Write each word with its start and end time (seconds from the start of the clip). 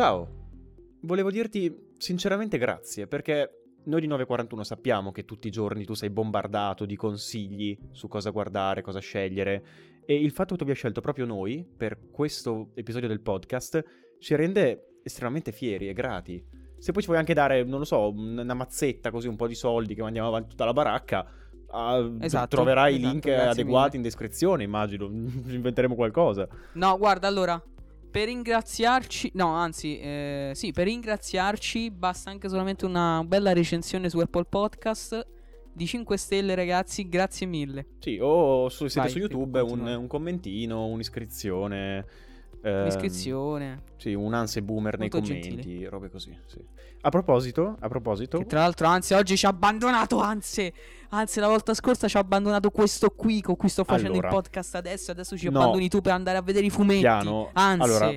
Ciao, 0.00 0.26
volevo 1.02 1.30
dirti 1.30 1.92
sinceramente 1.98 2.56
grazie 2.56 3.06
perché 3.06 3.64
noi 3.84 4.00
di 4.00 4.06
941 4.06 4.64
sappiamo 4.64 5.12
che 5.12 5.26
tutti 5.26 5.48
i 5.48 5.50
giorni 5.50 5.84
tu 5.84 5.92
sei 5.92 6.08
bombardato 6.08 6.86
di 6.86 6.96
consigli 6.96 7.78
su 7.90 8.08
cosa 8.08 8.30
guardare, 8.30 8.80
cosa 8.80 8.98
scegliere 8.98 9.62
e 10.06 10.14
il 10.14 10.30
fatto 10.30 10.52
che 10.52 10.56
tu 10.56 10.62
abbia 10.62 10.74
scelto 10.74 11.02
proprio 11.02 11.26
noi 11.26 11.68
per 11.76 11.98
questo 12.10 12.70
episodio 12.76 13.08
del 13.08 13.20
podcast 13.20 13.84
ci 14.18 14.34
rende 14.34 15.00
estremamente 15.02 15.52
fieri 15.52 15.90
e 15.90 15.92
grati. 15.92 16.42
Se 16.78 16.92
poi 16.92 17.02
ci 17.02 17.08
vuoi 17.08 17.20
anche 17.20 17.34
dare, 17.34 17.62
non 17.62 17.80
lo 17.80 17.84
so, 17.84 18.10
una 18.10 18.54
mazzetta 18.54 19.10
così, 19.10 19.28
un 19.28 19.36
po' 19.36 19.48
di 19.48 19.54
soldi 19.54 19.94
che 19.94 20.00
mandiamo 20.00 20.28
avanti 20.28 20.48
tutta 20.48 20.64
la 20.64 20.72
baracca, 20.72 21.26
uh, 21.72 22.16
Esatto, 22.20 22.56
troverai 22.56 22.94
i 22.94 22.96
esatto, 22.96 23.12
link 23.12 23.26
adeguati 23.26 23.86
mille. 23.88 23.96
in 23.96 24.02
descrizione, 24.02 24.62
immagino. 24.62 25.04
Inventeremo 25.12 25.94
qualcosa. 25.94 26.48
No, 26.72 26.96
guarda, 26.96 27.28
allora, 27.28 27.62
per 28.10 28.26
ringraziarci, 28.26 29.30
no, 29.34 29.48
anzi, 29.54 29.98
eh, 29.98 30.52
sì, 30.54 30.72
per 30.72 30.86
ringraziarci 30.86 31.90
basta 31.90 32.30
anche 32.30 32.48
solamente 32.48 32.84
una 32.84 33.22
bella 33.24 33.52
recensione 33.52 34.10
su 34.10 34.18
Apple 34.18 34.44
Podcast 34.44 35.26
di 35.72 35.86
5 35.86 36.16
stelle, 36.16 36.54
ragazzi, 36.54 37.08
grazie 37.08 37.46
mille. 37.46 37.86
Sì, 38.00 38.18
o 38.20 38.68
su, 38.68 38.86
siete 38.88 39.08
Vai, 39.08 39.10
su 39.10 39.18
YouTube, 39.18 39.60
un, 39.60 39.86
un 39.86 40.06
commentino, 40.06 40.86
un'iscrizione. 40.86 42.04
Ehm, 42.62 42.80
Un'iscrizione. 42.82 43.82
Sì, 43.96 44.14
un 44.14 44.34
anse 44.34 44.62
boomer 44.62 44.98
nei 44.98 45.08
Molto 45.10 45.26
commenti, 45.26 45.48
gentili. 45.50 45.84
robe 45.86 46.10
così. 46.10 46.36
Sì. 46.46 46.58
A 47.02 47.08
proposito, 47.08 47.76
a 47.80 47.88
proposito, 47.88 48.38
Che 48.38 48.44
tra 48.46 48.60
l'altro, 48.60 48.86
anzi, 48.86 49.14
oggi 49.14 49.36
ci 49.36 49.46
ha 49.46 49.48
abbandonato, 49.48 50.18
anzi, 50.20 50.70
anzi, 51.10 51.40
la 51.40 51.48
volta 51.48 51.72
scorsa 51.72 52.08
ci 52.08 52.16
ha 52.16 52.20
abbandonato 52.20 52.70
questo 52.70 53.10
qui 53.10 53.40
con 53.40 53.56
cui 53.56 53.68
sto 53.70 53.84
facendo 53.84 54.12
Allora. 54.12 54.28
il 54.28 54.34
podcast 54.34 54.74
adesso, 54.74 55.10
adesso 55.10 55.36
ci 55.36 55.48
No. 55.48 55.60
abbandoni 55.60 55.88
tu 55.88 56.00
per 56.02 56.12
andare 56.12 56.36
a 56.36 56.42
vedere 56.42 56.66
i 56.66 56.70
fumetti. 56.70 57.00
piano. 57.00 57.48
Anzi, 57.54 57.82
Allora, 57.82 58.10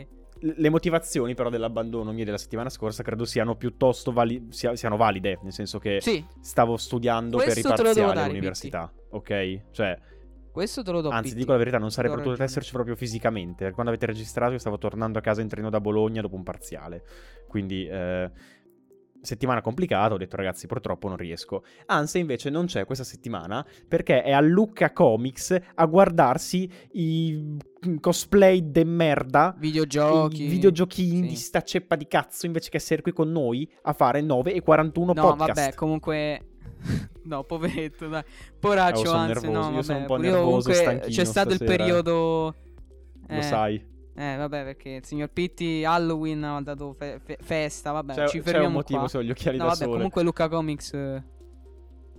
le 0.46 0.70
motivazioni 0.70 1.34
però 1.36 1.50
dell'abbandono 1.50 2.12
mie 2.12 2.26
della 2.26 2.38
settimana 2.38 2.68
scorsa 2.70 3.02
credo 3.04 3.24
siano 3.24 3.56
piuttosto 3.56 4.12
vali- 4.12 4.48
sia- 4.50 4.76
siano 4.76 4.98
valide, 4.98 5.40
nel 5.44 5.54
senso 5.54 5.80
che 5.80 6.00
sì, 6.02 6.22
stavo 6.42 6.76
studiando 6.76 7.38
per 7.38 7.48
i 7.58 7.62
Questo 7.62 7.70
lo 7.70 7.76
devo 7.94 8.08
parziali 8.08 8.20
all'università, 8.20 8.92
ok? 9.12 9.62
Cioè, 9.72 9.98
questo 10.54 10.84
te 10.84 10.92
lo 10.92 11.02
do. 11.02 11.10
anzi, 11.10 11.30
Pitti. 11.30 11.40
dico 11.40 11.52
la 11.52 11.58
verità, 11.58 11.78
non 11.80 11.92
sarei 11.92 12.12
potuto 12.12 12.42
esserci 12.44 12.72
proprio 12.72 12.96
fisicamente. 12.96 13.72
Quando 13.72 13.92
avete 13.92 14.06
registrato 14.06 14.54
io 14.54 14.60
stavo 14.60 14.78
tornando 14.78 15.18
a 15.18 15.22
casa 15.22 15.42
in 15.42 15.48
treno 15.50 15.70
da 15.70 15.82
Bologna 15.82 16.22
dopo 16.22 16.36
un 16.36 16.44
parziale. 16.44 17.04
Quindi, 17.48 17.88
eh, 17.88 18.30
settimana 19.24 19.62
complicata, 19.62 20.14
ho 20.14 20.18
detto 20.18 20.36
ragazzi 20.36 20.68
purtroppo 20.68 21.08
non 21.08 21.18
riesco. 21.18 21.64
Anzi 21.88 22.20
invece 22.20 22.50
non 22.50 22.66
c'è 22.66 22.86
questa 22.86 23.04
settimana 23.04 23.66
perché 23.88 24.22
è 24.22 24.32
a 24.32 24.42
Lucca 24.42 24.92
Comics 24.92 25.58
a 25.76 25.86
guardarsi 25.86 26.70
i 26.92 27.58
cosplay 28.00 28.70
de 28.70 28.84
merda. 28.84 29.56
Videogiochi. 29.58 30.44
I 30.44 30.48
videogiochini 30.48 31.22
sì. 31.24 31.28
di 31.30 31.36
sta 31.36 31.62
ceppa 31.62 31.96
di 31.96 32.06
cazzo 32.08 32.46
invece 32.46 32.70
che 32.70 32.78
essere 32.78 33.02
qui 33.02 33.14
con 33.14 33.32
noi 33.32 33.68
a 33.84 33.94
fare 33.94 34.22
9 34.22 34.54
e 34.54 34.62
41 34.62 35.14
No, 35.14 35.22
podcast. 35.22 35.54
vabbè, 35.60 35.74
comunque. 35.74 36.42
No, 37.26 37.44
poveretto, 37.44 38.08
dai. 38.08 38.24
Poraccio, 38.60 39.10
Oh, 39.10 39.14
anzi, 39.14 39.48
nervoso, 39.48 39.70
no, 39.70 39.76
io 39.76 39.82
sono 39.82 40.00
vabbè, 40.00 40.00
un 40.00 40.06
po' 40.06 40.18
nervoso 40.18 40.70
C'è 40.72 41.24
stato 41.26 41.50
il 41.50 41.56
stasera. 41.56 41.78
periodo. 41.78 42.56
Lo 43.28 43.36
eh, 43.36 43.42
sai. 43.42 43.92
Eh, 44.16 44.36
vabbè, 44.36 44.64
perché 44.64 44.90
il 44.90 45.06
signor 45.06 45.30
Pitti 45.30 45.84
Halloween 45.84 46.44
ha 46.44 46.62
dato 46.62 46.94
fe- 46.94 47.20
fe- 47.24 47.38
festa, 47.42 47.92
vabbè, 47.92 48.14
C'è, 48.14 48.28
ci 48.28 48.38
c'è 48.38 48.44
fermiamo 48.44 48.68
un 48.68 48.74
motivo 48.74 49.00
qua. 49.00 49.08
se 49.08 49.18
ho 49.18 49.24
gli 49.24 49.32
occhiali 49.32 49.58
No, 49.58 49.64
da 49.64 49.70
vabbè, 49.72 49.84
sole. 49.84 49.96
comunque 49.96 50.22
Luca 50.24 50.48
Comics 50.50 50.94
eh, 50.94 51.24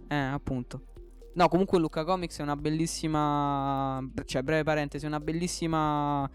eh, 0.08 0.14
appunto. 0.16 0.80
No, 1.34 1.48
comunque 1.48 1.78
Luca 1.78 2.05
Comics 2.05 2.39
è 2.39 2.42
una 2.42 2.56
bellissima 2.56 4.00
cioè 4.24 4.42
breve 4.42 4.62
parentesi, 4.64 5.06
una 5.06 5.20
bellissima 5.20 6.29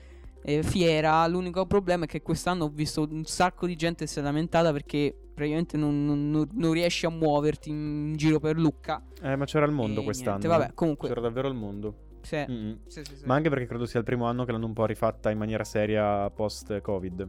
eh, 0.43 0.63
fiera. 0.63 1.25
L'unico 1.27 1.65
problema 1.65 2.05
è 2.05 2.07
che 2.07 2.21
quest'anno 2.21 2.65
ho 2.65 2.69
visto 2.69 3.07
un 3.09 3.23
sacco 3.25 3.65
di 3.67 3.75
gente 3.75 4.07
si 4.07 4.19
è 4.19 4.21
lamentata 4.21 4.71
perché 4.71 5.13
praticamente 5.33 5.77
non, 5.77 6.05
non- 6.05 6.29
non- 6.29 6.47
non 6.53 6.71
riesci 6.73 7.05
a 7.05 7.09
muoverti 7.09 7.69
in 7.69 8.13
giro 8.17 8.39
per 8.39 8.57
Lucca. 8.57 9.01
Eh, 9.21 9.35
ma 9.35 9.45
c'era 9.45 9.65
il 9.65 9.71
mondo 9.71 10.01
E 10.01 10.03
quest'anno. 10.03 10.37
niente, 10.37 10.47
vabbè, 10.47 10.73
comunque 10.73 11.07
C'era 11.07 11.21
davvero 11.21 11.47
il 11.47 11.53
mondo. 11.55 11.95
sì, 12.21 12.35
Mm-mm. 12.37 12.79
sì, 12.87 13.03
sì, 13.05 13.15
sì. 13.17 13.25
Ma 13.25 13.35
anche 13.35 13.49
perché 13.49 13.65
credo 13.65 13.85
sia 13.85 13.99
il 13.99 14.05
primo 14.05 14.25
anno 14.25 14.43
che 14.45 14.51
l'hanno 14.51 14.65
un 14.65 14.73
po' 14.73 14.85
rifatta 14.85 15.29
in 15.31 15.37
maniera 15.37 15.63
seria 15.63 16.29
post-Covid. 16.29 17.27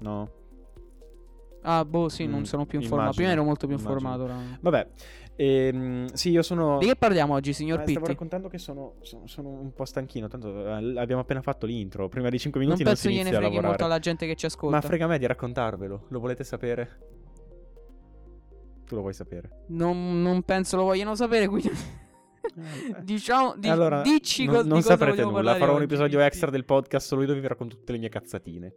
No? 0.00 0.30
Ah, 1.66 1.82
boh, 1.84 2.10
sì, 2.10 2.26
non 2.26 2.40
Mm, 2.40 2.42
sono 2.42 2.66
più 2.66 2.78
informato. 2.78 3.14
Prima 3.14 3.30
ero 3.30 3.42
molto 3.42 3.66
più 3.66 3.76
immagino. 3.78 4.10
informato. 4.12 4.58
Vabbè. 4.60 4.86
Ehm, 5.36 6.06
sì, 6.12 6.30
io 6.30 6.42
sono... 6.42 6.78
Di 6.78 6.86
che 6.86 6.96
parliamo 6.96 7.34
oggi, 7.34 7.50
Eh, 7.50 7.54
signor 7.54 7.80
stavo 7.82 7.92
Pitti? 7.98 8.06
raccontando 8.08 8.48
che 8.48 8.58
sono, 8.58 8.94
sono- 9.00 9.26
sono 9.26 9.48
un 9.48 9.72
po' 9.72 9.84
stanchino. 9.84 10.28
Tanto 10.28 10.66
eh, 10.66 10.98
abbiamo 10.98 11.22
appena 11.22 11.42
fatto 11.42 11.66
l'intro. 11.66 12.08
Prima 12.08 12.28
di 12.28 12.38
5 12.38 12.60
Non 12.60 12.68
minuti 12.68 12.84
non, 12.84 12.92
penso 12.94 13.08
si 13.08 13.14
gliene 13.14 13.36
freghi 13.36 13.60
molto 13.60 13.84
alla 13.84 13.98
gente 13.98 14.26
che 14.26 14.36
ci 14.36 14.46
ascolta. 14.46 14.76
Ma 14.76 14.80
frega 14.82 15.06
me 15.06 15.18
di 15.18 15.26
raccontarvelo. 15.26 16.06
Lo 16.08 16.20
volete 16.20 16.44
sapere? 16.44 16.98
Tu 18.86 18.94
lo 18.94 19.00
vuoi 19.00 19.14
sapere. 19.14 19.64
Non, 19.68 20.20
non 20.22 20.42
penso 20.42 20.76
lo 20.76 20.84
vogliano 20.84 21.14
sapere, 21.14 21.48
quindi... 21.48 21.68
Eh, 21.70 23.00
diciamo, 23.02 23.54
di, 23.56 23.68
allora, 23.68 24.02
dici 24.02 24.44
non, 24.44 24.54
co- 24.54 24.60
non 24.62 24.70
cosa 24.80 24.90
saprete 24.90 25.22
nulla. 25.22 25.54
Farò 25.56 25.70
un 25.72 25.76
oggi, 25.76 25.84
episodio 25.84 26.18
Pitti. 26.18 26.28
extra 26.28 26.50
del 26.50 26.64
podcast 26.64 27.06
solo 27.06 27.24
dove 27.24 27.40
vi 27.40 27.46
racconto 27.46 27.76
tutte 27.76 27.92
le 27.92 27.98
mie 27.98 28.08
cazzatine. 28.10 28.74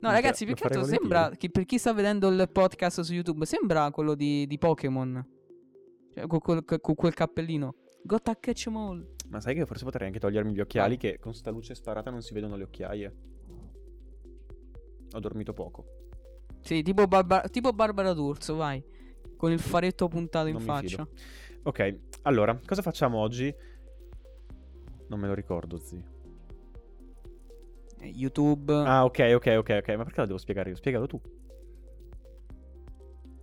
No, 0.00 0.10
ragazzi, 0.10 0.44
più 0.44 0.54
che 0.54 0.64
altro 0.64 0.84
sembra 0.84 1.30
che 1.30 1.50
per 1.50 1.64
chi 1.64 1.76
sta 1.78 1.92
vedendo 1.92 2.28
il 2.28 2.48
podcast 2.52 3.00
su 3.00 3.12
YouTube, 3.12 3.44
sembra 3.46 3.90
quello 3.90 4.14
di, 4.14 4.46
di 4.46 4.56
Pokémon. 4.58 5.26
Cioè, 6.14 6.26
con, 6.26 6.38
quel- 6.38 6.64
con 6.64 6.94
quel 6.94 7.14
cappellino. 7.14 7.74
Gotta 8.02 8.34
catch 8.38 8.66
'em 8.68 8.76
all. 8.76 9.06
Ma 9.28 9.40
sai 9.40 9.54
che 9.54 9.66
forse 9.66 9.84
potrei 9.84 10.06
anche 10.06 10.20
togliermi 10.20 10.52
gli 10.54 10.60
occhiali 10.60 10.96
che 10.96 11.18
con 11.18 11.34
sta 11.34 11.50
luce 11.50 11.74
sparata 11.74 12.10
non 12.10 12.22
si 12.22 12.32
vedono 12.32 12.56
le 12.56 12.62
occhiaie. 12.64 13.14
Ho 15.12 15.20
dormito 15.20 15.52
poco. 15.52 15.84
Sì, 16.60 16.82
tipo, 16.82 17.06
Barba- 17.06 17.42
tipo 17.50 17.72
Barbara 17.72 18.12
D'Urso, 18.12 18.54
vai. 18.56 18.82
Con 19.36 19.52
il 19.52 19.58
faretto 19.60 20.08
puntato 20.08 20.46
in 20.48 20.54
Non 20.54 20.62
mi 20.62 20.68
faccia. 20.68 21.04
fido. 21.06 21.08
Ok, 21.64 21.98
allora, 22.22 22.58
cosa 22.64 22.82
facciamo 22.82 23.18
oggi? 23.18 23.52
Non 25.08 25.18
me 25.20 25.26
lo 25.26 25.34
ricordo, 25.34 25.76
zi. 25.78 26.02
YouTube. 28.02 28.72
Ah, 28.72 29.04
ok, 29.04 29.32
ok, 29.34 29.54
ok, 29.58 29.78
ok. 29.82 29.88
Ma 29.96 30.04
perché 30.04 30.20
lo 30.20 30.26
devo 30.26 30.38
spiegare 30.38 30.70
io? 30.70 30.76
Spiegalo 30.76 31.06
tu. 31.06 31.20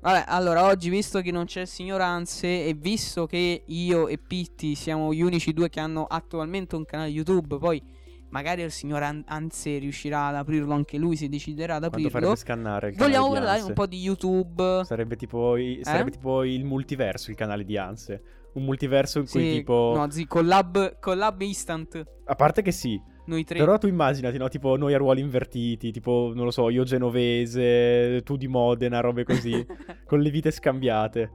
Vabbè, 0.01 0.25
allora 0.27 0.65
oggi 0.65 0.89
visto 0.89 1.21
che 1.21 1.31
non 1.31 1.45
c'è 1.45 1.61
il 1.61 1.67
signor 1.67 1.99
Anse 2.01 2.65
e 2.65 2.73
visto 2.75 3.25
che 3.25 3.63
io 3.65 4.07
e 4.07 4.19
Pitti 4.19 4.75
siamo 4.75 5.11
gli 5.11 5.21
unici 5.21 5.51
due 5.51 5.69
che 5.69 5.79
hanno 5.79 6.03
attualmente 6.05 6.75
un 6.75 6.85
canale 6.85 7.09
YouTube, 7.09 7.57
poi 7.57 7.81
magari 8.29 8.61
il 8.61 8.69
signor 8.69 9.01
An- 9.01 9.23
Anse 9.25 9.79
riuscirà 9.79 10.27
ad 10.27 10.35
aprirlo 10.35 10.75
anche 10.75 10.97
lui, 10.99 11.15
si 11.15 11.27
deciderà 11.27 11.75
ad 11.75 11.87
Quando 11.89 12.07
aprirlo. 12.07 12.19
farebbe 12.19 12.35
scannare 12.35 12.89
il 12.89 12.95
Vogliamo 12.97 13.31
parlare 13.31 13.61
un 13.61 13.73
po' 13.73 13.87
di 13.87 13.97
YouTube. 13.99 14.81
Sarebbe 14.83 15.15
tipo, 15.15 15.57
i- 15.57 15.79
sarebbe 15.81 16.09
Eh? 16.09 16.13
tipo 16.13 16.43
il 16.43 16.65
multiverso, 16.65 17.31
il 17.31 17.35
canale 17.35 17.63
di 17.65 17.75
Anse. 17.75 18.21
Un 18.53 18.63
multiverso 18.63 19.17
in 19.19 19.27
cui 19.27 19.41
Sì, 19.41 19.51
tipo... 19.57 19.93
No, 19.95 20.09
zi, 20.11 20.27
collab, 20.27 20.99
collab 20.99 21.41
instant. 21.41 22.03
A 22.25 22.35
parte 22.35 22.61
che 22.61 22.71
sì, 22.71 23.01
Noi 23.25 23.43
tre. 23.43 23.57
Però 23.59 23.77
tu 23.77 23.87
immaginati, 23.87 24.37
no? 24.37 24.47
Tipo 24.49 24.77
noi 24.77 24.93
a 24.93 24.97
ruoli 24.97 25.21
invertiti, 25.21 25.91
tipo, 25.91 26.31
non 26.35 26.45
lo 26.45 26.51
so, 26.51 26.69
io 26.69 26.83
genovese, 26.83 28.21
tu 28.23 28.35
di 28.35 28.47
Modena, 28.47 28.99
robe 28.99 29.23
così, 29.23 29.65
con 30.05 30.19
le 30.19 30.29
vite 30.29 30.51
scambiate. 30.51 31.31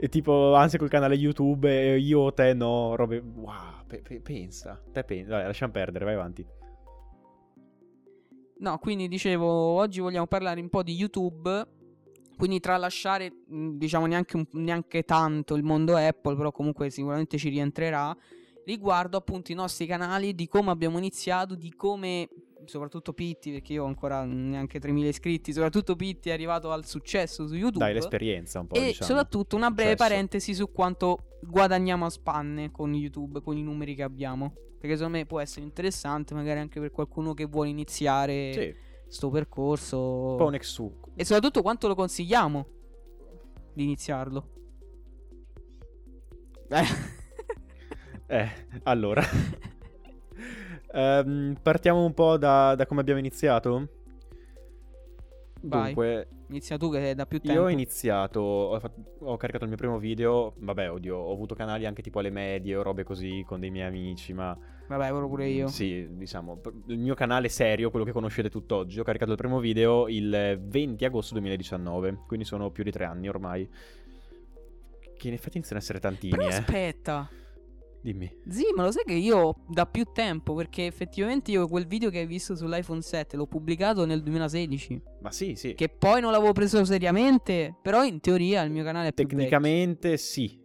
E 0.00 0.08
tipo, 0.08 0.54
anzi 0.54 0.78
col 0.78 0.88
canale 0.88 1.14
YouTube, 1.14 1.98
io, 1.98 2.32
te, 2.32 2.54
no, 2.54 2.96
robe... 2.96 3.18
Wow, 3.18 3.84
pe- 3.86 4.00
pe- 4.00 4.20
pensa, 4.20 4.80
te 4.92 5.04
pensa. 5.04 5.30
Dai, 5.30 5.44
lasciamo 5.44 5.72
perdere, 5.72 6.04
vai 6.04 6.14
avanti. 6.14 6.46
No, 8.58 8.78
quindi 8.78 9.08
dicevo, 9.08 9.46
oggi 9.46 10.00
vogliamo 10.00 10.26
parlare 10.26 10.60
un 10.60 10.68
po' 10.68 10.82
di 10.82 10.94
YouTube. 10.94 11.66
Quindi 12.36 12.60
tralasciare, 12.60 13.30
diciamo, 13.46 14.06
neanche, 14.06 14.46
neanche 14.52 15.02
tanto 15.02 15.56
il 15.56 15.62
mondo 15.62 15.94
Apple, 15.96 16.36
però 16.36 16.50
comunque 16.50 16.88
sicuramente 16.88 17.36
ci 17.36 17.50
rientrerà. 17.50 18.16
Riguardo 18.70 19.16
appunto 19.16 19.50
i 19.50 19.54
nostri 19.56 19.84
canali, 19.86 20.32
di 20.34 20.46
come 20.46 20.70
abbiamo 20.70 20.96
iniziato, 20.98 21.56
di 21.56 21.74
come, 21.74 22.28
soprattutto 22.66 23.12
Pitti, 23.12 23.50
perché 23.50 23.72
io 23.72 23.82
ho 23.82 23.86
ancora 23.86 24.24
neanche 24.24 24.78
3000 24.78 25.08
iscritti, 25.08 25.52
soprattutto 25.52 25.96
Pitti 25.96 26.28
è 26.28 26.32
arrivato 26.32 26.70
al 26.70 26.86
successo 26.86 27.48
su 27.48 27.54
YouTube. 27.54 27.84
Dai, 27.84 27.94
l'esperienza 27.94 28.60
un 28.60 28.68
po', 28.68 28.76
E 28.76 28.84
diciamo. 28.86 29.06
soprattutto 29.06 29.56
una 29.56 29.70
breve 29.72 29.90
Successo. 29.90 30.08
parentesi 30.08 30.54
su 30.54 30.70
quanto 30.70 31.18
guadagniamo 31.42 32.04
a 32.06 32.10
spanne 32.10 32.70
con 32.70 32.94
YouTube, 32.94 33.40
con 33.40 33.56
i 33.56 33.62
numeri 33.64 33.96
che 33.96 34.04
abbiamo. 34.04 34.52
Perché 34.80 34.96
secondo 34.96 35.18
me 35.18 35.26
può 35.26 35.40
essere 35.40 35.64
interessante, 35.66 36.32
magari 36.34 36.60
anche 36.60 36.78
per 36.80 36.90
qualcuno 36.92 37.34
che 37.34 37.46
vuole 37.46 37.68
iniziare 37.70 38.52
Sì, 38.52 38.74
sto 39.08 39.30
percorso. 39.30 39.98
un 40.30 40.36
po' 40.36 40.46
un 40.46 40.54
ex 40.54 40.64
su. 40.70 40.90
E 41.16 41.24
soprattutto 41.24 41.60
quanto 41.60 41.88
lo 41.88 41.94
consigliamo 41.96 42.66
di 43.74 43.82
iniziarlo. 43.82 44.48
Eh. 46.70 47.18
Eh, 48.30 48.48
allora. 48.84 49.22
Ehm, 50.92 51.56
partiamo 51.62 52.04
un 52.04 52.14
po' 52.14 52.36
da, 52.36 52.74
da 52.76 52.86
come 52.86 53.00
abbiamo 53.00 53.18
iniziato. 53.18 53.88
Vai. 55.62 55.92
Dunque, 55.92 56.28
Inizia 56.48 56.76
tu 56.76 56.90
che 56.90 57.10
è 57.10 57.14
da 57.14 57.26
più 57.26 57.38
tempo. 57.40 57.60
io 57.60 57.66
ho 57.66 57.70
iniziato, 57.70 58.40
ho, 58.40 58.80
fatto- 58.80 59.04
ho 59.20 59.36
caricato 59.36 59.64
il 59.64 59.70
mio 59.70 59.78
primo 59.78 59.98
video, 59.98 60.54
vabbè, 60.56 60.90
oddio, 60.90 61.16
ho 61.16 61.32
avuto 61.32 61.54
canali 61.54 61.86
anche 61.86 62.02
tipo 62.02 62.18
alle 62.18 62.30
medie 62.30 62.74
o 62.74 62.82
robe 62.82 63.04
così 63.04 63.44
con 63.46 63.60
dei 63.60 63.70
miei 63.70 63.86
amici, 63.86 64.32
ma 64.32 64.56
Vabbè, 64.88 65.10
quello 65.10 65.28
pure 65.28 65.46
io. 65.46 65.68
Sì, 65.68 66.08
diciamo, 66.10 66.60
il 66.86 66.98
mio 66.98 67.14
canale 67.14 67.48
serio, 67.48 67.90
quello 67.90 68.04
che 68.04 68.10
conoscete 68.10 68.50
tutt'oggi, 68.50 68.98
ho 68.98 69.04
caricato 69.04 69.30
il 69.30 69.36
primo 69.36 69.60
video 69.60 70.08
il 70.08 70.60
20 70.60 71.04
agosto 71.04 71.34
2019, 71.34 72.24
quindi 72.26 72.44
sono 72.44 72.70
più 72.70 72.82
di 72.82 72.90
tre 72.90 73.04
anni 73.04 73.28
ormai. 73.28 73.68
Che 75.16 75.28
in 75.28 75.34
effetti 75.34 75.58
iniziano 75.58 75.78
ad 75.78 75.82
essere 75.84 76.00
tantini, 76.00 76.34
Però 76.34 76.48
eh. 76.48 76.54
aspetta. 76.54 77.28
Dimmi. 78.02 78.34
Sì, 78.48 78.64
ma 78.74 78.84
lo 78.84 78.90
sai 78.90 79.04
che 79.04 79.12
io 79.12 79.54
da 79.68 79.84
più 79.86 80.04
tempo, 80.12 80.54
perché 80.54 80.86
effettivamente 80.86 81.50
io 81.50 81.68
quel 81.68 81.86
video 81.86 82.08
che 82.10 82.20
hai 82.20 82.26
visto 82.26 82.56
sull'iPhone 82.56 83.02
7 83.02 83.36
l'ho 83.36 83.46
pubblicato 83.46 84.06
nel 84.06 84.22
2016. 84.22 85.02
Ma 85.20 85.30
sì, 85.30 85.54
sì. 85.54 85.74
Che 85.74 85.88
poi 85.88 86.20
non 86.20 86.32
l'avevo 86.32 86.52
preso 86.52 86.84
seriamente, 86.84 87.74
però 87.82 88.02
in 88.04 88.20
teoria 88.20 88.62
il 88.62 88.70
mio 88.70 88.84
canale 88.84 89.08
è 89.08 89.12
più 89.12 89.26
Tecnicamente 89.26 90.16
sì. 90.16 90.58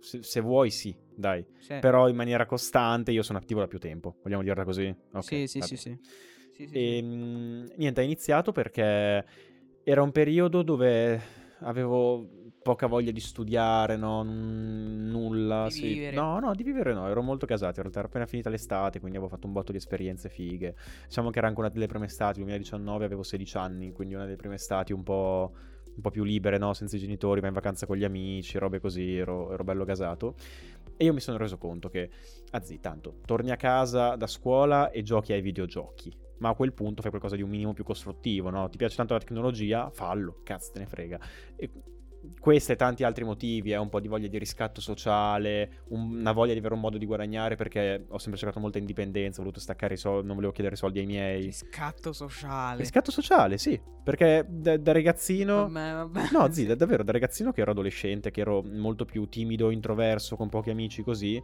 Se, 0.00 0.22
se 0.22 0.40
vuoi 0.40 0.70
sì, 0.70 0.94
dai. 1.14 1.44
Sì. 1.58 1.78
Però 1.80 2.08
in 2.08 2.14
maniera 2.14 2.46
costante 2.46 3.10
io 3.10 3.22
sono 3.22 3.38
attivo 3.38 3.60
da 3.60 3.66
più 3.66 3.80
tempo. 3.80 4.16
Vogliamo 4.22 4.44
dirla 4.44 4.64
così? 4.64 4.94
Ok, 5.12 5.24
sì, 5.24 5.46
sì, 5.46 5.60
sì, 5.60 5.76
sì. 5.76 5.98
Sì, 6.52 6.66
sì, 6.68 6.74
E 6.74 7.02
mm, 7.02 7.66
niente, 7.76 8.00
ha 8.00 8.04
iniziato 8.04 8.52
perché 8.52 9.24
era 9.82 10.02
un 10.02 10.12
periodo 10.12 10.62
dove 10.62 11.20
avevo 11.60 12.26
poca 12.62 12.86
voglia 12.86 13.12
di 13.12 13.20
studiare, 13.20 13.96
no? 13.96 14.22
N- 14.22 15.08
nulla. 15.08 15.64
Di 15.66 15.70
sì. 15.70 15.88
vivere. 15.88 16.16
No, 16.16 16.38
no, 16.40 16.54
di 16.54 16.62
vivere 16.62 16.92
no, 16.92 17.08
ero 17.08 17.22
molto 17.22 17.46
casato. 17.46 17.76
In 17.76 17.82
realtà 17.82 17.98
era 18.00 18.08
appena 18.08 18.26
finita 18.26 18.50
l'estate, 18.50 18.98
quindi 18.98 19.16
avevo 19.16 19.32
fatto 19.32 19.46
un 19.46 19.52
botto 19.52 19.72
di 19.72 19.78
esperienze 19.78 20.28
fighe. 20.28 20.74
Diciamo 21.06 21.30
che 21.30 21.38
era 21.38 21.46
anche 21.46 21.60
una 21.60 21.68
delle 21.68 21.86
prime 21.86 22.06
estati, 22.06 22.38
2019 22.40 23.04
avevo 23.04 23.22
16 23.22 23.56
anni, 23.56 23.92
quindi 23.92 24.14
una 24.14 24.24
delle 24.24 24.36
prime 24.36 24.56
estati 24.56 24.92
un 24.92 25.02
po', 25.02 25.52
un 25.94 26.00
po' 26.02 26.10
più 26.10 26.24
libere, 26.24 26.58
no? 26.58 26.74
Senza 26.74 26.96
i 26.96 26.98
genitori, 26.98 27.40
ma 27.40 27.46
in 27.46 27.54
vacanza 27.54 27.86
con 27.86 27.96
gli 27.96 28.04
amici, 28.04 28.58
robe 28.58 28.80
così, 28.80 29.16
ero, 29.16 29.52
ero 29.52 29.64
bello 29.64 29.84
gasato. 29.84 30.34
E 30.96 31.04
io 31.04 31.12
mi 31.12 31.20
sono 31.20 31.36
reso 31.36 31.58
conto 31.58 31.88
che, 31.88 32.10
zì, 32.62 32.80
tanto, 32.80 33.18
torni 33.24 33.50
a 33.50 33.56
casa 33.56 34.16
da 34.16 34.26
scuola 34.26 34.90
e 34.90 35.02
giochi 35.02 35.32
ai 35.32 35.42
videogiochi. 35.42 36.25
Ma 36.38 36.50
a 36.50 36.54
quel 36.54 36.72
punto 36.72 37.00
fai 37.00 37.10
qualcosa 37.10 37.36
di 37.36 37.42
un 37.42 37.48
minimo 37.50 37.72
più 37.72 37.84
costruttivo, 37.84 38.50
no? 38.50 38.68
Ti 38.68 38.76
piace 38.76 38.96
tanto 38.96 39.14
la 39.14 39.20
tecnologia? 39.20 39.90
Fallo, 39.90 40.40
cazzo 40.42 40.72
te 40.72 40.80
ne 40.80 40.86
frega. 40.86 41.18
E 41.56 41.70
questo 42.40 42.72
e 42.72 42.76
tanti 42.76 43.04
altri 43.04 43.24
motivi, 43.24 43.70
è 43.70 43.76
un 43.76 43.88
po' 43.88 44.00
di 44.00 44.08
voglia 44.08 44.26
di 44.26 44.38
riscatto 44.38 44.80
sociale, 44.80 45.84
un- 45.88 46.18
una 46.18 46.32
voglia 46.32 46.52
di 46.52 46.58
avere 46.58 46.74
un 46.74 46.80
modo 46.80 46.98
di 46.98 47.06
guadagnare 47.06 47.54
perché 47.56 48.04
ho 48.08 48.18
sempre 48.18 48.38
cercato 48.38 48.60
molta 48.60 48.78
indipendenza, 48.78 49.38
ho 49.40 49.42
voluto 49.44 49.60
staccare 49.60 49.94
i 49.94 49.96
soldi, 49.96 50.26
non 50.26 50.34
volevo 50.34 50.52
chiedere 50.52 50.76
soldi 50.76 50.98
ai 50.98 51.06
miei. 51.06 51.44
Riscatto 51.44 52.12
sociale. 52.12 52.78
Riscatto 52.80 53.10
sociale, 53.10 53.58
sì, 53.58 53.80
perché 54.02 54.44
da, 54.48 54.76
da 54.76 54.92
ragazzino... 54.92 55.68
Vabbè, 55.68 55.92
vabbè. 55.94 56.28
No, 56.32 56.50
zì, 56.52 56.66
da- 56.66 56.74
davvero, 56.74 57.04
da 57.04 57.12
ragazzino 57.12 57.52
che 57.52 57.60
ero 57.60 57.70
adolescente, 57.70 58.30
che 58.30 58.40
ero 58.40 58.62
molto 58.62 59.04
più 59.04 59.28
timido, 59.28 59.70
introverso, 59.70 60.36
con 60.36 60.48
pochi 60.48 60.70
amici 60.70 61.02
così. 61.02 61.40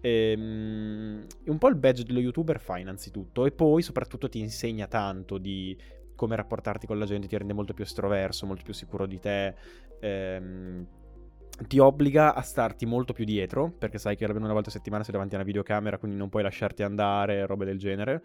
Ehm, 0.00 1.26
un 1.46 1.58
po' 1.58 1.68
il 1.68 1.76
badge 1.76 2.04
dello 2.04 2.20
youtuber 2.20 2.60
fa 2.60 2.78
innanzitutto 2.78 3.46
e 3.46 3.52
poi 3.52 3.82
soprattutto 3.82 4.28
ti 4.28 4.38
insegna 4.40 4.86
tanto 4.86 5.38
di 5.38 5.76
come 6.14 6.36
rapportarti 6.36 6.86
con 6.86 6.98
la 6.98 7.06
gente, 7.06 7.26
ti 7.28 7.36
rende 7.36 7.54
molto 7.54 7.72
più 7.72 7.84
estroverso, 7.84 8.46
molto 8.46 8.62
più 8.64 8.74
sicuro 8.74 9.06
di 9.06 9.18
te. 9.18 9.54
ehm, 10.00 10.86
ti 11.66 11.78
obbliga 11.78 12.34
a 12.34 12.40
starti 12.42 12.86
molto 12.86 13.12
più 13.12 13.24
dietro, 13.24 13.70
perché 13.70 13.98
sai 13.98 14.16
che 14.16 14.24
almeno 14.24 14.44
una 14.44 14.54
volta 14.54 14.70
a 14.70 14.72
settimana 14.72 15.02
sei 15.02 15.12
davanti 15.12 15.34
a 15.34 15.38
una 15.38 15.46
videocamera, 15.46 15.98
quindi 15.98 16.16
non 16.16 16.28
puoi 16.30 16.42
lasciarti 16.42 16.82
andare, 16.82 17.44
robe 17.46 17.66
del 17.66 17.78
genere. 17.78 18.22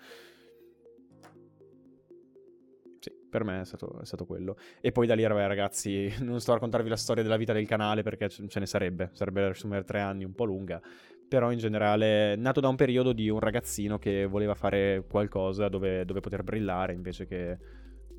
Sì, 3.00 3.12
per 3.30 3.44
me 3.44 3.62
è 3.62 3.66
stato, 3.66 4.00
è 4.01 4.06
stato 4.06 4.25
quello. 4.25 4.57
E 4.81 4.92
poi 4.92 5.06
da 5.06 5.13
lì, 5.16 5.24
vabbè, 5.24 5.48
ragazzi, 5.48 6.12
non 6.22 6.39
sto 6.39 6.51
a 6.51 6.54
raccontarvi 6.56 6.89
la 6.89 6.95
storia 6.95 7.24
della 7.24 7.38
vita 7.38 7.54
del 7.54 7.68
canale 7.68 8.01
perché 8.04 8.30
ce 8.30 8.60
ne 8.60 8.66
sarebbe. 8.66 9.10
Sarebbe 9.13 9.42
da 9.42 9.48
riassumere 9.48 9.83
tre 9.83 10.00
anni, 10.00 10.24
un 10.24 10.33
po' 10.33 10.45
lunga. 10.45 10.81
Però 11.27 11.51
in 11.51 11.57
generale, 11.57 12.36
nato 12.36 12.60
da 12.60 12.68
un 12.68 12.75
periodo 12.75 13.13
di 13.13 13.30
un 13.30 13.39
ragazzino 13.39 13.98
che 13.98 14.25
voleva 14.25 14.54
fare 14.54 15.04
qualcosa 15.07 15.68
dove, 15.69 16.06
dove 16.06 16.19
poter 16.19 16.44
brillare 16.44 16.94
invece 16.94 17.25
che, 17.25 17.57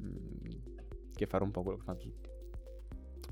mm, 0.00 0.48
che 1.14 1.26
fare 1.26 1.44
un 1.44 1.50
po' 1.50 1.62
quello 1.62 1.78
che 1.78 1.84
fanno 1.84 1.98
tutti. 1.98 2.28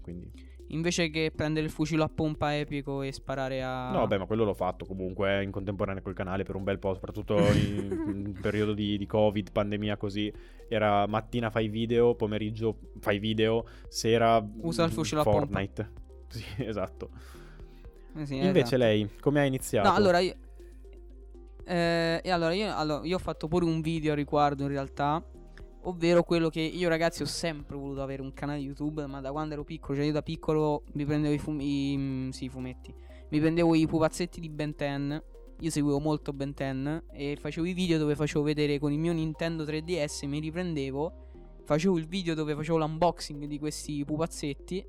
Quindi. 0.00 0.52
Invece 0.68 1.10
che 1.10 1.30
prendere 1.34 1.66
il 1.66 1.72
fucile 1.72 2.02
a 2.02 2.08
pompa 2.08 2.56
epico 2.56 3.02
e 3.02 3.12
sparare 3.12 3.62
a... 3.62 3.90
No, 3.90 4.06
beh, 4.06 4.18
ma 4.18 4.26
quello 4.26 4.44
l'ho 4.44 4.54
fatto 4.54 4.86
comunque 4.86 5.42
in 5.42 5.50
contemporanea 5.50 6.02
col 6.02 6.14
canale 6.14 6.42
per 6.42 6.54
un 6.54 6.64
bel 6.64 6.78
po', 6.78 6.94
soprattutto 6.94 7.36
in, 7.52 8.24
in 8.26 8.38
periodo 8.40 8.72
di, 8.72 8.96
di 8.96 9.06
Covid, 9.06 9.52
pandemia 9.52 9.96
così. 9.96 10.32
Era 10.68 11.06
mattina 11.06 11.50
fai 11.50 11.68
video, 11.68 12.14
pomeriggio 12.14 12.78
fai 13.00 13.18
video, 13.18 13.66
sera 13.88 14.44
Usa 14.60 14.84
il 14.84 14.92
fucile 14.92 15.20
a 15.20 15.24
pompa. 15.24 15.40
Fortnite. 15.40 16.02
Sì, 16.34 16.64
esatto. 16.64 17.10
Eh 18.16 18.26
sì, 18.26 18.36
Invece 18.36 18.58
esatto. 18.58 18.76
lei, 18.76 19.10
come 19.20 19.40
ha 19.40 19.44
iniziato? 19.44 19.88
No, 19.88 19.94
allora 19.94 20.18
io... 20.20 20.34
Eh, 21.66 22.20
allora 22.26 22.52
io, 22.52 22.76
allora 22.76 23.06
io 23.06 23.16
ho 23.16 23.18
fatto 23.18 23.48
pure 23.48 23.64
un 23.64 23.80
video 23.80 24.12
a 24.12 24.14
riguardo 24.14 24.64
in 24.64 24.68
realtà 24.68 25.22
Ovvero 25.86 26.22
quello 26.22 26.50
che 26.50 26.60
io 26.60 26.90
ragazzi 26.90 27.22
ho 27.22 27.26
sempre 27.26 27.76
voluto 27.76 28.02
avere 28.02 28.20
un 28.20 28.34
canale 28.34 28.58
YouTube 28.58 29.06
Ma 29.06 29.20
da 29.20 29.32
quando 29.32 29.54
ero 29.54 29.64
piccolo, 29.64 29.96
cioè 29.96 30.06
io 30.06 30.12
da 30.12 30.22
piccolo 30.22 30.84
mi 30.92 31.04
prendevo 31.04 31.32
i, 31.32 31.38
fum- 31.38 31.60
i, 31.60 32.28
sì, 32.32 32.44
i 32.44 32.48
fumetti 32.48 32.94
Mi 33.30 33.40
prendevo 33.40 33.74
i 33.74 33.86
pupazzetti 33.86 34.40
di 34.40 34.50
Ben 34.50 34.74
10 34.76 35.22
Io 35.60 35.70
seguivo 35.70 35.98
molto 36.00 36.32
Ben 36.32 36.52
10 36.54 37.02
E 37.12 37.36
facevo 37.40 37.66
i 37.66 37.72
video 37.72 37.98
dove 37.98 38.14
facevo 38.14 38.44
vedere 38.44 38.78
con 38.78 38.92
il 38.92 38.98
mio 38.98 39.12
Nintendo 39.12 39.64
3DS 39.64 40.26
Mi 40.26 40.40
riprendevo 40.40 41.12
Facevo 41.64 41.96
il 41.96 42.06
video 42.06 42.34
dove 42.34 42.54
facevo 42.54 42.76
l'unboxing 42.78 43.44
di 43.46 43.58
questi 43.58 44.04
pupazzetti 44.04 44.84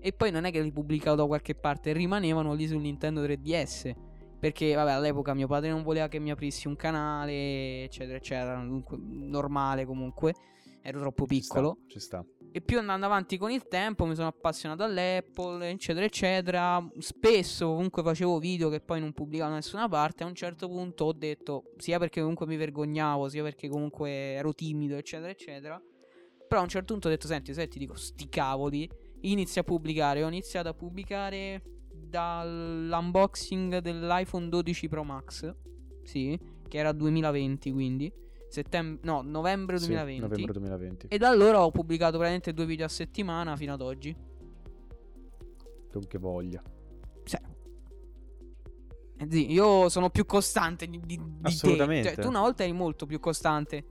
E 0.00 0.12
poi 0.12 0.30
non 0.30 0.44
è 0.44 0.50
che 0.50 0.60
li 0.60 0.72
pubblicavo 0.72 1.16
da 1.16 1.26
qualche 1.26 1.54
parte 1.54 1.92
Rimanevano 1.92 2.54
lì 2.54 2.66
sul 2.66 2.80
Nintendo 2.80 3.22
3DS 3.22 4.14
perché, 4.38 4.74
vabbè, 4.74 4.92
all'epoca 4.92 5.34
mio 5.34 5.46
padre 5.46 5.70
non 5.70 5.82
voleva 5.82 6.08
che 6.08 6.18
mi 6.18 6.30
aprissi 6.30 6.68
un 6.68 6.76
canale, 6.76 7.84
eccetera, 7.84 8.16
eccetera. 8.16 8.62
Dunque, 8.62 8.96
normale 9.00 9.84
comunque. 9.84 10.34
Ero 10.82 11.00
troppo 11.00 11.26
Ci 11.26 11.42
sta, 11.42 11.54
piccolo. 11.54 11.78
Ci 11.86 11.98
sta. 11.98 12.24
E 12.52 12.60
più 12.60 12.78
andando 12.78 13.06
avanti 13.06 13.38
con 13.38 13.50
il 13.50 13.66
tempo 13.66 14.04
mi 14.06 14.14
sono 14.14 14.28
appassionato 14.28 14.84
all'Apple, 14.84 15.70
eccetera, 15.70 16.04
eccetera. 16.04 16.86
Spesso 16.98 17.66
comunque 17.66 18.02
facevo 18.02 18.38
video 18.38 18.68
che 18.68 18.80
poi 18.80 19.00
non 19.00 19.12
pubblicavo 19.12 19.50
da 19.50 19.56
nessuna 19.56 19.88
parte. 19.88 20.22
A 20.22 20.26
un 20.26 20.34
certo 20.34 20.68
punto 20.68 21.06
ho 21.06 21.12
detto, 21.12 21.72
sia 21.78 21.98
perché 21.98 22.20
comunque 22.20 22.46
mi 22.46 22.56
vergognavo, 22.56 23.28
sia 23.28 23.42
perché 23.42 23.68
comunque 23.68 24.10
ero 24.10 24.54
timido, 24.54 24.96
eccetera, 24.96 25.30
eccetera. 25.30 25.82
Però 26.46 26.60
a 26.60 26.62
un 26.62 26.68
certo 26.68 26.92
punto 26.92 27.08
ho 27.08 27.10
detto, 27.10 27.26
senti, 27.26 27.52
se 27.52 27.66
ti 27.66 27.80
dico, 27.80 27.94
sti 27.96 28.28
cavoli, 28.28 28.88
inizia 29.30 29.62
a 29.62 29.64
pubblicare. 29.64 30.22
Ho 30.22 30.28
iniziato 30.28 30.68
a 30.68 30.74
pubblicare 30.74 31.62
dall'unboxing 31.92 33.78
dell'iPhone 33.78 34.48
12 34.48 34.88
Pro 34.88 35.04
Max. 35.04 35.54
Sì, 36.02 36.38
che 36.68 36.78
era 36.78 36.92
2020 36.92 37.72
quindi. 37.72 38.12
Settembre, 38.48 39.00
no, 39.04 39.22
novembre 39.22 39.78
Sì, 39.78 39.86
2020. 39.86 40.20
novembre 40.20 40.52
2020. 40.52 41.06
E 41.08 41.18
da 41.18 41.28
allora 41.28 41.64
ho 41.64 41.70
pubblicato 41.70 42.12
praticamente 42.12 42.52
due 42.52 42.64
video 42.66 42.86
a 42.86 42.88
settimana 42.88 43.56
fino 43.56 43.72
ad 43.72 43.80
oggi. 43.80 44.14
Con 45.90 46.06
che 46.06 46.18
voglia. 46.18 46.62
Cioè. 47.24 47.40
Eh, 49.18 49.26
sì, 49.30 49.50
io 49.50 49.88
sono 49.88 50.10
più 50.10 50.26
costante 50.26 50.86
di, 50.86 51.00
di, 51.04 51.16
di 51.16 51.40
te. 51.42 51.48
Assolutamente. 51.48 52.14
Cioè, 52.14 52.22
tu 52.22 52.28
una 52.28 52.40
volta 52.40 52.62
eri 52.62 52.72
molto 52.72 53.06
più 53.06 53.18
costante. 53.18 53.84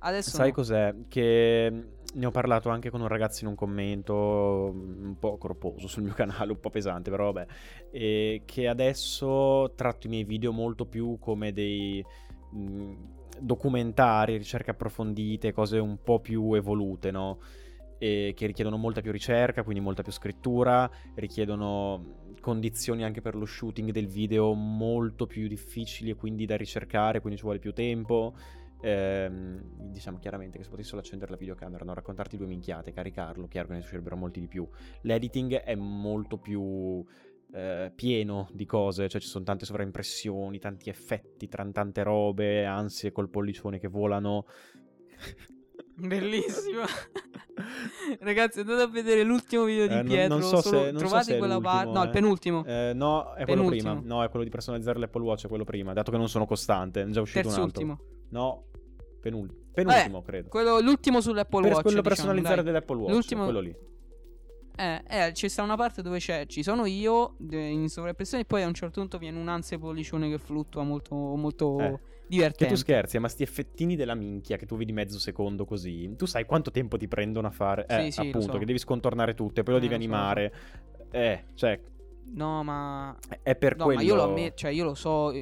Adesso 0.00 0.30
Sai 0.30 0.48
no. 0.48 0.54
cos'è? 0.54 0.94
Che 1.08 1.84
ne 2.14 2.26
ho 2.26 2.30
parlato 2.30 2.70
anche 2.70 2.90
con 2.90 3.00
un 3.00 3.08
ragazzo 3.08 3.44
in 3.44 3.50
un 3.50 3.54
commento 3.54 4.72
mm, 4.74 5.04
un 5.06 5.18
po' 5.18 5.36
corposo 5.38 5.86
sul 5.86 6.02
mio 6.02 6.14
canale, 6.14 6.52
un 6.52 6.60
po' 6.60 6.70
pesante, 6.70 7.10
però 7.10 7.32
vabbè. 7.32 7.52
E 7.90 8.42
che 8.44 8.68
adesso 8.68 9.72
tratto 9.76 10.06
i 10.06 10.10
miei 10.10 10.24
video 10.24 10.52
molto 10.52 10.86
più 10.86 11.18
come 11.18 11.52
dei 11.52 12.04
mh, 12.50 12.92
documentari, 13.40 14.36
ricerche 14.36 14.70
approfondite, 14.70 15.52
cose 15.52 15.78
un 15.78 16.02
po' 16.02 16.20
più 16.20 16.54
evolute, 16.54 17.10
no? 17.10 17.38
E 17.98 18.32
che 18.34 18.46
richiedono 18.46 18.78
molta 18.78 19.02
più 19.02 19.12
ricerca, 19.12 19.62
quindi 19.62 19.82
molta 19.82 20.02
più 20.02 20.12
scrittura, 20.12 20.90
richiedono 21.16 22.28
condizioni 22.40 23.04
anche 23.04 23.20
per 23.20 23.34
lo 23.34 23.44
shooting 23.44 23.90
del 23.90 24.06
video 24.06 24.54
molto 24.54 25.26
più 25.26 25.46
difficili 25.46 26.10
e 26.10 26.14
quindi 26.14 26.46
da 26.46 26.56
ricercare, 26.56 27.20
quindi 27.20 27.38
ci 27.38 27.44
vuole 27.44 27.58
più 27.58 27.72
tempo. 27.72 28.34
Ehm, 28.82 29.60
diciamo 29.90 30.18
chiaramente 30.18 30.58
che 30.58 30.64
se 30.64 30.70
potessi 30.70 30.88
solo 30.88 31.00
accendere 31.00 31.30
la 31.30 31.36
videocamera, 31.36 31.84
non 31.84 31.94
raccontarti 31.94 32.36
due 32.36 32.46
minchiate, 32.46 32.92
caricarlo, 32.92 33.46
chiaro 33.48 33.68
che 33.68 33.74
ne 33.74 33.80
servirebbero 33.82 34.16
molti 34.16 34.40
di 34.40 34.48
più. 34.48 34.66
L'editing 35.02 35.54
è 35.56 35.74
molto 35.74 36.38
più 36.38 37.04
eh, 37.52 37.92
pieno 37.94 38.48
di 38.52 38.64
cose, 38.66 39.08
cioè 39.08 39.20
ci 39.20 39.26
sono 39.26 39.44
tante 39.44 39.64
sovraimpressioni, 39.64 40.58
tanti 40.58 40.88
effetti, 40.88 41.48
tran- 41.48 41.72
tante 41.72 42.02
robe, 42.02 42.64
ansie 42.64 43.12
col 43.12 43.28
pollicione 43.28 43.78
che 43.78 43.88
volano. 43.88 44.46
Bellissimo. 45.96 46.82
Ragazzi, 48.20 48.60
andate 48.60 48.82
a 48.82 48.86
vedere 48.86 49.22
l'ultimo 49.22 49.64
video 49.64 49.86
di 49.86 49.94
Eh, 49.98 50.02
Pietro. 50.02 50.38
non 50.38 50.42
so 50.42 50.62
se- 50.62 50.90
non 50.90 51.00
so 51.00 51.06
trovate 51.06 51.34
è 51.34 51.38
quella 51.38 51.60
parte. 51.60 51.90
No, 51.90 52.02
il 52.02 52.08
eh. 52.08 52.12
penultimo. 52.12 52.64
Eh, 52.64 52.92
no, 52.94 53.34
è 53.34 53.44
quello 53.44 53.62
Penultimo. 53.64 53.94
prima. 53.98 54.14
No, 54.14 54.24
è 54.24 54.28
quello 54.30 54.44
di 54.44 54.50
personalizzare 54.50 54.98
l'Apple 54.98 55.22
Watch, 55.22 55.44
è 55.44 55.48
quello 55.48 55.64
prima. 55.64 55.92
Dato 55.92 56.10
che 56.10 56.16
non 56.16 56.28
sono 56.28 56.46
costante, 56.46 57.02
è 57.02 57.06
già 57.08 57.20
uscito 57.20 57.48
un 57.48 57.54
altro. 57.54 57.70
Terzultimo. 57.70 57.98
No, 58.30 58.64
Penul- 59.20 59.54
penultimo, 59.72 60.22
credo. 60.22 60.48
Quello, 60.48 60.80
l'ultimo 60.80 61.20
sull'Apple 61.20 61.60
Per 61.62 61.70
Watch. 61.72 61.82
quello 61.82 62.00
diciamo, 62.00 62.02
personalizzare 62.16 62.56
dai. 62.56 62.64
dell'Apple 62.64 62.96
Watch, 62.96 63.12
L'ultimo- 63.12 63.44
quello 63.44 63.60
lì. 63.60 63.76
Eh, 64.76 65.02
eh, 65.08 65.32
ci 65.34 65.48
sta 65.50 65.62
una 65.62 65.76
parte 65.76 66.00
dove 66.00 66.18
c'è, 66.18 66.46
ci 66.46 66.62
sono 66.62 66.86
io 66.86 67.34
in 67.50 67.88
sovrappressione 67.88 68.44
e 68.44 68.46
poi 68.46 68.62
a 68.62 68.66
un 68.66 68.72
certo 68.72 69.00
punto 69.00 69.18
viene 69.18 69.38
un 69.38 69.48
ansia 69.48 69.78
pollicione 69.78 70.30
che 70.30 70.38
fluttua 70.38 70.82
molto, 70.84 71.14
molto 71.14 71.78
Eh. 71.78 71.98
Che 72.30 72.36
divertente. 72.36 72.72
tu 72.74 72.78
scherzi, 72.80 73.18
ma 73.18 73.28
sti 73.28 73.42
effettini 73.42 73.96
della 73.96 74.14
minchia 74.14 74.56
che 74.56 74.64
tu 74.64 74.76
vedi 74.76 74.92
mezzo 74.92 75.18
secondo 75.18 75.64
così, 75.66 76.14
tu 76.16 76.26
sai 76.26 76.46
quanto 76.46 76.70
tempo 76.70 76.96
ti 76.96 77.08
prendono 77.08 77.48
a 77.48 77.50
fare? 77.50 77.84
Eh, 77.88 78.04
Sì, 78.04 78.10
sì, 78.12 78.22
lo 78.22 78.28
appunto, 78.28 78.52
so. 78.52 78.58
che 78.58 78.64
devi 78.64 78.78
scontornare 78.78 79.34
tutto 79.34 79.60
e 79.60 79.62
poi 79.64 79.74
lo 79.74 79.80
Eh, 79.80 79.82
devi 79.88 79.94
lo 79.96 80.00
so, 80.00 80.06
lo 80.08 80.14
so. 80.14 80.22
animare. 80.22 80.54
Eh, 81.10 81.44
cioè, 81.54 81.80
No, 82.32 82.62
ma 82.62 83.18
è 83.42 83.56
per 83.56 83.76
No, 83.76 83.84
quello... 83.86 83.98
ma 84.00 84.06
io 84.06 84.14
lo 84.14 84.22
ammetto, 84.22 84.56
cioè 84.58 84.70
io 84.70 84.84
lo 84.84 84.94
so. 84.94 85.32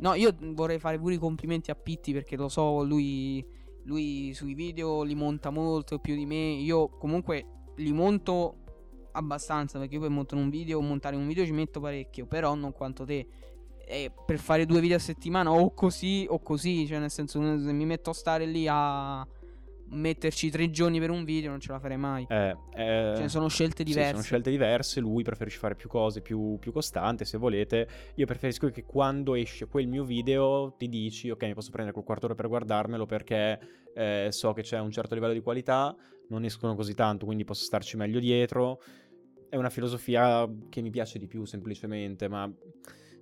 No, 0.00 0.14
io 0.14 0.34
vorrei 0.52 0.78
fare 0.78 0.98
pure 0.98 1.14
i 1.14 1.18
complimenti 1.18 1.70
a 1.70 1.74
Pitti 1.74 2.12
perché 2.12 2.36
lo 2.36 2.48
so, 2.48 2.84
lui, 2.84 3.44
lui 3.84 4.32
sui 4.32 4.54
video 4.54 5.02
li 5.02 5.14
monta 5.14 5.50
molto 5.50 5.98
più 5.98 6.14
di 6.14 6.26
me. 6.26 6.52
Io 6.52 6.88
comunque 6.88 7.72
li 7.76 7.92
monto 7.92 8.56
abbastanza 9.12 9.78
perché 9.78 9.94
io 9.94 10.00
per 10.00 10.10
montare 10.10 10.40
un 10.40 10.50
video, 10.50 10.80
montare 10.80 11.16
un 11.16 11.26
video 11.26 11.44
ci 11.44 11.52
metto 11.52 11.80
parecchio, 11.80 12.26
però 12.26 12.54
non 12.54 12.72
quanto 12.72 13.04
te. 13.04 13.26
E 13.84 14.12
per 14.26 14.38
fare 14.38 14.66
due 14.66 14.80
video 14.80 14.96
a 14.96 15.00
settimana 15.00 15.50
o 15.50 15.72
così 15.72 16.26
o 16.28 16.40
così, 16.40 16.86
cioè 16.86 16.98
nel 16.98 17.10
senso 17.10 17.40
se 17.58 17.72
mi 17.72 17.86
metto 17.86 18.10
a 18.10 18.14
stare 18.14 18.46
lì 18.46 18.66
a 18.68 19.26
metterci 19.90 20.50
tre 20.50 20.70
giorni 20.70 20.98
per 20.98 21.10
un 21.10 21.24
video 21.24 21.50
non 21.50 21.60
ce 21.60 21.72
la 21.72 21.78
farei 21.78 21.96
mai. 21.96 22.26
Eh, 22.28 22.56
eh, 22.74 23.14
Cioè 23.16 23.28
sono 23.28 23.48
scelte 23.48 23.78
sì, 23.78 23.84
diverse. 23.84 24.10
sono 24.10 24.22
scelte 24.22 24.50
diverse, 24.50 25.00
lui 25.00 25.22
preferisce 25.22 25.58
fare 25.58 25.74
più 25.74 25.88
cose, 25.88 26.20
più, 26.20 26.58
più 26.58 26.72
costante, 26.72 27.24
se 27.24 27.38
volete. 27.38 27.88
Io 28.16 28.26
preferisco 28.26 28.68
che 28.70 28.84
quando 28.84 29.34
esce 29.34 29.66
quel 29.66 29.86
mio 29.86 30.04
video 30.04 30.74
ti 30.76 30.88
dici, 30.88 31.30
ok, 31.30 31.44
mi 31.44 31.54
posso 31.54 31.70
prendere 31.70 31.92
quel 31.92 32.04
quarto 32.04 32.26
d'ora 32.26 32.38
per 32.38 32.48
guardarmelo 32.48 33.06
perché 33.06 33.58
eh, 33.94 34.28
so 34.30 34.52
che 34.52 34.62
c'è 34.62 34.78
un 34.78 34.90
certo 34.90 35.14
livello 35.14 35.32
di 35.32 35.40
qualità, 35.40 35.94
non 36.28 36.44
escono 36.44 36.74
così 36.74 36.94
tanto, 36.94 37.24
quindi 37.24 37.44
posso 37.44 37.64
starci 37.64 37.96
meglio 37.96 38.20
dietro. 38.20 38.80
È 39.48 39.56
una 39.56 39.70
filosofia 39.70 40.48
che 40.68 40.82
mi 40.82 40.90
piace 40.90 41.18
di 41.18 41.26
più 41.26 41.44
semplicemente, 41.44 42.28
ma 42.28 42.50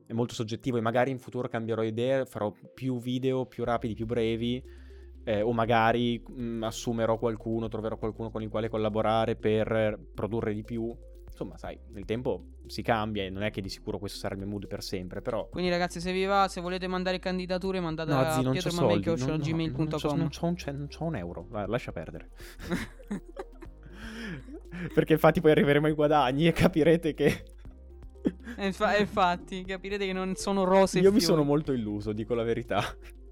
è 0.07 0.13
molto 0.13 0.35
soggettivo 0.35 0.77
e 0.77 0.81
magari 0.81 1.11
in 1.11 1.19
futuro 1.19 1.49
cambierò 1.49 1.83
idea, 1.83 2.25
farò 2.25 2.53
più 2.75 2.99
video 2.99 3.47
più 3.47 3.65
rapidi, 3.65 3.95
più 3.95 4.07
brevi 4.07 4.85
eh, 5.29 5.43
o 5.43 5.53
magari 5.53 6.23
mh, 6.25 6.63
assumerò 6.63 7.19
qualcuno, 7.19 7.67
troverò 7.67 7.99
qualcuno 7.99 8.31
con 8.31 8.43
il 8.43 8.49
quale 8.49 8.69
collaborare 8.69 9.35
per 9.35 9.99
produrre 10.15 10.55
di 10.55 10.63
più. 10.63 10.97
Insomma, 11.29 11.59
sai, 11.59 11.77
nel 11.89 12.05
tempo 12.05 12.51
si 12.67 12.81
cambia 12.81 13.25
e 13.25 13.29
non 13.29 13.43
è 13.43 13.51
che 13.51 13.61
di 13.61 13.69
sicuro 13.69 13.99
questo 13.99 14.19
sarà 14.19 14.35
il 14.35 14.41
mio 14.41 14.49
mood 14.49 14.69
per 14.69 14.85
sempre, 14.85 15.23
però... 15.23 15.49
Quindi 15.49 15.69
ragazzi 15.69 16.01
se 16.01 16.13
vi 16.13 16.25
va, 16.25 16.47
se 16.47 16.61
volete 16.61 16.87
mandare 16.87 17.19
candidature 17.19 17.81
mandate 17.81 18.13
No, 18.13 18.21
a 18.21 18.31
zi, 18.31 18.43
non 18.43 18.55
c'ho 18.55 18.71
soldi, 18.71 19.05
non, 19.05 19.19
no, 19.19 19.27
non, 19.27 19.37
non, 19.37 19.47
non 20.15 20.29
c'ho 20.89 21.05
un 21.05 21.17
euro, 21.17 21.45
Vai, 21.51 21.67
lascia 21.67 21.91
perdere. 21.91 22.31
Perché 24.95 25.15
infatti 25.15 25.41
poi 25.41 25.51
arriveremo 25.51 25.89
ai 25.89 25.93
guadagni 25.93 26.47
e 26.47 26.53
capirete 26.53 27.15
che 27.15 27.43
infa- 28.59 28.97
infatti, 28.97 29.65
capirete 29.65 30.07
che 30.07 30.13
non 30.13 30.37
sono 30.37 30.63
rose 30.65 31.01
io 31.01 31.11
mi 31.13 31.21
sono 31.21 31.43
molto 31.43 31.73
illuso, 31.73 32.13
dico 32.13 32.35
la 32.35 32.45
verità. 32.45 32.81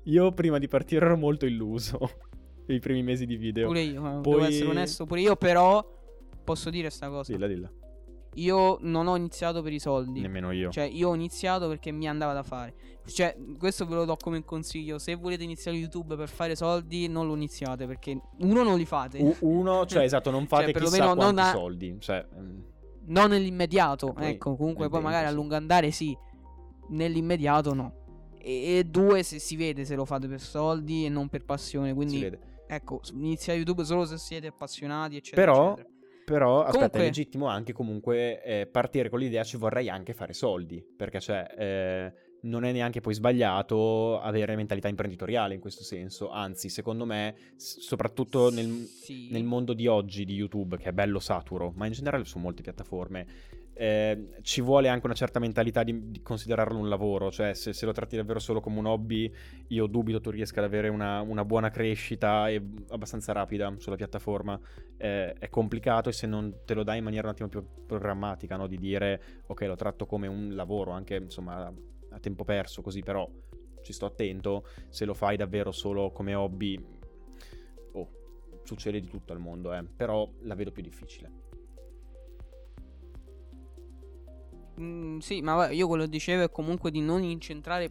Io 0.05 0.33
prima 0.33 0.59
di 0.59 0.69
partire 0.69 1.07
ero 1.07 1.17
molto 1.17 1.47
illuso. 1.47 1.99
I 2.67 2.79
primi 2.79 3.03
mesi 3.03 3.27
di 3.27 3.37
video. 3.37 3.67
Pure 3.67 3.81
io, 3.81 4.19
eh, 4.19 4.21
Poi- 4.21 4.33
devo 4.33 4.45
essere 4.45 4.71
onesto, 4.71 5.07
pure 5.07 5.21
io 5.21 5.37
però 5.37 5.85
posso 6.43 6.71
dire 6.71 6.91
sta 6.91 7.09
cosa. 7.09 7.33
Dilla, 7.33 7.47
dilla. 7.47 7.71
Io 8.37 8.79
non 8.81 9.07
ho 9.07 9.17
iniziato 9.17 9.63
per 9.63 9.73
i 9.73 9.79
soldi. 9.79 10.21
Nemmeno 10.21 10.51
io. 10.51 10.71
Cioè, 10.71 10.85
io 10.85 11.11
ho 11.11 11.15
iniziato 11.15 11.69
perché 11.69 11.93
mi 11.93 12.09
andava 12.09 12.33
da 12.33 12.43
fare. 12.43 12.75
Cioè, 13.07 13.37
questo 13.59 13.87
ve 13.87 13.95
lo 13.95 14.05
do 14.05 14.17
come 14.17 14.43
consiglio. 14.45 14.99
Se 14.99 15.15
volete 15.15 15.45
iniziare 15.45 15.77
YouTube 15.77 16.17
per 16.17 16.29
fare 16.29 16.57
soldi, 16.57 17.07
non 17.07 17.29
lo 17.29 17.35
iniziate. 17.35 17.87
Perché 17.87 18.19
uno 18.41 18.63
non 18.65 18.77
li 18.77 18.85
fate. 18.87 19.19
U- 19.19 19.37
uno, 19.41 19.87
cioè 19.87 20.03
esatto, 20.03 20.31
non 20.31 20.47
fate 20.49 20.73
Cioè, 20.73 20.73
chissà 20.73 20.97
perlomeno 20.97 21.15
non 21.15 21.35
quanti 21.35 21.41
a- 21.57 21.59
soldi. 21.61 21.97
Cioè, 22.01 22.27
mm, 22.37 22.61
non 23.07 23.31
nell'immediato. 23.31 24.13
Poi 24.13 24.27
ecco, 24.27 24.57
comunque 24.57 24.89
poi 24.89 25.01
magari 25.01 25.27
a 25.27 25.31
lungo 25.31 25.55
andare 25.55 25.93
sì. 25.93 26.17
Nell'immediato 26.89 27.73
no. 27.73 28.04
E, 28.45 28.79
e 28.79 28.85
due, 28.85 29.23
se 29.23 29.39
si 29.39 29.57
vede 29.57 29.85
se 29.87 29.95
lo 29.95 30.05
fate 30.05 30.29
per 30.29 30.41
soldi 30.41 31.07
e 31.07 31.09
non 31.09 31.29
per 31.29 31.45
passione. 31.45 31.89
si 31.89 31.95
Quindi, 31.95 32.31
ecco, 32.67 33.01
iniziare 33.15 33.59
YouTube 33.59 33.85
solo 33.85 34.05
se 34.05 34.19
siete 34.19 34.49
appassionati, 34.49 35.17
eccetera. 35.17 35.51
Però, 35.51 35.73
eccetera. 35.73 35.89
però 36.27 36.59
aspetta, 36.61 36.73
Comunque- 36.73 37.01
è 37.01 37.03
legittimo 37.05 37.47
anche 37.47 37.73
comunque 37.73 38.43
eh, 38.43 38.67
partire 38.67 39.09
con 39.09 39.19
l'idea 39.19 39.43
ci 39.45 39.57
vorrei 39.57 39.89
anche 39.89 40.13
fare 40.13 40.35
soldi. 40.35 40.85
Perché, 40.97 41.21
cioè, 41.21 41.47
eh, 41.57 42.13
non 42.43 42.65
è 42.65 42.73
neanche 42.73 43.01
poi 43.01 43.15
sbagliato 43.15 44.21
avere 44.21 44.55
mentalità 44.55 44.89
imprenditoriale 44.89 45.55
in 45.55 45.61
questo 45.61 45.83
senso. 45.83 46.29
Anzi, 46.29 46.69
secondo 46.69 47.07
me, 47.07 47.35
soprattutto 47.57 48.51
nel, 48.51 48.69
Sì. 48.87 49.29
nel 49.31 49.45
mondo 49.45 49.73
di 49.73 49.87
oggi 49.87 50.27
di 50.27 50.35
YouTube, 50.35 50.77
che 50.77 50.91
è 50.91 50.93
bello 50.93 51.21
saturo, 51.21 51.73
ma 51.77 51.87
in 51.87 51.93
generale 51.93 52.25
su 52.27 52.39
molte 52.39 52.61
piattaforme, 52.61 53.27
eh, 53.75 54.29
ci 54.43 54.61
vuole 54.61 54.89
anche 54.89 55.07
una 55.07 55.15
certa 55.15 55.41
mentalità 55.41 55.83
di, 55.83 56.11
di 56.11 56.23
considerarlo 56.23 56.79
un 56.79 56.89
lavoro. 56.89 57.31
Cioè, 57.31 57.55
se, 57.55 57.73
se 57.73 57.87
lo 57.87 57.93
tratti 57.93 58.17
davvero 58.17 58.39
solo 58.39 58.61
come 58.61 58.79
un 58.79 58.87
hobby, 58.87 59.33
io 59.69 59.87
dubito 59.87 60.21
tu 60.21 60.31
riesca 60.31 60.61
ad 60.61 60.67
avere 60.67 60.89
una, 60.89 61.21
una 61.21 61.45
buona 61.45 61.71
crescita 61.71 62.49
e 62.49 62.63
abbastanza 62.89 63.33
rapida 63.33 63.75
sulla 63.79 63.97
piattaforma. 63.97 64.59
Eh, 64.97 65.33
è 65.35 65.49
complicato 65.49 66.09
e 66.09 66.13
se 66.13 66.27
non 66.27 66.61
te 66.65 66.75
lo 66.75 66.85
dai 66.85 66.99
in 66.99 67.05
maniera 67.05 67.27
un 67.27 67.33
attimo 67.33 67.49
più 67.49 67.65
programmatica, 67.87 68.57
no? 68.57 68.67
di 68.67 68.79
dire 68.79 69.43
ok, 69.47 69.61
lo 69.63 69.77
tratto 69.77 70.07
come 70.07 70.29
un 70.29 70.55
lavoro, 70.55 70.93
anche 70.93 71.17
insomma 71.17 71.73
a 72.11 72.19
tempo 72.21 72.45
perso, 72.45 72.81
così 72.81 73.03
però 73.03 73.29
ci 73.83 73.93
sto 73.93 74.07
attento. 74.07 74.67
Se 74.89 75.05
lo 75.05 75.15
fai 75.15 75.37
davvero 75.37 75.73
solo 75.73 76.13
come 76.13 76.35
hobby, 76.35 76.79
oh, 77.93 78.11
succede 78.63 79.01
di 79.01 79.09
tutto 79.09 79.33
al 79.33 79.41
mondo, 79.41 79.75
eh. 79.75 79.83
però 79.83 80.31
la 80.43 80.55
vedo 80.55 80.71
più 80.71 80.83
difficile. 80.83 81.43
Mm, 84.81 85.19
sì, 85.19 85.41
ma 85.41 85.71
io 85.71 85.87
quello 85.87 86.05
che 86.05 86.11
dicevo 86.11 86.43
è 86.45 86.51
comunque 86.51 86.91
di 86.91 87.01
non 87.01 87.23
incentrare 87.23 87.89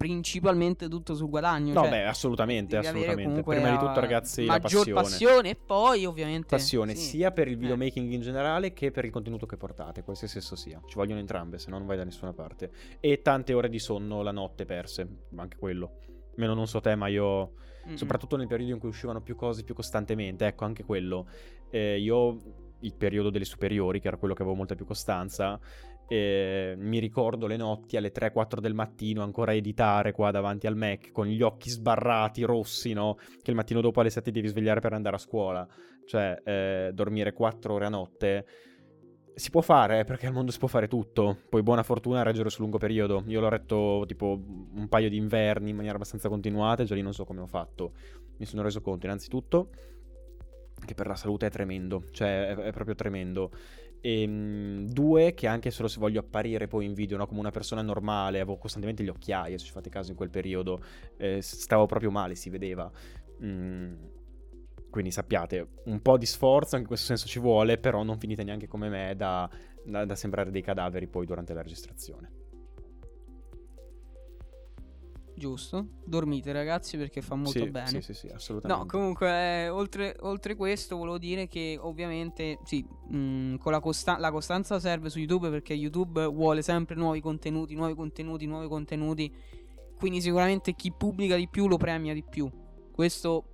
principalmente 0.00 0.88
tutto 0.88 1.14
sul 1.14 1.28
guadagno. 1.28 1.74
No, 1.74 1.82
cioè, 1.82 1.90
beh, 1.90 2.04
assolutamente, 2.06 2.78
assolutamente. 2.78 3.42
Prima 3.42 3.70
di 3.70 3.76
tutto, 3.76 4.00
ragazzi, 4.00 4.46
la 4.46 4.52
maggior 4.52 4.90
passione. 4.92 5.50
e 5.50 5.56
poi 5.56 6.06
ovviamente 6.06 6.46
Passione 6.48 6.94
sì. 6.94 7.04
sia 7.18 7.32
per 7.32 7.48
il 7.48 7.54
Eh. 7.54 7.56
videomaking 7.58 8.10
in 8.10 8.22
generale 8.22 8.72
che 8.72 8.90
per 8.92 9.04
il 9.04 9.10
contenuto 9.10 9.44
che 9.44 9.58
portate, 9.58 10.02
qualsiasi 10.02 10.38
esso 10.38 10.56
sia. 10.56 10.80
Ci 10.86 10.94
vogliono 10.94 11.20
entrambe, 11.20 11.58
se 11.58 11.68
no 11.68 11.76
non 11.76 11.86
vai 11.86 11.98
da 11.98 12.04
nessuna 12.04 12.32
parte. 12.32 12.70
E 12.98 13.20
tante 13.20 13.52
ore 13.52 13.68
di 13.68 13.78
sonno 13.78 14.22
la 14.22 14.32
notte 14.32 14.64
perse, 14.64 15.06
anche 15.36 15.58
quello. 15.58 15.98
Almeno 16.30 16.54
non 16.54 16.66
so 16.66 16.80
te, 16.80 16.94
ma 16.94 17.08
io, 17.08 17.52
Mm-mm. 17.86 17.96
soprattutto 17.96 18.36
nel 18.36 18.46
periodo 18.46 18.72
in 18.72 18.78
cui 18.78 18.88
uscivano 18.88 19.20
più 19.20 19.36
cose 19.36 19.64
più 19.64 19.74
costantemente, 19.74 20.46
ecco, 20.46 20.64
anche 20.64 20.82
quello. 20.82 21.26
Eh, 21.68 21.98
io, 22.00 22.38
il 22.80 22.94
periodo 22.94 23.28
delle 23.28 23.44
superiori, 23.44 24.00
che 24.00 24.08
era 24.08 24.16
quello 24.16 24.32
che 24.32 24.40
avevo 24.40 24.56
molta 24.56 24.74
più 24.74 24.86
costanza, 24.86 25.60
eh, 26.12 26.74
mi 26.76 26.98
ricordo 26.98 27.46
le 27.46 27.56
notti 27.56 27.96
alle 27.96 28.10
3-4 28.10 28.58
del 28.58 28.74
mattino 28.74 29.22
ancora 29.22 29.54
editare 29.54 30.10
qua 30.10 30.32
davanti 30.32 30.66
al 30.66 30.74
Mac 30.74 31.12
con 31.12 31.26
gli 31.26 31.40
occhi 31.40 31.70
sbarrati, 31.70 32.42
rossi, 32.42 32.92
no? 32.92 33.16
Che 33.40 33.50
il 33.50 33.54
mattino 33.54 33.80
dopo 33.80 34.00
alle 34.00 34.10
7 34.10 34.32
devi 34.32 34.48
svegliare 34.48 34.80
per 34.80 34.92
andare 34.92 35.14
a 35.14 35.20
scuola. 35.20 35.64
Cioè, 36.04 36.42
eh, 36.44 36.90
dormire 36.92 37.32
4 37.32 37.72
ore 37.72 37.86
a 37.86 37.90
notte 37.90 38.46
si 39.36 39.50
può 39.50 39.60
fare, 39.60 40.00
eh, 40.00 40.04
perché 40.04 40.26
al 40.26 40.32
mondo 40.32 40.50
si 40.50 40.58
può 40.58 40.66
fare 40.66 40.88
tutto. 40.88 41.38
Poi 41.48 41.62
buona 41.62 41.84
fortuna 41.84 42.20
a 42.20 42.22
reggere 42.24 42.50
sul 42.50 42.62
lungo 42.62 42.78
periodo. 42.78 43.22
Io 43.28 43.38
l'ho 43.38 43.48
retto 43.48 44.02
tipo 44.08 44.36
un 44.74 44.88
paio 44.88 45.08
di 45.08 45.16
inverni 45.16 45.70
in 45.70 45.76
maniera 45.76 45.94
abbastanza 45.94 46.28
continuata 46.28 46.82
e 46.82 46.86
già 46.86 46.96
lì 46.96 47.02
non 47.02 47.12
so 47.14 47.24
come 47.24 47.40
ho 47.40 47.46
fatto. 47.46 47.92
Mi 48.38 48.46
sono 48.46 48.62
reso 48.62 48.80
conto 48.80 49.06
innanzitutto 49.06 49.70
che 50.84 50.94
per 50.94 51.06
la 51.06 51.14
salute 51.14 51.46
è 51.46 51.50
tremendo, 51.50 52.04
cioè 52.10 52.48
è, 52.48 52.56
è 52.56 52.72
proprio 52.72 52.96
tremendo. 52.96 53.52
E 54.00 54.26
mm, 54.26 54.86
due, 54.86 55.34
che 55.34 55.46
anche 55.46 55.70
solo 55.70 55.88
se 55.88 55.98
voglio 56.00 56.20
apparire 56.20 56.66
poi 56.66 56.86
in 56.86 56.94
video 56.94 57.16
no, 57.16 57.26
come 57.26 57.40
una 57.40 57.50
persona 57.50 57.82
normale, 57.82 58.40
avevo 58.40 58.56
costantemente 58.56 59.02
gli 59.02 59.08
occhiali, 59.08 59.58
se 59.58 59.64
ci 59.64 59.72
fate 59.72 59.90
caso 59.90 60.10
in 60.10 60.16
quel 60.16 60.30
periodo, 60.30 60.82
eh, 61.16 61.40
stavo 61.42 61.86
proprio 61.86 62.10
male, 62.10 62.34
si 62.34 62.50
vedeva. 62.50 62.90
Mm, 63.42 63.94
quindi 64.90 65.10
sappiate, 65.10 65.68
un 65.84 66.00
po' 66.02 66.18
di 66.18 66.26
sforzo 66.26 66.76
in 66.76 66.86
questo 66.86 67.06
senso 67.06 67.26
ci 67.26 67.38
vuole, 67.38 67.78
però 67.78 68.02
non 68.02 68.18
finite 68.18 68.42
neanche 68.42 68.66
come 68.66 68.88
me 68.88 69.14
da, 69.16 69.48
da- 69.84 70.04
da 70.04 70.14
sembrare 70.16 70.50
dei 70.50 70.62
cadaveri 70.62 71.06
poi 71.06 71.26
durante 71.26 71.54
la 71.54 71.62
registrazione. 71.62 72.49
Giusto. 75.40 75.86
Dormite 76.04 76.52
ragazzi 76.52 76.98
perché 76.98 77.22
fa 77.22 77.34
molto 77.34 77.64
sì, 77.64 77.70
bene. 77.70 77.86
Sì, 77.86 78.02
sì, 78.02 78.12
sì, 78.12 78.26
assolutamente. 78.28 78.84
No, 78.84 78.90
comunque, 78.90 79.28
eh, 79.64 79.68
oltre, 79.70 80.14
oltre 80.20 80.54
questo, 80.54 80.98
volevo 80.98 81.16
dire 81.16 81.48
che 81.48 81.78
ovviamente, 81.80 82.58
sì, 82.62 82.84
mh, 82.84 83.54
con 83.56 83.72
la, 83.72 83.80
costa- 83.80 84.18
la 84.18 84.30
costanza 84.30 84.78
serve 84.78 85.08
su 85.08 85.18
YouTube 85.18 85.48
perché 85.48 85.72
YouTube 85.72 86.26
vuole 86.26 86.60
sempre 86.60 86.94
nuovi 86.94 87.22
contenuti, 87.22 87.74
nuovi 87.74 87.94
contenuti, 87.94 88.44
nuovi 88.44 88.68
contenuti. 88.68 89.34
Quindi 89.96 90.20
sicuramente 90.20 90.74
chi 90.74 90.92
pubblica 90.92 91.36
di 91.36 91.48
più 91.48 91.68
lo 91.68 91.78
premia 91.78 92.12
di 92.12 92.22
più. 92.22 92.50
Questo 92.92 93.46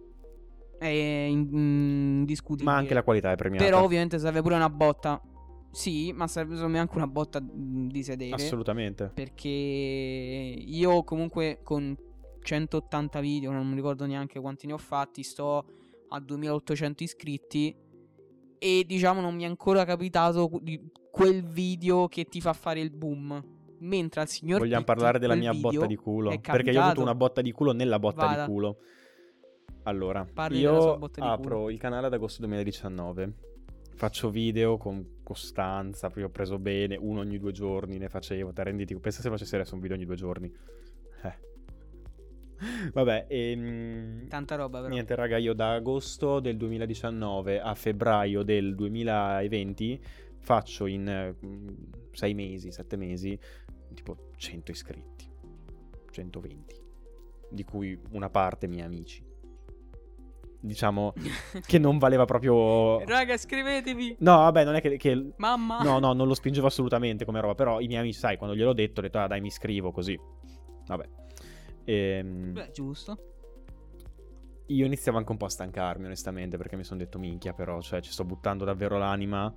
è 0.81 0.87
in- 0.89 1.49
indiscutibile. 1.53 2.69
Ma 2.69 2.79
anche 2.79 2.95
la 2.95 3.05
qualità 3.05 3.31
è 3.31 3.37
premiata. 3.37 3.65
Però 3.65 3.85
ovviamente 3.85 4.19
serve 4.19 4.43
pure 4.43 4.57
una 4.57 4.69
botta. 4.69 5.23
Sì, 5.77 6.11
ma 6.15 6.27
serve 6.27 6.55
secondo 6.55 6.73
me 6.73 6.81
anche 6.81 6.97
una 6.97 7.07
botta 7.07 7.39
di 7.39 8.03
sedere. 8.03 8.33
Assolutamente. 8.33 9.11
Perché 9.13 9.47
io 9.47 11.05
comunque 11.05 11.61
con 11.63 11.95
180 12.41 13.21
video, 13.21 13.53
non 13.53 13.69
mi 13.69 13.75
ricordo 13.75 14.07
neanche 14.07 14.41
quanti 14.41 14.67
ne 14.67 14.73
ho 14.73 14.79
fatti, 14.79 15.23
sto 15.23 15.67
a 16.09 16.19
2800 16.19 17.03
iscritti 17.03 17.77
e 18.59 18.85
diciamo 18.87 19.21
non 19.21 19.35
mi 19.35 19.43
è 19.43 19.47
ancora 19.47 19.85
capitato 19.85 20.51
quel 21.11 21.45
video 21.45 22.09
che 22.09 22.25
ti 22.25 22.41
fa 22.41 22.55
fare 22.55 22.81
il 22.81 22.91
boom. 22.91 23.45
Mentre 23.81 24.23
al 24.23 24.29
signor 24.29 24.61
Vogliamo 24.61 24.83
Pitti, 24.83 24.95
parlare 24.95 25.19
della 25.19 25.35
mia 25.35 25.53
botta 25.53 25.85
di 25.85 25.97
culo? 25.97 26.41
Perché 26.41 26.71
io 26.71 26.81
ho 26.81 26.85
avuto 26.85 27.03
una 27.03 27.15
botta 27.15 27.43
di 27.43 27.53
culo 27.53 27.73
nella 27.73 27.99
botta 27.99 28.25
Vada. 28.25 28.47
di 28.47 28.51
culo. 28.51 28.79
Allora, 29.83 30.27
Parli 30.33 30.63
della 30.63 30.81
sua 30.81 30.93
io 30.93 30.99
botta 30.99 31.21
di 31.21 31.27
apro 31.27 31.57
culo. 31.59 31.71
il 31.71 31.79
canale 31.79 32.07
ad 32.07 32.15
agosto 32.15 32.41
2019. 32.41 33.35
Faccio 33.97 34.29
video 34.29 34.77
con 34.77 35.23
costanza, 35.23 36.11
poi 36.11 36.23
ho 36.23 36.29
preso 36.29 36.59
bene, 36.59 36.97
uno 36.97 37.21
ogni 37.21 37.39
due 37.39 37.53
giorni 37.53 37.97
ne 37.97 38.11
facevo. 38.11 38.53
Te 38.53 38.63
renditi, 38.63 38.95
pensa 38.97 39.23
se 39.23 39.31
facessi 39.31 39.55
adesso 39.55 39.75
un 39.75 39.81
video 39.81 39.97
ogni 39.97 40.05
due 40.05 40.17
giorni. 40.17 40.55
Eh. 41.23 41.35
Vabbè, 42.93 43.25
ehm, 43.27 44.29
Tanta 44.29 44.55
roba, 44.57 44.81
però. 44.81 44.93
Niente, 44.93 45.15
raga, 45.15 45.39
io 45.39 45.55
da 45.55 45.73
agosto 45.73 46.41
del 46.41 46.59
2019 46.59 47.59
a 47.59 47.75
febbraio 47.75 48.43
del 48.43 48.75
2020 48.75 50.01
faccio 50.41 50.85
in 50.85 51.35
mm, 51.43 51.69
sei 52.13 52.35
mesi, 52.35 52.71
sette 52.71 52.97
mesi, 52.97 53.39
tipo 53.95 54.29
100 54.37 54.71
iscritti, 54.73 55.27
120, 56.11 56.83
di 57.51 57.65
cui 57.65 57.99
una 58.11 58.29
parte 58.29 58.67
miei 58.67 58.85
amici. 58.85 59.26
Diciamo 60.67 61.13
che 61.65 61.79
non 61.79 61.99
valeva 61.99 62.25
proprio... 62.25 63.01
Raga, 63.05 63.35
iscrivetevi. 63.35 64.17
No, 64.21 64.37
vabbè, 64.37 64.65
non 64.65 64.75
è 64.75 64.81
che... 64.81 64.97
che- 64.97 65.33
Mamma. 65.37 65.83
No, 65.83 65.99
no, 65.99 66.13
non 66.13 66.27
lo 66.27 66.35
spingevo 66.35 66.67
assolutamente 66.67 67.25
come 67.25 67.41
roba, 67.41 67.55
però 67.55 67.81
i 67.81 67.87
miei 67.87 68.01
amici, 68.01 68.19
sai, 68.19 68.37
quando 68.37 68.57
gliel'ho 68.57 68.73
detto, 68.73 69.01
ho 69.01 69.03
detto, 69.03 69.19
ah 69.19 69.27
dai, 69.27 69.41
mi 69.41 69.47
iscrivo, 69.49 69.93
così. 69.93 70.19
Vabbè. 70.87 71.09
Ehm... 71.85 72.53
Beh, 72.53 72.71
giusto. 72.73 73.19
Io 74.69 74.85
iniziavo 74.85 75.17
anche 75.17 75.31
un 75.31 75.37
po' 75.37 75.45
a 75.45 75.51
stancarmi, 75.51 76.07
onestamente, 76.07 76.57
perché 76.57 76.77
mi 76.77 76.83
sono 76.83 76.99
detto 76.99 77.19
minchia, 77.19 77.53
però, 77.53 77.81
cioè, 77.81 78.01
ci 78.01 78.11
sto 78.11 78.25
buttando 78.25 78.65
davvero 78.65 78.99
l'anima 78.99 79.53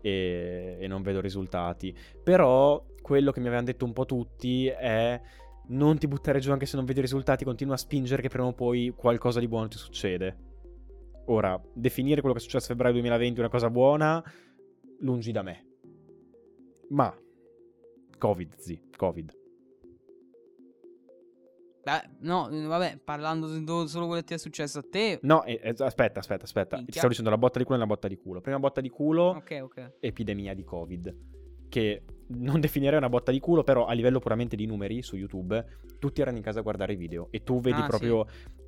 e, 0.00 0.76
e 0.78 0.86
non 0.86 1.02
vedo 1.02 1.20
risultati. 1.20 1.96
Però, 2.22 2.84
quello 3.00 3.32
che 3.32 3.40
mi 3.40 3.46
avevano 3.46 3.66
detto 3.66 3.84
un 3.84 3.92
po' 3.92 4.04
tutti 4.04 4.68
è 4.68 5.20
non 5.64 5.98
ti 5.98 6.06
buttare 6.06 6.40
giù 6.40 6.52
anche 6.52 6.66
se 6.66 6.76
non 6.76 6.84
vedi 6.84 7.00
risultati, 7.00 7.44
continua 7.44 7.74
a 7.74 7.78
spingere 7.78 8.22
che 8.22 8.28
prima 8.28 8.46
o 8.46 8.52
poi 8.52 8.92
qualcosa 8.96 9.40
di 9.40 9.48
buono 9.48 9.68
ti 9.68 9.78
succede. 9.78 10.36
Ora, 11.26 11.60
definire 11.74 12.20
quello 12.20 12.34
che 12.34 12.40
è 12.40 12.42
successo 12.42 12.64
a 12.66 12.68
febbraio 12.68 12.92
2020 12.94 13.38
una 13.40 13.48
cosa 13.48 13.70
buona, 13.70 14.22
lungi 15.00 15.32
da 15.32 15.42
me. 15.42 15.66
Ma, 16.90 17.14
Covid, 18.18 18.56
zi, 18.58 18.90
Covid. 18.96 19.40
Beh, 21.84 22.10
no, 22.20 22.48
eh, 22.48 22.64
vabbè, 22.64 22.98
parlando 23.02 23.48
solo 23.88 24.06
quello 24.06 24.20
che 24.20 24.26
ti 24.26 24.34
è 24.34 24.38
successo 24.38 24.78
a 24.80 24.84
te. 24.88 25.18
No, 25.22 25.42
eh, 25.44 25.58
eh, 25.62 25.74
aspetta, 25.78 26.20
aspetta, 26.20 26.44
aspetta. 26.44 26.76
Ti 26.76 26.82
Minchia. 26.82 26.92
stavo 26.94 27.08
dicendo 27.08 27.30
la 27.30 27.38
botta 27.38 27.58
di 27.58 27.64
culo 27.64 27.76
e 27.76 27.80
la 27.80 27.86
botta 27.86 28.08
di 28.08 28.16
culo. 28.16 28.40
Prima 28.40 28.58
botta 28.60 28.80
di 28.80 28.88
culo, 28.88 29.22
Ok, 29.22 29.58
ok. 29.62 29.92
epidemia 30.00 30.54
di 30.54 30.62
Covid. 30.62 31.16
Che 31.68 32.02
non 32.28 32.60
definirei 32.60 32.98
una 32.98 33.08
botta 33.08 33.32
di 33.32 33.40
culo, 33.40 33.64
però 33.64 33.86
a 33.86 33.92
livello 33.94 34.20
puramente 34.20 34.54
di 34.54 34.66
numeri 34.66 35.02
su 35.02 35.16
YouTube, 35.16 35.64
tutti 35.98 36.20
erano 36.20 36.36
in 36.36 36.42
casa 36.42 36.60
a 36.60 36.62
guardare 36.62 36.92
i 36.92 36.96
video. 36.96 37.28
E 37.32 37.42
tu 37.42 37.58
vedi 37.60 37.80
Ah, 37.80 37.86
proprio 37.86 38.16
YouTube. 38.26 38.60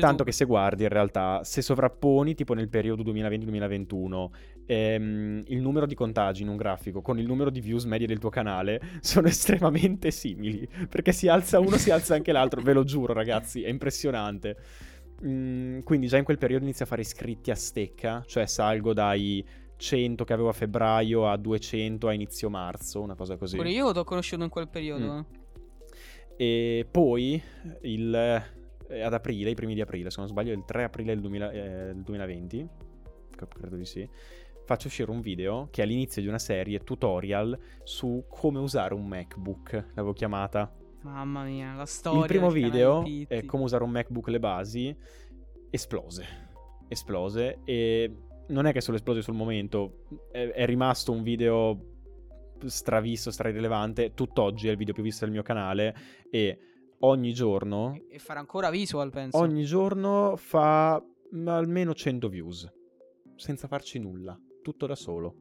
Tanto 0.00 0.24
che 0.24 0.32
se 0.32 0.44
guardi, 0.44 0.82
in 0.82 0.88
realtà, 0.88 1.42
se 1.44 1.62
sovrapponi, 1.62 2.34
tipo 2.34 2.54
nel 2.54 2.68
periodo 2.68 3.02
2020-2021, 3.04 4.30
ehm, 4.66 5.42
il 5.46 5.60
numero 5.60 5.86
di 5.86 5.94
contagi 5.94 6.42
in 6.42 6.48
un 6.48 6.56
grafico 6.56 7.00
con 7.00 7.18
il 7.18 7.26
numero 7.26 7.50
di 7.50 7.60
views 7.60 7.84
medie 7.84 8.06
del 8.06 8.18
tuo 8.18 8.30
canale 8.30 8.80
sono 9.00 9.28
estremamente 9.28 10.10
simili. 10.10 10.68
Perché 10.88 11.12
si 11.12 11.28
alza 11.28 11.60
uno, 11.60 11.76
si 11.76 11.90
alza 11.90 12.14
anche 12.14 12.32
l'altro. 12.32 12.60
Ve 12.62 12.72
lo 12.72 12.84
giuro, 12.84 13.12
ragazzi, 13.12 13.62
è 13.62 13.68
impressionante. 13.68 14.56
Mm, 15.24 15.80
quindi 15.80 16.08
già 16.08 16.18
in 16.18 16.24
quel 16.24 16.38
periodo 16.38 16.64
inizio 16.64 16.84
a 16.84 16.88
fare 16.88 17.02
iscritti 17.02 17.50
a 17.50 17.54
stecca, 17.54 18.24
cioè 18.26 18.46
salgo 18.46 18.92
dai 18.92 19.44
100 19.76 20.24
che 20.24 20.32
avevo 20.32 20.48
a 20.48 20.52
febbraio 20.52 21.28
a 21.28 21.36
200 21.36 22.08
a 22.08 22.12
inizio 22.12 22.50
marzo, 22.50 23.00
una 23.00 23.14
cosa 23.14 23.36
così. 23.36 23.56
Pure 23.56 23.70
io 23.70 23.92
ti 23.92 23.98
ho 23.98 24.04
conosciuto 24.04 24.42
in 24.42 24.50
quel 24.50 24.68
periodo. 24.68 25.04
Mm. 25.04 25.18
eh. 25.18 25.42
E 26.36 26.86
poi 26.90 27.40
il, 27.82 28.42
eh, 28.88 29.02
ad 29.02 29.12
aprile, 29.12 29.50
i 29.50 29.54
primi 29.54 29.74
di 29.74 29.80
aprile, 29.80 30.10
se 30.10 30.16
non 30.18 30.28
sbaglio, 30.28 30.52
il 30.52 30.64
3 30.64 30.84
aprile 30.84 31.12
del, 31.12 31.20
2000 31.20 31.50
eh, 31.50 31.60
del 31.94 32.02
2020, 32.02 32.68
c- 33.36 33.48
credo 33.48 33.76
di 33.76 33.84
sì, 33.84 34.08
faccio 34.64 34.86
uscire 34.86 35.10
un 35.10 35.20
video 35.20 35.68
che 35.70 35.82
è 35.82 35.84
all'inizio 35.84 36.22
di 36.22 36.28
una 36.28 36.38
serie 36.38 36.80
tutorial 36.80 37.58
su 37.82 38.24
come 38.28 38.58
usare 38.58 38.94
un 38.94 39.06
MacBook, 39.06 39.72
l'avevo 39.94 40.12
chiamata. 40.12 40.72
Mamma 41.02 41.44
mia, 41.44 41.74
la 41.74 41.86
storia. 41.86 42.20
il 42.20 42.26
primo 42.26 42.50
video 42.50 43.04
è 43.28 43.44
come 43.44 43.64
usare 43.64 43.84
un 43.84 43.90
MacBook 43.90 44.28
le 44.28 44.38
basi, 44.38 44.96
esplose, 45.68 46.24
esplose. 46.88 47.58
E 47.64 48.10
non 48.48 48.66
è 48.66 48.72
che 48.72 48.80
solo 48.80 48.96
esplose 48.96 49.20
sul 49.20 49.34
momento, 49.34 50.04
è, 50.32 50.48
è 50.48 50.64
rimasto 50.64 51.12
un 51.12 51.22
video 51.22 51.92
stravisto, 52.64 53.30
strarilevante, 53.30 54.14
tutt'oggi 54.14 54.68
è 54.68 54.70
il 54.70 54.78
video 54.78 54.94
più 54.94 55.02
visto 55.02 55.24
del 55.24 55.34
mio 55.34 55.42
canale. 55.42 55.94
E 56.30 56.58
ogni 57.04 57.32
giorno, 57.32 57.98
E 58.08 58.18
farà 58.18 58.40
ancora 58.40 58.70
visual, 58.70 59.10
penso. 59.10 59.38
ogni 59.38 59.64
giorno 59.64 60.34
fa 60.36 61.02
almeno 61.46 61.94
100 61.94 62.28
views, 62.28 62.72
senza 63.36 63.66
farci 63.68 63.98
nulla, 63.98 64.38
tutto 64.62 64.86
da 64.86 64.94
solo. 64.94 65.36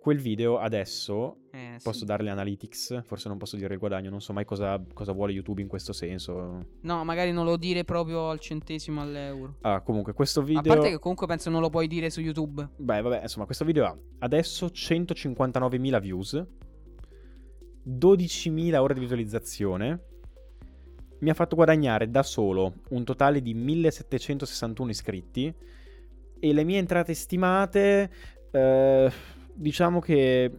Quel 0.00 0.18
video 0.18 0.56
adesso 0.58 1.40
Eh, 1.50 1.74
sì. 1.76 1.84
posso 1.84 2.06
dare 2.06 2.22
le 2.22 2.30
analytics, 2.30 3.02
forse 3.04 3.28
non 3.28 3.36
posso 3.36 3.56
dire 3.56 3.74
il 3.74 3.78
guadagno, 3.78 4.08
non 4.08 4.22
so 4.22 4.32
mai 4.32 4.46
cosa, 4.46 4.82
cosa 4.94 5.12
vuole 5.12 5.32
YouTube 5.32 5.60
in 5.60 5.68
questo 5.68 5.92
senso. 5.92 6.64
No, 6.80 7.04
magari 7.04 7.32
non 7.32 7.44
lo 7.44 7.58
dire 7.58 7.84
proprio 7.84 8.30
al 8.30 8.40
centesimo 8.40 9.02
all'euro. 9.02 9.56
Ah, 9.60 9.82
comunque 9.82 10.14
questo 10.14 10.40
video... 10.42 10.60
A 10.72 10.74
parte 10.74 10.88
che 10.88 10.98
comunque 10.98 11.26
penso 11.26 11.50
non 11.50 11.60
lo 11.60 11.68
puoi 11.68 11.86
dire 11.86 12.08
su 12.08 12.22
YouTube. 12.22 12.66
Beh, 12.78 13.02
vabbè, 13.02 13.20
insomma, 13.22 13.44
questo 13.44 13.66
video 13.66 13.84
ha 13.84 13.98
adesso 14.20 14.66
159.000 14.68 16.00
views, 16.00 16.46
12.000 17.86 18.76
ore 18.78 18.94
di 18.94 19.00
visualizzazione. 19.00 20.04
Mi 21.20 21.30
ha 21.30 21.34
fatto 21.34 21.56
guadagnare 21.56 22.10
da 22.10 22.22
solo 22.22 22.74
un 22.90 23.04
totale 23.04 23.40
di 23.42 23.54
1.761 23.54 24.88
iscritti. 24.88 25.54
E 26.38 26.52
le 26.52 26.64
mie 26.64 26.78
entrate 26.78 27.12
stimate, 27.14 28.10
eh, 28.50 29.12
diciamo 29.52 30.00
che 30.00 30.50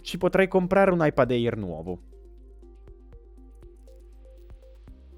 ci 0.00 0.18
potrei 0.18 0.48
comprare 0.48 0.90
un 0.90 1.04
iPad 1.04 1.30
Air 1.30 1.56
nuovo. 1.56 1.98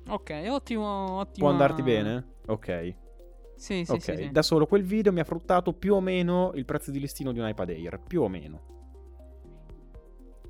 Ok, 0.08 0.46
ottimo, 0.48 1.18
ottimo. 1.18 1.46
Può 1.46 1.48
andarti 1.48 1.82
bene? 1.82 2.26
Ok. 2.46 2.94
Sì, 3.54 3.84
sì, 3.84 3.90
ok, 3.92 4.00
sì, 4.00 4.16
sì. 4.16 4.30
da 4.30 4.42
solo 4.42 4.66
quel 4.66 4.84
video 4.84 5.12
mi 5.12 5.20
ha 5.20 5.24
fruttato 5.24 5.72
più 5.72 5.94
o 5.94 6.00
meno 6.00 6.52
il 6.54 6.64
prezzo 6.64 6.90
di 6.90 7.00
listino 7.00 7.32
di 7.32 7.40
un 7.40 7.48
iPad 7.48 7.70
Air, 7.70 8.00
più 8.06 8.22
o 8.22 8.28
meno. 8.28 8.77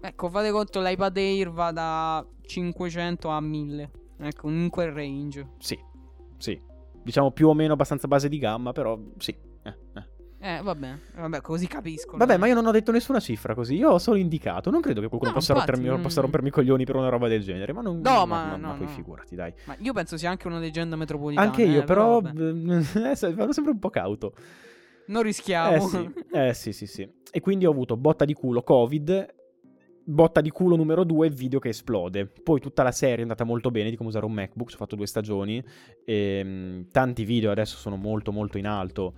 Ecco, 0.01 0.29
fate 0.29 0.51
conto, 0.51 0.81
l'iPad 0.81 1.17
Air 1.17 1.51
va 1.51 1.73
da 1.73 2.27
500 2.43 3.29
a 3.29 3.41
1000. 3.41 3.91
Ecco, 4.21 4.49
in 4.49 4.69
quel 4.71 4.93
range. 4.93 5.49
Sì, 5.59 5.79
sì. 6.37 6.61
Diciamo 7.03 7.31
più 7.31 7.49
o 7.49 7.55
meno 7.55 7.73
abbastanza 7.73 8.07
base 8.07 8.29
di 8.29 8.39
gamma, 8.39 8.73
però 8.73 8.99
sì. 9.19 9.37
Eh, 9.63 9.77
eh. 9.95 10.17
Eh, 10.41 10.61
vabbè, 10.63 10.95
vabbè, 11.17 11.41
così 11.41 11.67
capisco. 11.67 12.17
Vabbè, 12.17 12.37
ma 12.37 12.47
io 12.47 12.55
non 12.55 12.65
ho 12.67 12.71
detto 12.71 12.93
nessuna 12.93 13.19
cifra 13.19 13.55
così. 13.55 13.75
Io 13.75 13.91
ho 13.91 13.99
solo 13.99 14.19
indicato. 14.19 14.71
Non 14.71 14.81
credo 14.81 15.01
che 15.01 15.09
qualcuno 15.09 15.33
No, 15.33 15.39
possa, 15.39 15.53
infatti, 15.53 15.73
rottermi, 15.73 15.99
mm. 15.99 16.03
possa 16.03 16.21
rompermi 16.21 16.49
i 16.49 16.51
coglioni 16.53 16.85
per 16.85 16.95
una 16.95 17.09
roba 17.09 17.27
del 17.27 17.43
genere. 17.43 17.73
Ma 17.73 17.81
non. 17.81 18.01
No, 18.01 18.25
ma- 18.25 18.55
no, 18.55 18.77
poi 18.77 18.87
no. 18.87 18.93
figurati, 18.93 19.35
dai. 19.35 19.53
Ma 19.65 19.75
io 19.81 19.93
penso 19.93 20.17
sia 20.17 20.31
anche 20.31 20.47
una 20.47 20.61
leggenda 20.61 20.95
metropolitana. 20.95 21.45
Anche 21.45 21.65
io, 21.65 21.81
eh, 21.83 21.85
però. 21.85 22.21
eh, 22.21 23.17
se- 23.17 23.35
vado 23.35 23.53
sempre 23.53 23.73
un 23.73 23.79
po' 23.81 23.91
cauto. 23.91 24.33
Non 25.07 25.23
rischiamo. 25.23 25.75
Eh 25.75 25.81
sì, 25.81 26.13
eh 26.33 26.55
sì, 26.55 26.73
sì, 26.73 26.87
sì. 26.87 27.11
E 27.33 27.41
quindi 27.41 27.67
ho 27.67 27.71
avuto 27.73 27.97
botta 27.97 28.25
di 28.25 28.35
culo 28.35 28.63
Covid, 28.63 29.35
botta 30.09 30.41
di 30.41 30.51
culo 30.51 30.75
numero 30.75 31.05
due, 31.05 31.29
video 31.29 31.59
che 31.59 31.69
esplode. 31.69 32.27
Poi 32.27 32.61
tutta 32.61 32.83
la 32.83 32.93
serie 32.93 33.19
è 33.19 33.23
andata 33.23 33.45
molto 33.45 33.71
bene 33.71 33.91
di 33.91 33.97
come 33.97 34.09
usare 34.09 34.25
un 34.25 34.33
MacBook, 34.33 34.71
ho 34.73 34.77
fatto 34.77 34.97
due 34.97 35.07
stagioni. 35.07 35.63
E, 36.05 36.43
mh, 36.43 36.89
tanti 36.91 37.25
video 37.25 37.51
adesso 37.51 37.77
sono 37.77 37.97
molto 37.97 38.33
molto 38.33 38.57
in 38.57 38.67
alto. 38.67 39.15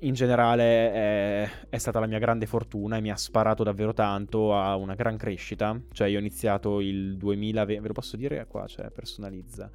In 0.00 0.14
generale 0.14 0.92
è, 0.92 1.50
è 1.70 1.78
stata 1.78 1.98
la 1.98 2.06
mia 2.06 2.18
grande 2.18 2.46
fortuna 2.46 2.96
e 2.96 3.00
mi 3.00 3.10
ha 3.10 3.16
sparato 3.16 3.64
davvero 3.64 3.92
tanto 3.92 4.54
a 4.54 4.76
una 4.76 4.94
gran 4.94 5.16
crescita. 5.16 5.80
Cioè 5.90 6.06
io 6.06 6.18
ho 6.18 6.20
iniziato 6.20 6.80
il 6.80 7.16
2020, 7.16 7.80
ve 7.80 7.88
lo 7.88 7.94
posso 7.94 8.16
dire 8.16 8.46
qua, 8.46 8.66
cioè 8.68 8.90
personalizza. 8.90 9.68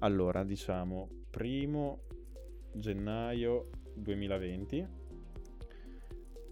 Allora, 0.00 0.44
diciamo, 0.44 1.08
primo 1.30 2.02
gennaio 2.74 3.70
2020 3.94 4.99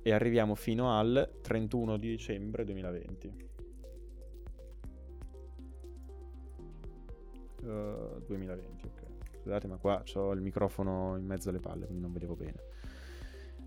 e 0.09 0.13
arriviamo 0.15 0.55
fino 0.55 0.97
al 0.99 1.39
31 1.43 1.99
di 1.99 2.09
dicembre 2.09 2.65
2020. 2.65 3.47
Uh, 7.61 8.21
2020, 8.27 8.87
ok. 8.87 9.03
Scusate, 9.41 9.67
ma 9.67 9.77
qua 9.77 10.03
ho 10.15 10.33
il 10.33 10.41
microfono 10.41 11.17
in 11.19 11.27
mezzo 11.27 11.51
alle 11.51 11.59
palle, 11.61 11.85
quindi 11.85 12.03
non 12.03 12.13
vedevo 12.13 12.35
bene. 12.37 12.55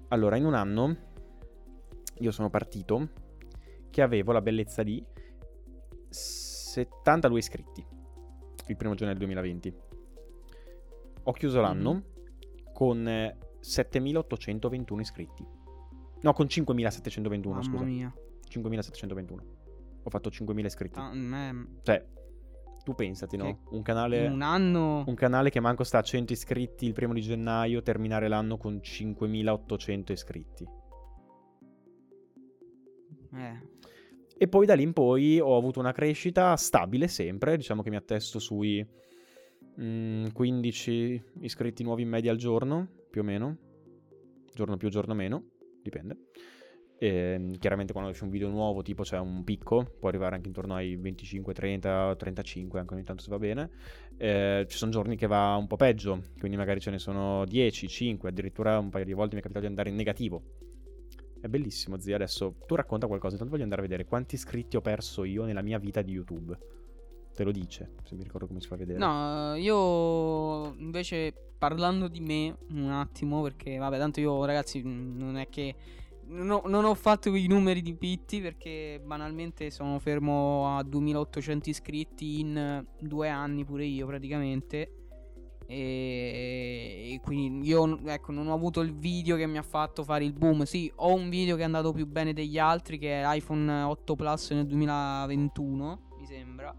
Allora, 0.07 0.35
in 0.35 0.45
un 0.45 0.55
anno 0.55 0.95
io 2.17 2.31
sono 2.31 2.49
partito 2.49 3.09
che 3.91 4.01
avevo 4.01 4.31
la 4.31 4.41
bellezza 4.41 4.81
di 4.83 5.03
72 6.09 7.39
iscritti. 7.39 7.85
il 8.67 8.77
primo 8.77 8.93
gennaio 8.93 9.17
del 9.17 9.27
2020. 9.27 9.73
Ho 11.23 11.31
chiuso 11.33 11.59
l'anno 11.59 11.93
Mhm. 11.93 12.03
con 12.71 13.05
eh, 13.05 13.37
7821 13.59 15.01
iscritti. 15.01 15.45
No, 16.21 16.33
con 16.33 16.47
5721, 16.47 17.55
Mamma 17.55 17.67
scusa. 17.69 17.83
mia. 17.83 18.13
5721. 18.47 19.43
Ho 20.03 20.09
fatto 20.09 20.29
5000 20.29 20.67
iscritti. 20.67 20.95
Ta- 20.95 21.11
me- 21.13 21.79
Cioè, 21.83 22.05
tu 22.83 22.93
pensati, 22.95 23.37
no? 23.37 23.45
Che- 23.45 23.57
Un 23.75 23.81
canale... 23.81 24.25
in 24.25 24.31
un 24.31 24.41
anno... 24.41 25.03
Un 25.07 25.13
canale 25.15 25.49
che 25.49 25.59
manco 25.59 25.83
sta 25.83 25.99
a 25.99 26.01
100 26.01 26.33
iscritti 26.33 26.85
il 26.85 26.93
primo 26.93 27.13
di 27.13 27.21
gennaio, 27.21 27.81
terminare 27.81 28.27
l'anno 28.27 28.57
con 28.57 28.81
5800 28.81 30.11
iscritti. 30.11 30.67
Eh. 33.33 33.69
E 34.37 34.47
poi 34.47 34.65
da 34.65 34.73
lì 34.73 34.83
in 34.83 34.93
poi 34.93 35.39
ho 35.39 35.55
avuto 35.55 35.79
una 35.79 35.91
crescita 35.91 36.55
stabile 36.57 37.07
sempre, 37.07 37.55
diciamo 37.57 37.81
che 37.83 37.89
mi 37.91 37.95
attesto 37.95 38.39
sui 38.39 38.85
mm, 39.79 40.27
15 40.33 41.23
iscritti 41.41 41.83
nuovi 41.83 42.01
in 42.01 42.09
media 42.09 42.31
al 42.31 42.37
giorno, 42.37 42.87
più 43.09 43.21
o 43.21 43.23
meno, 43.23 43.57
giorno 44.53 44.77
più, 44.77 44.89
giorno 44.89 45.13
meno, 45.13 45.43
dipende. 45.81 46.17
E, 46.97 47.57
chiaramente 47.57 47.93
quando 47.93 48.11
esce 48.11 48.23
un 48.23 48.29
video 48.29 48.47
nuovo 48.49 48.83
tipo 48.83 49.01
c'è 49.01 49.17
un 49.17 49.43
picco, 49.43 49.95
può 49.99 50.09
arrivare 50.09 50.35
anche 50.35 50.47
intorno 50.47 50.75
ai 50.75 50.95
25, 50.97 51.51
30, 51.51 52.15
35 52.15 52.79
anche 52.79 52.93
ogni 52.93 53.03
tanto 53.03 53.23
se 53.23 53.31
va 53.31 53.39
bene. 53.39 53.71
Eh, 54.17 54.65
ci 54.69 54.77
sono 54.77 54.91
giorni 54.91 55.15
che 55.15 55.25
va 55.25 55.55
un 55.55 55.65
po' 55.65 55.77
peggio, 55.77 56.25
quindi 56.37 56.57
magari 56.57 56.79
ce 56.79 56.91
ne 56.91 56.99
sono 56.99 57.43
10, 57.45 57.87
5, 57.87 58.29
addirittura 58.29 58.77
un 58.77 58.89
paio 58.89 59.05
di 59.05 59.13
volte 59.13 59.33
mi 59.33 59.39
è 59.39 59.43
capitato 59.43 59.65
di 59.65 59.71
andare 59.71 59.89
in 59.89 59.95
negativo. 59.95 60.43
È 61.41 61.47
bellissimo, 61.47 61.97
zia. 61.97 62.15
Adesso 62.15 62.57
tu 62.67 62.75
racconta 62.75 63.07
qualcosa. 63.07 63.33
Intanto 63.33 63.51
voglio 63.53 63.63
andare 63.63 63.81
a 63.81 63.85
vedere 63.85 64.07
quanti 64.07 64.35
iscritti 64.35 64.75
ho 64.75 64.81
perso 64.81 65.23
io 65.23 65.43
nella 65.43 65.63
mia 65.63 65.79
vita 65.79 66.03
di 66.03 66.11
YouTube. 66.11 66.55
Te 67.33 67.43
lo 67.43 67.51
dice, 67.51 67.93
se 68.03 68.15
mi 68.15 68.23
ricordo 68.23 68.47
come 68.47 68.59
si 68.59 68.67
fa 68.67 68.75
a 68.75 68.77
vedere. 68.77 68.99
No, 68.99 69.55
io 69.55 70.73
invece 70.75 71.33
parlando 71.57 72.07
di 72.07 72.19
me 72.19 72.57
un 72.71 72.89
attimo, 72.89 73.41
perché 73.41 73.77
vabbè, 73.77 73.97
tanto 73.97 74.19
io 74.19 74.43
ragazzi 74.45 74.81
non 74.83 75.37
è 75.37 75.47
che 75.47 75.75
non 76.31 76.49
ho, 76.49 76.61
non 76.65 76.85
ho 76.85 76.93
fatto 76.95 77.33
i 77.35 77.47
numeri 77.47 77.81
di 77.81 77.93
Pitti 77.93 78.41
perché 78.41 79.01
banalmente 79.03 79.69
sono 79.69 79.99
fermo 79.99 80.77
a 80.77 80.83
2800 80.83 81.69
iscritti 81.69 82.39
in 82.39 82.85
due 82.99 83.29
anni 83.29 83.65
pure 83.65 83.85
io 83.85 84.05
praticamente. 84.07 84.95
E, 85.67 87.13
e 87.13 87.19
quindi 87.21 87.67
io 87.67 87.97
ecco 88.05 88.33
non 88.33 88.47
ho 88.47 88.53
avuto 88.53 88.81
il 88.81 88.93
video 88.93 89.37
che 89.37 89.45
mi 89.45 89.57
ha 89.57 89.63
fatto 89.63 90.03
fare 90.03 90.25
il 90.25 90.33
boom. 90.33 90.63
Sì, 90.63 90.91
ho 90.95 91.13
un 91.13 91.29
video 91.29 91.55
che 91.55 91.61
è 91.61 91.65
andato 91.65 91.93
più 91.93 92.07
bene 92.07 92.33
degli 92.33 92.57
altri 92.57 92.97
che 92.97 93.21
è 93.21 93.35
iPhone 93.35 93.83
8 93.83 94.15
Plus 94.15 94.51
nel 94.51 94.65
2021, 94.65 96.01
mi 96.17 96.25
sembra 96.25 96.75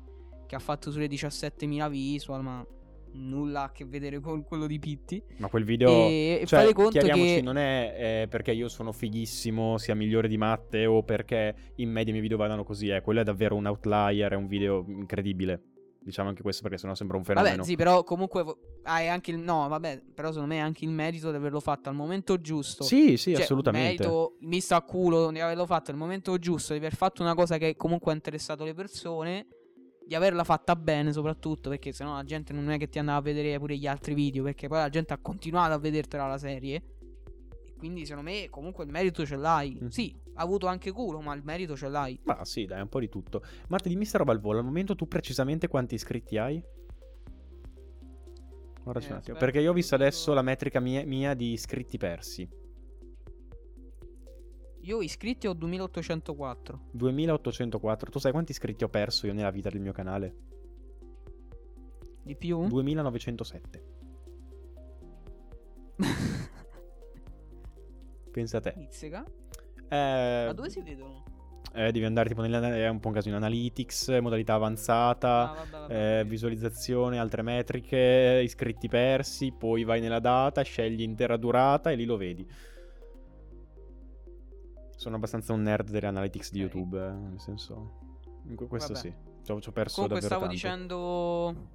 che 0.53 0.57
ha 0.57 0.61
fatto 0.61 0.91
sulle 0.91 1.07
17.000 1.07 1.89
visual, 1.89 2.43
ma 2.43 2.67
nulla 3.15 3.63
a 3.63 3.73
che 3.73 3.87
vedere 3.87 4.21
con 4.21 4.45
quello 4.45 4.67
di 4.67 4.79
Pitti. 4.79 5.23
Ma 5.39 5.49
quel 5.49 5.65
video... 5.65 5.89
e 5.89 6.45
Cioè, 6.45 6.61
fate 6.61 6.75
conto 6.75 6.99
che 6.99 7.41
non 7.43 7.57
è 7.57 7.95
eh, 8.23 8.29
perché 8.29 8.53
io 8.53 8.69
sono 8.69 8.93
fighissimo, 8.93 9.79
sia 9.79 9.95
migliore 9.95 10.29
di 10.29 10.37
Matte 10.37 10.85
o 10.85 11.05
perché 11.05 11.55
in 11.77 11.91
media 11.91 12.11
i 12.11 12.13
miei 12.13 12.21
video 12.21 12.37
vadano 12.37 12.65
così. 12.65 12.89
Eh. 12.89 13.01
Quello 13.01 13.21
è 13.21 13.25
davvero 13.25 13.57
un 13.57 13.65
outlier, 13.65 14.33
è 14.33 14.37
un 14.37 14.47
video 14.47 14.85
incredibile. 14.89 15.63
Diciamo 16.03 16.29
anche 16.29 16.43
questo 16.43 16.63
perché 16.63 16.77
sennò 16.77 16.95
sembra 16.95 17.17
un 17.17 17.25
fenomeno. 17.25 17.57
Vabbè, 17.57 17.67
sì, 17.67 17.77
però 17.77 18.03
comunque 18.05 18.45
hai 18.83 19.09
anche 19.09 19.31
il 19.31 19.39
no, 19.39 19.69
vabbè, 19.69 20.03
però 20.15 20.33
secondo 20.33 20.53
me 20.53 20.61
hai 20.61 20.67
anche 20.67 20.85
il 20.85 20.91
merito 20.91 21.31
di 21.31 21.37
averlo 21.37 21.61
fatto 21.61 21.89
al 21.89 21.95
momento 21.95 22.39
giusto. 22.43 22.83
Sì, 22.83 23.17
sì, 23.17 23.33
Cioè, 23.33 23.43
assolutamente. 23.43 24.03
merito 24.03 24.37
misto 24.41 24.75
a 24.75 24.83
culo 24.83 25.31
di 25.31 25.41
averlo 25.41 25.65
fatto 25.65 25.93
al 25.93 25.97
momento 25.97 26.37
giusto, 26.39 26.75
di 26.75 26.79
aver 26.81 26.95
fatto 26.95 27.23
una 27.23 27.35
cosa 27.35 27.57
che 27.57 27.75
comunque 27.75 28.13
ha 28.13 28.15
interessato 28.17 28.65
le 28.65 28.75
persone, 28.75 29.47
di 30.07 30.15
averla 30.15 30.45
fatta 30.45 30.77
bene 30.77 31.13
soprattutto, 31.13 31.71
perché 31.71 31.93
sennò 31.93 32.15
la 32.15 32.25
gente 32.25 32.53
non 32.53 32.71
è 32.71 32.79
che 32.79 32.89
ti 32.89 32.99
andava 32.99 33.19
a 33.19 33.23
vedere 33.23 33.59
pure 33.59 33.77
gli 33.77 33.87
altri 33.87 34.15
video, 34.15 34.43
perché 34.43 34.69
poi 34.69 34.79
la 34.79 34.89
gente 34.89 35.13
ha 35.13 35.19
continuato 35.19 35.73
a 35.73 35.79
vedertela 35.79 36.27
la 36.27 36.39
serie. 36.39 36.83
E 37.65 37.75
quindi 37.77 38.05
secondo 38.07 38.31
me 38.31 38.49
comunque 38.51 38.85
il 38.85 38.91
merito 38.91 39.25
ce 39.25 39.37
l'hai. 39.37 39.79
Mm. 39.83 39.87
Sì, 39.89 40.15
ha 40.35 40.43
avuto 40.43 40.67
anche 40.67 40.91
culo, 40.93 41.21
ma 41.21 41.35
il 41.35 41.43
merito 41.45 41.77
ce 41.77 41.89
l'hai. 41.89 42.19
Ma 42.25 42.45
sì, 42.45 42.65
dai, 42.65 42.81
un 42.81 42.89
po' 42.89 43.01
di 43.01 43.09
tutto. 43.09 43.43
Marti, 43.69 43.89
dimmi 43.89 44.05
sta 44.05 44.19
roba 44.19 44.33
al 44.33 44.41
volo. 44.41 44.59
Al 44.59 44.65
momento 44.65 44.95
tu 44.95 45.07
precisamente 45.07 45.69
quanti 45.69 45.95
iscritti 45.95 46.37
hai? 46.39 46.63
Guardaci 48.83 49.09
Eh, 49.09 49.13
un 49.13 49.17
attimo. 49.19 49.37
Perché 49.39 49.61
io 49.61 49.71
ho 49.71 49.75
visto 49.75 49.95
adesso 49.95 50.33
la 50.33 50.43
metrica 50.43 50.81
mia, 50.81 51.05
mia 51.05 51.35
di 51.35 51.53
iscritti 51.53 51.99
persi. 51.99 52.49
Io 54.83 55.01
iscritti 55.01 55.47
ho 55.47 55.53
2804. 55.53 56.81
2804. 56.91 58.11
Tu 58.11 58.19
sai 58.19 58.33
quanti 58.33 58.53
iscritti 58.53 58.85
ho 58.85 58.89
perso 58.89 59.27
io 59.27 59.33
nella 59.33 59.51
vita 59.51 59.71
del 59.71 59.81
mio 59.81 59.93
canale? 59.93 60.35
Di 62.23 62.37
più? 62.37 62.67
2907. 62.67 63.85
Pensa 68.33 68.59
a 68.59 68.61
te. 68.61 68.73
Pizzica. 68.73 69.25
Eh, 69.89 70.45
Ma 70.47 70.53
dove 70.53 70.71
si 70.71 70.81
vedono? 70.81 71.23
eh, 71.75 71.91
devi 71.91 72.05
andare 72.05 72.29
tipo 72.29 72.43
nelle, 72.43 72.85
è 72.85 72.89
un 72.89 73.01
po' 73.01 73.09
un 73.09 73.15
casino. 73.15 73.37
Analytics, 73.37 74.19
modalità 74.21 74.55
avanzata. 74.55 75.51
Ah, 75.51 75.55
vabbè, 75.55 75.71
vabbè, 75.71 76.19
eh, 76.21 76.25
visualizzazione, 76.25 77.19
altre 77.19 77.43
metriche, 77.43 78.41
iscritti 78.43 78.89
persi, 78.89 79.53
poi 79.53 79.85
vai 79.85 80.01
nella 80.01 80.21
data, 80.21 80.63
scegli 80.63 81.03
intera 81.03 81.37
durata 81.37 81.91
e 81.91 81.95
lì 81.95 82.05
lo 82.05 82.17
vedi. 82.17 82.47
Sono 85.03 85.17
abbastanza 85.17 85.53
un 85.53 85.63
nerd 85.63 85.91
delle 85.91 86.07
analytics 86.07 86.53
di 86.53 86.63
Ok. 86.63 86.75
YouTube, 86.75 87.05
eh, 87.05 87.11
nel 87.11 87.41
senso... 87.41 87.99
Questo 88.69 88.93
Vabbè. 88.93 89.09
sì, 89.09 89.15
ci 89.43 89.51
ho, 89.51 89.61
ci 89.61 89.69
ho 89.69 89.73
perso 89.73 89.97
Comunque 90.03 90.21
stavo 90.21 90.43
tanto. 90.43 90.55
dicendo 90.55 91.69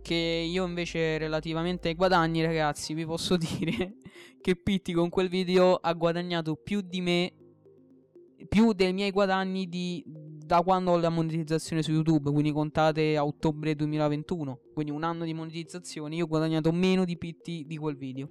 che 0.00 0.14
io 0.14 0.64
invece 0.64 1.18
relativamente 1.18 1.88
ai 1.88 1.94
guadagni, 1.94 2.44
ragazzi, 2.44 2.94
vi 2.94 3.04
posso 3.04 3.34
dire 3.36 3.96
che 4.40 4.54
Pitti 4.54 4.92
con 4.92 5.08
quel 5.08 5.28
video 5.28 5.74
ha 5.74 5.92
guadagnato 5.92 6.54
più 6.54 6.82
di 6.82 7.00
me, 7.00 7.32
più 8.48 8.72
dei 8.74 8.92
miei 8.92 9.10
guadagni 9.10 9.68
di, 9.68 10.04
da 10.06 10.62
quando 10.62 10.92
ho 10.92 10.98
la 10.98 11.08
monetizzazione 11.08 11.82
su 11.82 11.90
YouTube, 11.90 12.30
quindi 12.30 12.52
contate 12.52 13.16
a 13.16 13.24
ottobre 13.24 13.74
2021, 13.74 14.60
quindi 14.72 14.92
un 14.92 15.02
anno 15.02 15.24
di 15.24 15.34
monetizzazione, 15.34 16.14
io 16.14 16.26
ho 16.26 16.28
guadagnato 16.28 16.70
meno 16.70 17.04
di 17.04 17.18
Pitti 17.18 17.64
di 17.66 17.76
quel 17.76 17.96
video. 17.96 18.30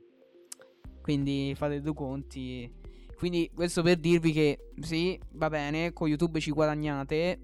Quindi 1.02 1.54
fate 1.56 1.82
due 1.82 1.94
conti. 1.94 2.84
Quindi 3.18 3.50
questo 3.54 3.82
per 3.82 3.98
dirvi 3.98 4.32
che 4.32 4.60
sì, 4.82 5.20
va 5.34 5.50
bene, 5.50 5.94
con 5.94 6.08
YouTube 6.08 6.40
ci 6.40 6.52
guadagnate. 6.52 7.40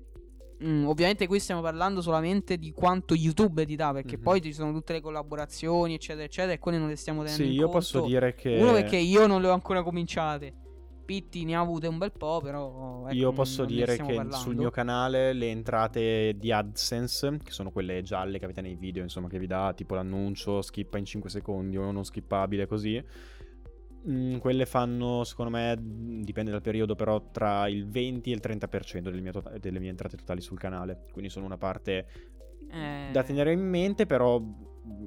Mm, 0.64 0.86
ovviamente 0.86 1.26
qui 1.26 1.40
stiamo 1.40 1.62
parlando 1.62 2.02
solamente 2.02 2.58
di 2.58 2.72
quanto 2.72 3.16
YouTube 3.16 3.66
ti 3.66 3.76
dà, 3.76 3.92
perché 3.94 4.18
Mhm. 4.18 4.22
poi 4.24 4.42
ci 4.42 4.54
sono 4.54 4.72
tutte 4.72 4.94
le 4.94 5.02
collaborazioni, 5.02 5.96
eccetera, 5.96 6.26
eccetera, 6.26 6.54
e 6.54 6.60
quelle 6.60 6.78
non 6.78 6.88
le 6.90 6.96
stiamo 6.98 7.24
tenendo 7.24 7.44
Sì, 7.44 7.50
io 7.52 7.62
conto. 7.64 7.78
posso 7.78 8.02
dire 8.02 8.36
che... 8.36 8.58
Uno 8.62 8.74
perché 8.74 8.98
io 8.98 9.26
non 9.26 9.42
le 9.42 9.48
ho 9.48 9.54
ancora 9.54 9.82
cominciate. 9.82 10.54
Pitti 11.04 11.44
ne 11.46 11.56
ha 11.56 11.62
avute 11.62 11.88
un 11.88 11.98
bel 11.98 12.12
po', 12.12 12.40
però 12.42 13.06
ecco, 13.08 13.16
Io 13.16 13.32
posso 13.34 13.66
dire 13.66 13.98
che 13.98 14.04
parlando. 14.04 14.36
sul 14.36 14.56
mio 14.56 14.70
canale 14.70 15.34
le 15.34 15.50
entrate 15.50 16.36
di 16.38 16.52
AdSense, 16.52 17.40
che 17.44 17.52
sono 17.52 17.72
quelle 17.72 18.02
gialle 18.04 18.38
che 18.38 18.46
avete 18.46 18.62
nei 18.62 18.76
video, 18.76 19.02
insomma, 19.02 19.28
che 19.28 19.40
vi 19.40 19.48
dà 19.48 19.74
tipo 19.76 19.96
l'annuncio, 19.96 20.62
skippa 20.62 21.00
in 21.00 21.06
5 21.06 21.30
secondi 21.30 21.76
o 21.76 21.92
non 21.92 22.06
skippabile 22.06 22.68
così. 22.68 23.04
Mm, 24.08 24.38
quelle 24.38 24.66
fanno, 24.66 25.24
secondo 25.24 25.52
me, 25.52 25.78
mm, 25.78 26.22
dipende 26.24 26.52
dal 26.52 26.62
periodo, 26.62 26.96
però 26.96 27.30
tra 27.32 27.68
il 27.68 27.88
20 27.88 28.32
e 28.32 28.34
il 28.36 28.40
30% 28.40 29.10
delle 29.10 29.22
mie, 29.22 29.32
tota- 29.32 29.58
delle 29.58 29.80
mie 29.80 29.90
entrate 29.90 30.18
totali 30.18 30.42
sul 30.42 30.60
canale. 30.60 31.06
Quindi 31.12 31.30
sono 31.30 31.46
una 31.46 31.58
parte 31.58 32.08
Eh, 32.70 33.10
da 33.12 33.24
tenere 33.24 33.52
in 33.52 33.60
mente, 33.62 34.06
però 34.06 34.42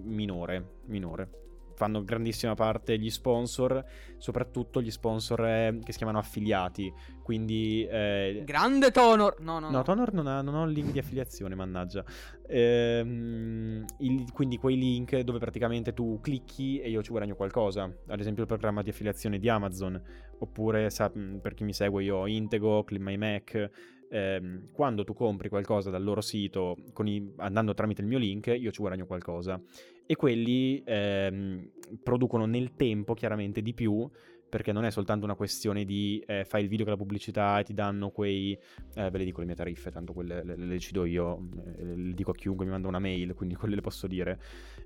minore, 0.04 0.80
minore. 0.86 1.30
Fanno 1.74 2.04
grandissima 2.04 2.54
parte 2.54 2.98
gli 2.98 3.10
sponsor, 3.10 3.84
soprattutto 4.18 4.80
gli 4.80 4.90
sponsor 4.90 5.44
eh, 5.44 5.78
che 5.82 5.92
si 5.92 5.98
chiamano 5.98 6.18
affiliati. 6.18 6.92
Quindi 7.22 7.86
eh, 7.86 8.42
Grande 8.44 8.90
Tonor. 8.90 9.40
No, 9.40 9.58
no, 9.58 9.70
No, 9.70 9.76
no. 9.78 9.82
Tonor 9.82 10.12
non 10.12 10.26
ha, 10.26 10.40
non 10.42 10.54
ha 10.54 10.60
un 10.60 10.70
link 10.70 10.92
di 10.92 10.98
affiliazione, 10.98 11.54
mannaggia. 11.54 12.04
Ehm, 12.46 13.84
il- 13.98 14.30
quindi 14.32 14.56
quei 14.58 14.76
link 14.76 15.18
dove 15.20 15.38
praticamente 15.38 15.92
tu 15.92 16.20
clicchi 16.20 16.80
e 16.80 16.90
io 16.90 17.02
ci 17.02 17.10
guadagno 17.10 17.34
qualcosa. 17.34 17.90
Ad 18.08 18.20
esempio 18.20 18.42
il 18.42 18.48
programma 18.48 18.82
di 18.82 18.90
affiliazione 18.90 19.38
di 19.38 19.48
Amazon. 19.48 20.00
Oppure, 20.38 20.90
sa- 20.90 21.10
per 21.40 21.54
chi 21.54 21.64
mi 21.64 21.72
segue, 21.72 22.02
io 22.04 22.16
ho 22.18 22.26
Intego, 22.26 22.84
Clean 22.84 23.02
My 23.02 23.16
Mac. 23.16 23.70
Ehm, 24.14 24.70
quando 24.70 25.02
tu 25.02 25.12
compri 25.12 25.48
qualcosa 25.48 25.90
dal 25.90 26.04
loro 26.04 26.20
sito 26.20 26.76
i- 27.04 27.32
andando 27.38 27.74
tramite 27.74 28.00
il 28.00 28.06
mio 28.06 28.18
link, 28.18 28.46
io 28.46 28.70
ci 28.70 28.78
guadagno 28.78 29.06
qualcosa. 29.06 29.60
E 30.06 30.14
quelli 30.14 30.80
ehm, 30.84 31.70
producono 32.00 32.46
nel 32.46 32.76
tempo 32.76 33.14
chiaramente 33.14 33.60
di 33.60 33.74
più 33.74 34.08
perché 34.48 34.70
non 34.70 34.84
è 34.84 34.90
soltanto 34.92 35.24
una 35.24 35.34
questione 35.34 35.84
di 35.84 36.22
eh, 36.28 36.44
fai 36.44 36.62
il 36.62 36.68
video 36.68 36.84
con 36.84 36.94
la 36.94 37.00
pubblicità 37.00 37.58
e 37.58 37.64
ti 37.64 37.74
danno 37.74 38.10
quei 38.10 38.56
eh, 38.94 39.10
ve 39.10 39.18
le 39.18 39.24
dico 39.24 39.40
le 39.40 39.46
mie 39.46 39.56
tariffe, 39.56 39.90
tanto 39.90 40.12
quelle 40.12 40.44
le, 40.44 40.56
le 40.56 40.66
decido 40.66 41.04
io, 41.04 41.48
eh, 41.76 41.84
le 41.84 42.14
dico 42.14 42.30
a 42.30 42.34
chiunque 42.34 42.64
mi 42.64 42.70
manda 42.70 42.86
una 42.86 43.00
mail, 43.00 43.34
quindi 43.34 43.56
quelle 43.56 43.74
le 43.74 43.80
posso 43.80 44.06
dire. 44.06 44.38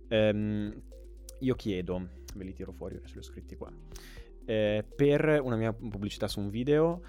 Ehm, 0.08 0.74
io 1.40 1.54
chiedo, 1.54 2.08
ve 2.34 2.44
li 2.44 2.54
tiro 2.54 2.72
fuori, 2.72 2.96
adesso 2.96 3.12
li 3.12 3.18
ho 3.18 3.22
scritti 3.22 3.56
qua, 3.56 3.70
eh, 4.46 4.82
per 4.96 5.38
una 5.42 5.56
mia 5.56 5.74
pubblicità 5.74 6.28
su 6.28 6.40
un 6.40 6.48
video 6.48 7.02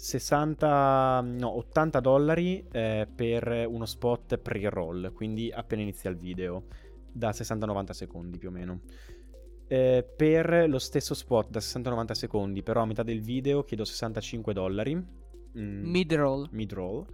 60, 0.00 1.20
no, 1.20 1.56
80 1.58 2.00
dollari 2.00 2.66
eh, 2.72 3.06
per 3.14 3.66
uno 3.68 3.84
spot 3.84 4.38
pre-roll, 4.38 5.12
quindi 5.12 5.52
appena 5.52 5.82
inizia 5.82 6.08
il 6.08 6.16
video, 6.16 6.64
da 7.12 7.30
60-90 7.30 7.90
secondi 7.90 8.38
più 8.38 8.48
o 8.48 8.50
meno. 8.50 8.80
Eh, 9.68 10.02
per 10.16 10.68
lo 10.68 10.78
stesso 10.78 11.12
spot 11.12 11.50
da 11.50 11.58
60-90 11.58 12.12
secondi, 12.12 12.62
però 12.62 12.80
a 12.80 12.86
metà 12.86 13.02
del 13.02 13.20
video, 13.20 13.62
chiedo 13.62 13.84
65 13.84 14.54
dollari. 14.54 14.96
Mm, 14.96 15.90
mid-roll. 15.90 16.48
Mid-roll. 16.52 17.06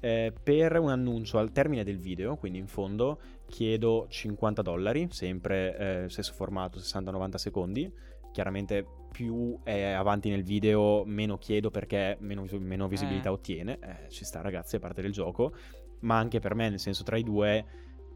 Eh, 0.00 0.32
per 0.42 0.78
un 0.78 0.88
annuncio 0.88 1.36
al 1.36 1.52
termine 1.52 1.84
del 1.84 1.98
video, 1.98 2.36
quindi 2.36 2.58
in 2.58 2.68
fondo, 2.68 3.20
chiedo 3.48 4.06
50 4.08 4.62
dollari, 4.62 5.08
sempre 5.10 6.04
eh, 6.04 6.08
stesso 6.08 6.32
formato, 6.32 6.78
60-90 6.78 7.34
secondi 7.34 7.92
chiaramente 8.32 8.86
più 9.10 9.58
è 9.62 9.90
avanti 9.90 10.30
nel 10.30 10.42
video 10.42 11.04
meno 11.04 11.38
chiedo 11.38 11.70
perché 11.70 12.16
meno, 12.20 12.46
meno 12.58 12.88
visibilità 12.88 13.28
eh. 13.28 13.32
ottiene, 13.32 13.78
eh, 13.80 14.10
ci 14.10 14.24
sta 14.24 14.40
ragazzi, 14.40 14.76
è 14.76 14.78
parte 14.78 15.02
del 15.02 15.12
gioco, 15.12 15.54
ma 16.00 16.18
anche 16.18 16.38
per 16.38 16.54
me, 16.54 16.70
nel 16.70 16.80
senso 16.80 17.02
tra 17.02 17.16
i 17.16 17.22
due 17.22 17.64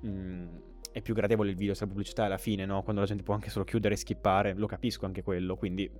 mh, 0.01 0.09
mm, 0.09 0.47
è 0.93 1.03
più 1.03 1.15
gradevole 1.15 1.51
il 1.51 1.57
video 1.57 1.75
se 1.75 1.85
la 1.85 1.91
pubblicità 1.91 2.23
è 2.23 2.27
alla 2.27 2.39
fine, 2.39 2.65
no? 2.65 2.83
Quando 2.83 3.01
la 3.01 3.07
gente 3.07 3.23
può 3.23 3.35
anche 3.35 3.51
solo 3.51 3.65
chiudere 3.65 3.95
e 3.95 3.97
skippare, 3.97 4.55
lo 4.55 4.67
capisco 4.67 5.07
anche 5.07 5.23
quello, 5.23 5.57
quindi 5.57 5.91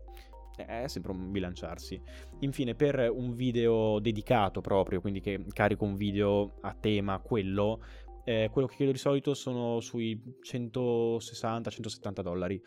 è 0.57 0.87
sempre 0.87 1.11
un 1.11 1.33
bilanciarsi. 1.33 2.01
Infine, 2.41 2.75
per 2.75 3.11
un 3.13 3.35
video 3.35 3.99
dedicato 3.99 4.61
proprio, 4.61 5.01
quindi 5.01 5.21
che 5.21 5.45
carico 5.53 5.85
un 5.85 5.97
video 5.97 6.55
a 6.61 6.75
tema 6.79 7.19
quello, 7.19 7.83
eh, 8.25 8.49
quello 8.53 8.69
che 8.69 8.77
chiedo 8.77 8.93
di 8.93 8.99
solito 8.99 9.35
sono 9.35 9.81
sui 9.81 10.21
160-170 10.43 12.21
dollari. 12.23 12.63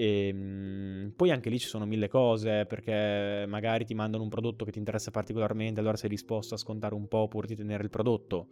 E, 0.00 0.28
ehm, 0.28 1.12
poi 1.16 1.32
anche 1.32 1.50
lì 1.50 1.58
ci 1.58 1.66
sono 1.66 1.84
mille 1.84 2.06
cose 2.06 2.66
perché 2.66 3.44
magari 3.48 3.84
ti 3.84 3.94
mandano 3.94 4.22
un 4.22 4.28
prodotto 4.28 4.64
che 4.64 4.70
ti 4.70 4.78
interessa 4.78 5.10
particolarmente, 5.10 5.80
allora 5.80 5.96
sei 5.96 6.08
disposto 6.08 6.54
a 6.54 6.56
scontare 6.56 6.94
un 6.94 7.08
po' 7.08 7.26
pur 7.26 7.46
di 7.46 7.56
tenere 7.56 7.82
il 7.82 7.90
prodotto. 7.90 8.46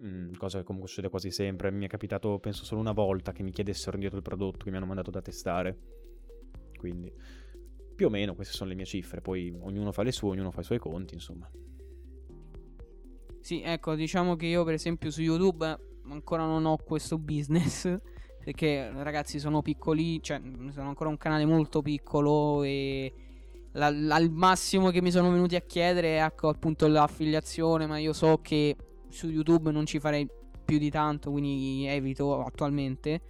Mm, 0.00 0.34
cosa 0.34 0.58
che 0.58 0.64
comunque 0.64 0.88
succede 0.88 1.08
quasi 1.08 1.32
sempre. 1.32 1.72
Mi 1.72 1.86
è 1.86 1.88
capitato, 1.88 2.38
penso, 2.38 2.64
solo 2.64 2.80
una 2.80 2.92
volta 2.92 3.32
che 3.32 3.42
mi 3.42 3.50
chiedessero 3.50 3.94
indietro 3.94 4.18
il 4.18 4.22
prodotto 4.22 4.62
che 4.62 4.70
mi 4.70 4.76
hanno 4.76 4.86
mandato 4.86 5.10
da 5.10 5.20
testare. 5.20 5.76
Quindi, 6.76 7.12
più 7.96 8.06
o 8.06 8.10
meno 8.10 8.36
queste 8.36 8.54
sono 8.54 8.68
le 8.70 8.76
mie 8.76 8.84
cifre. 8.84 9.20
Poi 9.20 9.52
ognuno 9.58 9.90
fa 9.90 10.04
le 10.04 10.12
sue, 10.12 10.30
ognuno 10.30 10.52
fa 10.52 10.60
i 10.60 10.64
suoi 10.64 10.78
conti, 10.78 11.14
insomma. 11.14 11.50
Sì, 13.40 13.60
ecco, 13.60 13.96
diciamo 13.96 14.36
che 14.36 14.46
io, 14.46 14.62
per 14.62 14.74
esempio, 14.74 15.10
su 15.10 15.20
YouTube 15.20 15.66
ancora 16.08 16.44
non 16.44 16.64
ho 16.64 16.76
questo 16.76 17.18
business 17.18 17.98
perché 18.46 18.92
ragazzi 18.92 19.40
sono 19.40 19.60
piccoli, 19.60 20.22
cioè 20.22 20.40
sono 20.70 20.86
ancora 20.86 21.10
un 21.10 21.16
canale 21.16 21.44
molto 21.44 21.82
piccolo 21.82 22.62
e 22.62 23.12
la, 23.72 23.90
la, 23.90 24.14
al 24.14 24.30
massimo 24.30 24.90
che 24.90 25.02
mi 25.02 25.10
sono 25.10 25.32
venuti 25.32 25.56
a 25.56 25.60
chiedere 25.62 26.18
è 26.18 26.22
ecco, 26.22 26.48
appunto 26.50 26.86
l'affiliazione, 26.86 27.86
ma 27.86 27.98
io 27.98 28.12
so 28.12 28.38
che 28.40 28.76
su 29.08 29.28
YouTube 29.28 29.72
non 29.72 29.84
ci 29.84 29.98
farei 29.98 30.28
più 30.64 30.78
di 30.78 30.90
tanto, 30.90 31.32
quindi 31.32 31.86
evito 31.88 32.40
attualmente. 32.40 33.20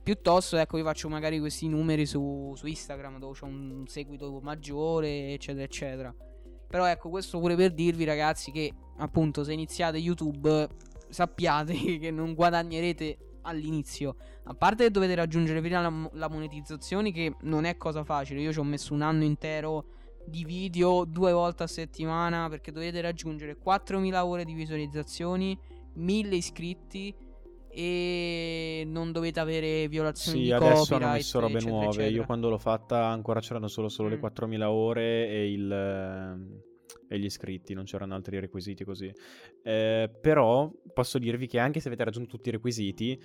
Piuttosto, 0.00 0.56
ecco, 0.56 0.78
io 0.78 0.84
faccio 0.84 1.08
magari 1.08 1.40
questi 1.40 1.66
numeri 1.66 2.06
su, 2.06 2.52
su 2.54 2.68
Instagram 2.68 3.18
dove 3.18 3.36
c'è 3.36 3.46
un 3.46 3.82
seguito 3.88 4.38
maggiore, 4.40 5.32
eccetera, 5.32 5.64
eccetera. 5.64 6.14
Però 6.68 6.86
ecco, 6.86 7.08
questo 7.08 7.40
pure 7.40 7.56
per 7.56 7.72
dirvi, 7.72 8.04
ragazzi, 8.04 8.52
che 8.52 8.72
appunto 8.98 9.42
se 9.42 9.54
iniziate 9.54 9.98
YouTube 9.98 10.68
sappiate 11.08 11.74
che 11.98 12.12
non 12.12 12.34
guadagnerete 12.34 13.30
all'inizio. 13.42 14.16
A 14.44 14.54
parte 14.54 14.84
che 14.84 14.90
dovete 14.90 15.14
raggiungere 15.14 15.60
prima 15.60 15.80
la, 15.80 16.10
la 16.14 16.28
monetizzazione, 16.28 17.12
che 17.12 17.36
non 17.42 17.64
è 17.64 17.76
cosa 17.76 18.04
facile. 18.04 18.40
Io 18.40 18.52
ci 18.52 18.58
ho 18.58 18.64
messo 18.64 18.94
un 18.94 19.02
anno 19.02 19.24
intero 19.24 19.84
di 20.24 20.44
video 20.44 21.04
due 21.04 21.32
volte 21.32 21.64
a 21.64 21.66
settimana 21.66 22.48
perché 22.48 22.72
dovete 22.72 23.00
raggiungere 23.00 23.56
4.000 23.62 24.22
ore 24.22 24.44
di 24.44 24.54
visualizzazioni, 24.54 25.58
1.000 25.98 26.32
iscritti 26.32 27.14
e 27.74 28.84
non 28.86 29.12
dovete 29.12 29.40
avere 29.40 29.88
violazioni 29.88 30.38
sì, 30.38 30.44
di 30.44 30.52
adesso 30.52 30.94
hanno 30.94 31.12
messo 31.12 31.40
robe 31.40 31.54
eccetera, 31.54 31.70
nuove. 31.70 31.86
Eccetera. 31.88 32.10
Io 32.10 32.24
quando 32.24 32.50
l'ho 32.50 32.58
fatta 32.58 33.06
ancora 33.06 33.40
c'erano 33.40 33.68
solo, 33.68 33.88
solo 33.88 34.08
mm. 34.08 34.12
le 34.12 34.20
4.000 34.20 34.62
ore 34.64 35.28
e 35.28 35.52
il 35.52 36.71
e 37.08 37.18
gli 37.18 37.24
iscritti, 37.24 37.74
non 37.74 37.84
c'erano 37.84 38.14
altri 38.14 38.38
requisiti 38.40 38.84
così. 38.84 39.12
Eh, 39.62 40.10
però 40.20 40.70
posso 40.92 41.18
dirvi 41.18 41.46
che 41.46 41.58
anche 41.58 41.80
se 41.80 41.88
avete 41.88 42.04
raggiunto 42.04 42.36
tutti 42.36 42.48
i 42.48 42.52
requisiti, 42.52 43.20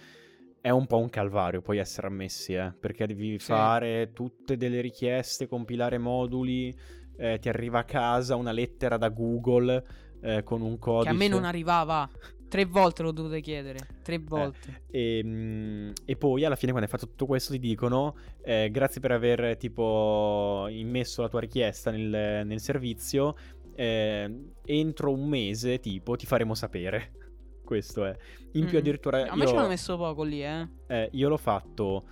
è 0.60 0.70
un 0.70 0.86
po' 0.86 0.98
un 0.98 1.10
calvario 1.10 1.62
poi 1.62 1.78
essere 1.78 2.08
ammessi, 2.08 2.54
eh, 2.54 2.74
perché 2.78 3.06
devi 3.08 3.40
sì. 3.40 3.46
fare 3.46 4.12
tutte 4.14 4.58
delle 4.58 4.82
richieste, 4.82 5.48
compilare 5.48 5.98
moduli, 5.98 6.76
eh, 7.18 7.40
ti 7.40 7.50
arriva 7.50 7.80
a 7.80 7.84
casa 7.84 8.36
una 8.36 8.52
lettera 8.52 8.98
da 8.98 9.10
Google 9.10 9.84
eh, 10.22 10.44
con 10.44 10.62
un 10.62 10.78
codice. 10.78 11.10
Che 11.10 11.16
a 11.16 11.18
me 11.18 11.28
non 11.28 11.46
arrivava. 11.46 12.10
Tre 12.50 12.64
volte 12.64 13.04
l'ho 13.04 13.12
dovuto 13.12 13.38
chiedere, 13.42 13.80
tre 14.04 14.16
eh, 14.16 14.20
volte. 14.20 14.84
E, 14.90 15.18
ehm, 15.18 15.92
e, 16.06 16.16
poi 16.16 16.46
alla 16.46 16.56
fine 16.56 16.72
quando 16.72 16.90
hai 16.90 16.98
fatto 16.98 17.10
tutto 17.10 17.26
questo 17.26 17.52
ti 17.52 17.60
dicono 17.60 18.16
eh, 18.42 18.70
grazie 18.72 19.02
per 19.02 19.12
aver 19.12 19.58
tipo 19.58 20.68
immesso 20.70 21.22
la 21.22 21.28
tua 21.28 21.42
richiesta 21.42 21.92
nel, 21.92 22.46
nel 22.46 22.60
servizio, 22.62 23.36
eh, 23.78 24.54
entro 24.66 25.12
un 25.12 25.28
mese 25.28 25.80
tipo 25.80 26.16
ti 26.16 26.26
faremo 26.26 26.56
sapere. 26.56 27.14
Questo 27.64 28.06
è. 28.06 28.18
In 28.54 28.66
più, 28.66 28.78
mm. 28.78 28.80
addirittura. 28.80 29.28
A 29.28 29.36
me 29.36 29.46
ci 29.46 29.56
hanno 29.56 29.68
messo 29.68 29.98
poco 29.98 30.24
lì, 30.24 30.44
eh. 30.44 30.68
eh 30.88 31.10
io 31.12 31.30
l'ho 31.30 31.38
fatto 31.38 32.06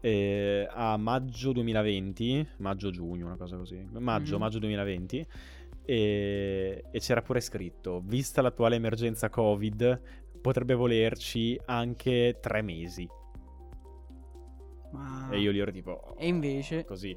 eh, 0.00 0.66
a 0.68 0.96
maggio 0.96 1.52
2020, 1.52 2.48
maggio-giugno, 2.58 3.26
una 3.26 3.36
cosa 3.36 3.56
così. 3.56 3.86
Maggio, 3.92 4.36
mm. 4.36 4.40
maggio 4.40 4.58
2020. 4.58 5.26
E, 5.84 6.84
e, 6.90 6.98
c'era 6.98 7.22
pure 7.22 7.40
scritto: 7.40 8.02
Vista 8.04 8.42
l'attuale 8.42 8.76
emergenza 8.76 9.28
Covid, 9.28 10.00
potrebbe 10.40 10.74
volerci 10.74 11.60
anche 11.66 12.38
tre 12.40 12.62
mesi. 12.62 13.08
Ma... 14.92 15.28
E 15.30 15.38
io 15.38 15.52
lì 15.52 15.60
ero 15.60 15.70
tipo. 15.70 15.90
Oh, 15.90 16.14
e 16.18 16.26
invece. 16.26 16.84
Così. 16.84 17.16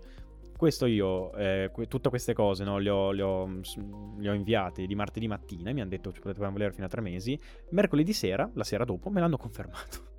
Questo 0.57 0.85
io, 0.85 1.33
eh, 1.33 1.69
que- 1.73 1.87
tutte 1.87 2.09
queste 2.09 2.33
cose, 2.33 2.63
no, 2.63 2.77
le, 2.77 2.89
ho, 2.89 3.11
le, 3.11 3.21
ho, 3.21 3.45
le, 3.45 4.29
ho, 4.29 4.33
inviate 4.33 4.85
di 4.85 4.95
martedì 4.95 5.27
mattina 5.27 5.73
mi 5.73 5.81
hanno 5.81 5.89
detto 5.89 6.13
ci 6.13 6.21
potete 6.21 6.39
volere 6.49 6.71
fino 6.71 6.85
a 6.85 6.89
tre 6.89 7.01
mesi. 7.01 7.37
Mercoledì 7.71 8.13
sera, 8.13 8.49
la 8.53 8.63
sera 8.63 8.85
dopo, 8.85 9.09
me 9.09 9.19
l'hanno 9.19 9.37
confermato. 9.37 10.13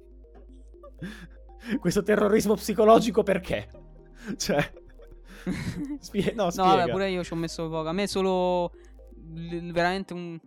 Questo 1.81 2.03
terrorismo 2.03 2.55
psicologico 2.55 3.23
perché? 3.23 3.69
Cioè... 4.37 4.73
spie- 6.01 6.33
no, 6.35 6.51
spiega. 6.51 6.87
No, 6.87 6.93
pure 6.93 7.11
io 7.11 7.23
ci 7.25 7.33
ho 7.33 7.37
messo 7.37 7.69
poco. 7.69 7.89
A 7.89 7.93
me 7.93 8.03
è 8.05 8.07
solo 8.07 8.73
l- 9.35 9.71
veramente 9.71 10.13
un, 10.13 10.39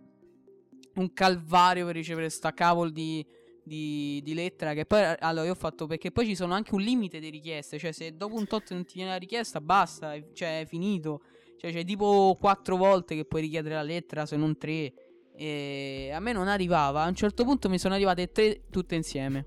un 0.94 1.12
calvario 1.12 1.86
per 1.86 1.94
ricevere 1.94 2.28
sta 2.28 2.52
cavolo 2.52 2.90
di 2.90 3.26
di, 3.62 4.20
di, 4.22 4.34
lettera 4.34 4.74
che 4.74 4.86
poi 4.86 5.02
allora 5.18 5.46
io 5.46 5.52
ho 5.52 5.56
fatto 5.56 5.86
perché 5.86 6.10
poi 6.10 6.26
ci 6.26 6.34
sono 6.34 6.54
anche 6.54 6.74
un 6.74 6.80
limite 6.80 7.20
di 7.20 7.30
richieste 7.30 7.78
cioè 7.78 7.92
se 7.92 8.16
dopo 8.16 8.34
un 8.36 8.46
tot 8.46 8.72
non 8.72 8.84
ti 8.84 8.94
viene 8.94 9.10
la 9.10 9.16
richiesta 9.16 9.60
basta 9.60 10.14
cioè 10.32 10.60
è 10.60 10.66
finito. 10.66 11.22
Cioè 11.60 11.72
c'è 11.72 11.84
tipo 11.84 12.38
quattro 12.40 12.76
volte 12.76 13.14
che 13.14 13.26
puoi 13.26 13.42
richiedere 13.42 13.74
la 13.74 13.82
lettera 13.82 14.24
se 14.24 14.36
non 14.36 14.56
tre. 14.56 14.92
E 15.34 16.10
a 16.10 16.18
me 16.18 16.32
non 16.32 16.48
arrivava. 16.48 17.02
A 17.02 17.08
un 17.08 17.14
certo 17.14 17.44
punto 17.44 17.68
mi 17.68 17.78
sono 17.78 17.92
arrivate 17.92 18.32
tre 18.32 18.62
tutte 18.70 18.94
insieme. 18.94 19.46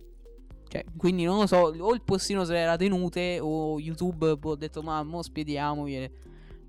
Cioè 0.68 0.86
quindi 0.96 1.24
non 1.24 1.40
lo 1.40 1.48
so 1.48 1.58
o 1.58 1.94
il 1.94 2.04
postino 2.04 2.44
se 2.46 2.54
l'era 2.54 2.78
tenute 2.78 3.40
o 3.42 3.80
YouTube 3.80 4.38
boh, 4.38 4.52
ho 4.52 4.56
detto 4.56 4.82
ma 4.82 5.04
mo 5.04 5.22
spiediamovi 5.22 6.12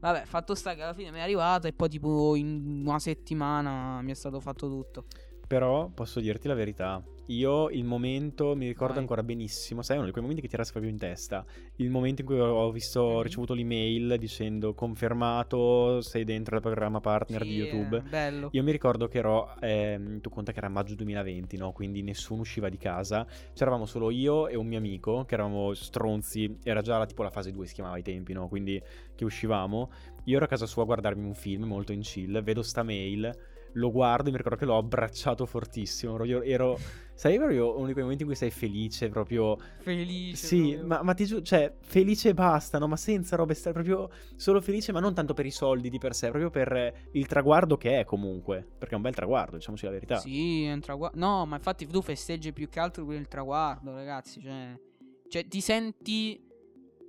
vabbè 0.01 0.25
fatto 0.27 0.55
sta 0.55 0.75
che 0.75 0.83
alla 0.83 0.93
fine 0.93 1.11
mi 1.11 1.19
è 1.19 1.23
arrivata 1.23 1.69
e 1.69 1.73
poi 1.73 1.89
tipo 1.89 2.35
in 2.35 2.83
una 2.87 2.99
settimana 2.99 4.03
mi 4.03 4.11
è 4.11 4.15
stato 4.15 4.41
fatto 4.41 4.67
tutto. 4.67 5.05
Però 5.47 5.89
posso 5.89 6.21
dirti 6.21 6.49
la 6.49 6.55
verità 6.55 7.03
io 7.27 7.71
il 7.71 7.85
momento 7.85 8.55
mi 8.55 8.67
ricordo 8.67 8.95
Vai. 8.95 9.03
ancora 9.03 9.23
benissimo, 9.23 9.83
sai, 9.83 9.97
uno 9.97 10.07
di 10.07 10.13
quei 10.13 10.23
momenti 10.23 10.43
che 10.43 10.49
ti 10.49 10.57
resta 10.57 10.73
proprio 10.73 10.93
in 10.93 10.99
testa. 10.99 11.45
Il 11.77 11.91
momento 11.91 12.21
in 12.21 12.27
cui 12.27 12.39
ho 12.39 12.71
visto, 12.71 13.01
ho 13.01 13.23
ricevuto 13.23 13.55
l'email 13.55 14.17
dicendo 14.19 14.75
confermato, 14.75 16.01
sei 16.03 16.25
dentro 16.25 16.57
il 16.57 16.63
programma 16.63 17.01
partner 17.01 17.43
sì, 17.43 17.49
di 17.49 17.55
YouTube. 17.57 18.03
Bello. 18.03 18.49
Io 18.53 18.63
mi 18.63 18.73
ricordo 18.73 19.09
che 19.09 19.19
ero, 19.19 19.55
eh, 19.61 20.19
tu 20.21 20.29
conta 20.29 20.53
che 20.53 20.59
era 20.59 20.69
maggio 20.69 20.95
2020, 20.95 21.57
no? 21.57 21.73
Quindi 21.73 22.03
nessuno 22.03 22.41
usciva 22.41 22.69
di 22.69 22.77
casa. 22.77 23.27
C'eravamo 23.55 23.87
solo 23.87 24.11
io 24.11 24.49
e 24.49 24.57
un 24.57 24.67
mio 24.67 24.79
amico, 24.79 25.25
che 25.25 25.35
eravamo 25.35 25.73
stronzi. 25.73 26.59
Era 26.63 26.83
già 26.83 26.99
la, 26.99 27.07
tipo 27.07 27.23
la 27.23 27.31
fase 27.31 27.51
2 27.51 27.67
si 27.67 27.75
chiamava 27.75 27.97
ai 27.97 28.03
tempi, 28.03 28.33
no? 28.33 28.49
Quindi 28.49 28.81
che 29.15 29.25
uscivamo. 29.25 29.91
Io 30.25 30.37
ero 30.37 30.45
a 30.45 30.49
casa 30.49 30.67
sua 30.67 30.83
a 30.83 30.87
guardarmi 30.87 31.25
un 31.25 31.35
film 31.35 31.65
molto 31.65 31.93
in 31.93 32.01
chill, 32.01 32.43
vedo 32.43 32.63
sta 32.63 32.83
mail 32.83 33.53
lo 33.75 33.91
guardo 33.91 34.29
e 34.29 34.31
mi 34.31 34.37
ricordo 34.37 34.59
che 34.59 34.65
l'ho 34.65 34.77
abbracciato 34.77 35.47
fortissimo. 35.47 36.23
Io 36.25 36.43
ero. 36.43 36.79
Sai, 37.17 37.37
proprio 37.37 37.77
uno 37.77 37.87
di 37.87 37.93
quei 37.93 38.03
momenti 38.03 38.23
in 38.25 38.29
cui 38.29 38.37
sei 38.37 38.51
felice, 38.51 39.09
proprio. 39.09 39.57
Felice. 39.81 40.37
Sì, 40.47 40.77
ma, 40.83 41.03
ma, 41.03 41.15
ti 41.15 41.25
giuro, 41.27 41.43
cioè, 41.43 41.73
felice 41.81 42.31
e 42.31 42.35
basta, 42.35 42.79
no? 42.79 42.89
Ma 42.89 42.97
senza 42.97 43.37
robe, 43.37 43.55
stai 43.55 43.73
proprio 43.73 44.11
solo 44.37 44.61
felice, 44.61 44.91
ma 44.93 44.99
non 45.01 45.15
tanto 45.15 45.33
per 45.33 45.47
i 45.47 45.53
soldi 45.53 45.91
di 45.91 45.99
per 45.99 46.15
sé, 46.15 46.29
proprio 46.31 46.51
per 46.51 47.09
il 47.13 47.27
traguardo 47.27 47.77
che 47.77 48.01
è 48.01 48.05
comunque. 48.05 48.67
Perché 48.79 48.95
è 48.95 48.97
un 48.97 49.03
bel 49.03 49.15
traguardo, 49.15 49.57
diciamoci 49.57 49.85
la 49.85 49.91
verità. 49.93 50.17
Sì, 50.19 50.65
è 50.65 50.73
un 50.73 50.81
traguardo. 50.81 51.19
No, 51.19 51.47
ma 51.47 51.57
infatti 51.57 51.87
tu 51.87 52.03
festeggi 52.03 52.53
più 52.53 52.69
che 52.69 52.81
altro 52.81 53.07
per 53.07 53.17
il 53.17 53.29
traguardo, 53.29 53.93
ragazzi. 53.93 54.41
Cioè, 54.43 54.81
cioè 55.29 55.47
ti 55.47 55.61
senti 55.61 56.41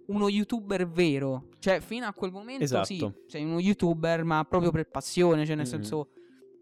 uno 0.07 0.29
youtuber 0.29 0.87
vero. 0.87 1.47
Cioè, 1.57 1.79
fino 1.79 2.05
a 2.05 2.13
quel 2.13 2.31
momento 2.31 2.63
Esatto. 2.63 2.85
sì, 2.85 3.11
sei 3.25 3.43
uno 3.43 3.59
youtuber, 3.59 4.23
ma 4.23 4.45
proprio 4.47 4.69
per 4.69 4.87
passione, 4.87 5.45
cioè 5.47 5.55
nel 5.55 5.65
Mhm. 5.65 5.71
senso 5.71 6.09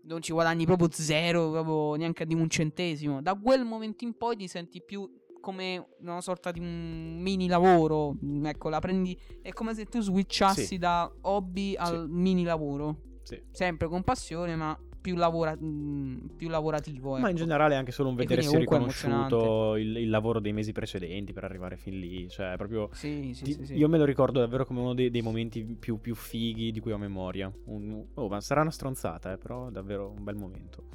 non 0.06 0.22
ci 0.22 0.32
guadagni 0.34 0.66
proprio 0.66 0.90
zero, 0.92 1.52
proprio 1.52 1.96
neanche 1.96 2.26
di 2.26 2.34
un 2.34 2.50
centesimo. 2.50 3.22
Da 3.22 3.36
quel 3.36 3.64
momento 3.66 4.04
in 4.04 4.16
poi 4.18 4.36
ti 4.36 4.48
senti 4.48 4.82
più 4.82 5.10
come 5.40 5.88
una 6.00 6.22
sorta 6.22 6.52
di 6.52 6.60
un 6.60 7.18
mini 7.20 7.48
lavoro. 7.48 8.16
Ecco, 8.44 8.70
la 8.70 8.80
prendi 8.80 9.18
è 9.42 9.52
come 9.52 9.74
se 9.74 9.86
tu 9.86 10.00
switchassi 10.02 10.66
Sì. 10.66 10.78
da 10.78 11.12
hobby 11.22 11.76
al 11.76 12.08
mini 12.10 12.44
lavoro. 12.44 12.98
Sì. 13.24 13.42
Sempre 13.52 13.88
con 13.88 14.04
passione, 14.04 14.56
ma 14.56 14.78
più, 15.04 15.16
lavora- 15.18 15.58
mm, 15.62 16.28
più 16.38 16.48
lavorativo. 16.48 17.12
Ma 17.12 17.20
in 17.20 17.26
ecco. 17.26 17.36
generale 17.36 17.76
anche 17.76 17.92
solo 17.92 18.08
un 18.08 18.16
E 18.16 18.20
vedersi 18.20 18.48
comunque 18.48 18.78
è 18.78 18.80
riconosciuto 18.80 19.76
il, 19.76 19.98
il 19.98 20.10
lavoro 20.10 20.40
dei 20.40 20.54
mesi 20.54 20.72
precedenti 20.72 21.34
per 21.34 21.44
arrivare 21.44 21.76
fin 21.76 22.00
lì. 22.00 22.30
Cioè, 22.30 22.56
proprio. 22.56 22.88
Sì, 22.94 23.34
sì, 23.34 23.44
ti- 23.44 23.66
sì. 23.66 23.74
Io 23.76 23.90
me 23.90 23.98
lo 23.98 24.06
ricordo 24.06 24.40
davvero 24.40 24.66
come 24.66 24.80
uno 24.80 24.94
dei, 24.94 25.12
dei 25.12 25.22
momenti 25.22 25.62
più, 25.78 26.00
più 26.00 26.16
fighi 26.16 26.72
di 26.72 26.80
cui 26.80 26.94
ho 26.94 26.98
memoria. 26.98 27.52
Un- 27.66 28.06
oh, 28.14 28.30
ma 28.30 28.40
sarà 28.40 28.62
una 28.62 28.72
stronzata, 28.72 29.34
eh, 29.34 29.38
però 29.38 29.70
davvero 29.70 30.10
un 30.16 30.24
bel 30.24 30.36
momento. 30.36 30.86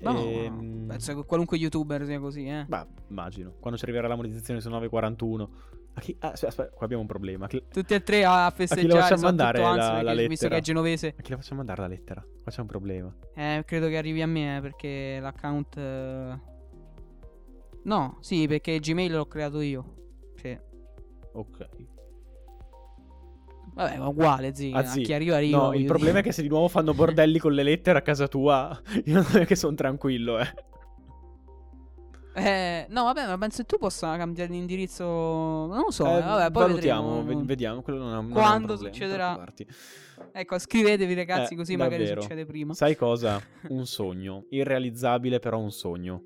No, 0.00 0.18
Ehm, 0.18 0.86
penso 0.88 1.14
che 1.14 1.24
qualunque 1.24 1.56
youtuber 1.56 2.04
sia 2.04 2.18
così, 2.18 2.48
eh. 2.48 2.64
Bah, 2.66 2.84
immagino. 3.08 3.54
Quando 3.60 3.78
ci 3.78 3.84
arriverà 3.84 4.08
la 4.08 4.16
monetizzazione 4.16 4.60
su 4.60 4.68
941. 4.68 5.50
A 5.98 6.00
chi... 6.00 6.14
ah, 6.20 6.28
aspetta, 6.32 6.48
aspetta, 6.48 6.70
qua 6.74 6.84
abbiamo 6.84 7.02
un 7.02 7.08
problema. 7.08 7.46
A 7.46 7.48
chi... 7.48 7.62
Tutti 7.72 7.94
e 7.94 8.02
tre 8.02 8.24
a 8.26 8.52
festeggiare. 8.54 9.00
facciamo 9.00 9.28
soprattutto 9.28 9.62
mandare 9.62 9.62
la- 9.62 10.02
la 10.02 10.12
perché- 10.12 10.28
visto 10.28 10.48
che 10.48 10.54
lettera? 10.54 10.56
è 10.56 10.60
genovese. 10.60 11.14
a 11.18 11.22
chi 11.22 11.30
la 11.30 11.36
facciamo 11.36 11.56
mandare 11.56 11.80
la 11.80 11.86
lettera? 11.88 12.20
Qua 12.42 12.52
c'è 12.52 12.60
un 12.60 12.66
problema. 12.66 13.16
Eh, 13.34 13.62
credo 13.66 13.88
che 13.88 13.96
arrivi 13.96 14.20
a 14.22 14.26
me, 14.26 14.56
eh, 14.56 14.60
perché 14.60 15.18
l'account... 15.20 15.76
eh, 15.78 16.38
No, 17.84 18.18
sì, 18.20 18.46
perché 18.46 18.78
Gmail 18.78 19.12
l'ho 19.14 19.26
creato 19.26 19.60
io. 19.60 19.94
Sì. 20.34 20.58
Ok. 21.32 21.66
Vabbè, 23.74 23.98
ma 23.98 24.08
uguale, 24.08 24.54
zi. 24.54 24.72
Ah, 24.74 24.78
a 24.78 24.84
sì. 24.84 25.02
chi 25.02 25.12
arriva 25.12 25.36
arriva. 25.36 25.58
No, 25.58 25.72
il 25.74 25.84
problema 25.84 26.18
è 26.18 26.20
dire. 26.20 26.28
che 26.28 26.32
se 26.32 26.42
di 26.42 26.48
nuovo 26.48 26.66
fanno 26.68 26.94
bordelli 26.94 27.38
con 27.38 27.52
le 27.52 27.62
lettere 27.62 27.98
a 27.98 28.02
casa 28.02 28.26
tua, 28.26 28.78
io 29.04 29.14
non 29.22 29.42
è 29.42 29.46
che 29.46 29.54
sono 29.54 29.74
tranquillo, 29.74 30.38
eh. 30.38 30.52
Eh, 32.38 32.86
no, 32.90 33.04
vabbè, 33.04 33.26
ma 33.28 33.38
penso 33.38 33.62
che 33.62 33.64
tu 33.68 33.78
possa 33.78 34.16
cambiare 34.18 34.50
l'indirizzo... 34.52 35.04
Non 35.04 35.80
lo 35.86 35.90
so, 35.90 36.04
Eh, 36.04 36.20
vabbè, 36.20 36.50
poi 36.50 36.66
valutiamo, 36.66 37.16
vedremo. 37.22 37.40
ve- 37.40 37.46
vediamo, 37.46 37.82
quello 37.82 37.98
non 38.00 38.08
è, 38.10 38.14
non 38.20 38.30
Quando 38.30 38.66
problema, 38.74 38.92
succederà. 38.92 39.44
Ecco, 40.32 40.58
scrivetevi 40.58 41.14
ragazzi, 41.14 41.54
Eh, 41.54 41.56
così 41.56 41.76
magari 41.76 42.02
davvero. 42.04 42.20
succede 42.20 42.44
prima. 42.44 42.74
Sai 42.74 42.94
cosa? 42.94 43.40
Un 43.68 43.86
sogno, 43.86 44.44
irrealizzabile 44.50 45.38
però 45.38 45.58
un 45.58 45.70
sogno. 45.72 46.22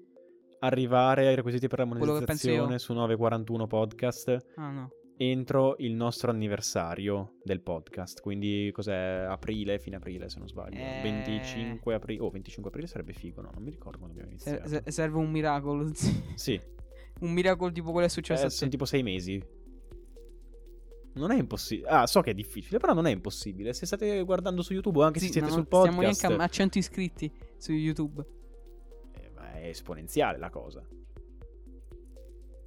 Arrivare 0.61 1.29
ai 1.29 1.35
requisiti 1.37 1.69
per 1.69 1.79
la 1.79 1.85
monetizzazione 1.87 2.79
su 2.79 2.93
941 2.93 3.67
podcast 3.67 4.47
Ah, 4.57 4.71
no. 4.71 4.91
Entro 5.23 5.75
il 5.81 5.93
nostro 5.93 6.31
anniversario 6.31 7.35
del 7.45 7.61
podcast. 7.61 8.21
Quindi 8.23 8.71
cos'è? 8.73 9.27
Aprile, 9.29 9.79
fine 9.79 9.97
aprile 9.97 10.31
se 10.31 10.39
non 10.39 10.49
sbaglio. 10.49 10.79
Eh. 10.81 11.01
25 11.03 11.93
aprile. 11.95 12.23
Oh, 12.23 12.31
25 12.31 12.71
aprile 12.71 12.87
sarebbe 12.87 13.13
figo, 13.13 13.43
no? 13.43 13.51
Non 13.53 13.63
mi 13.63 13.71
ricordo 13.71 13.99
quando 13.99 14.15
abbiamo 14.15 14.31
iniziato. 14.31 14.67
se- 14.67 14.83
serve 14.91 15.19
un 15.19 15.31
miracolo. 15.31 15.91
Sì, 16.35 16.59
Un 17.21 17.33
miracolo 17.33 17.71
tipo 17.71 17.91
quello 17.91 18.07
che 18.07 18.13
è 18.13 18.15
successo 18.15 18.45
eh, 18.45 18.47
a 18.47 18.49
sono 18.51 18.71
tipo 18.71 18.87
sei 18.87 19.03
mesi. 19.03 19.43
Non 21.13 21.33
è 21.33 21.37
impossibile. 21.37 21.89
Ah, 21.89 22.07
so 22.07 22.23
che 22.23 22.31
è 22.31 22.35
difficile, 22.35 22.79
però 22.79 22.95
non 22.95 23.05
è 23.07 23.11
impossibile. 23.11 23.75
Se 23.75 23.85
state 23.85 24.23
guardando 24.23 24.63
su 24.63 24.73
YouTube 24.73 25.01
o 25.01 25.03
anche 25.03 25.19
Sì, 25.19 25.27
se 25.27 25.33
siete 25.33 25.49
ma 25.49 25.53
sul 25.53 25.67
non 25.69 25.83
Siamo 25.83 25.97
podcast, 25.99 26.21
neanche 26.23 26.41
a, 26.41 26.45
a 26.45 26.49
100 26.49 26.79
iscritti 26.79 27.33
su 27.59 27.73
YouTube. 27.73 28.25
eh, 29.21 29.31
ma 29.35 29.53
è 29.53 29.67
esponenziale 29.69 30.39
la 30.39 30.49
cosa, 30.49 30.83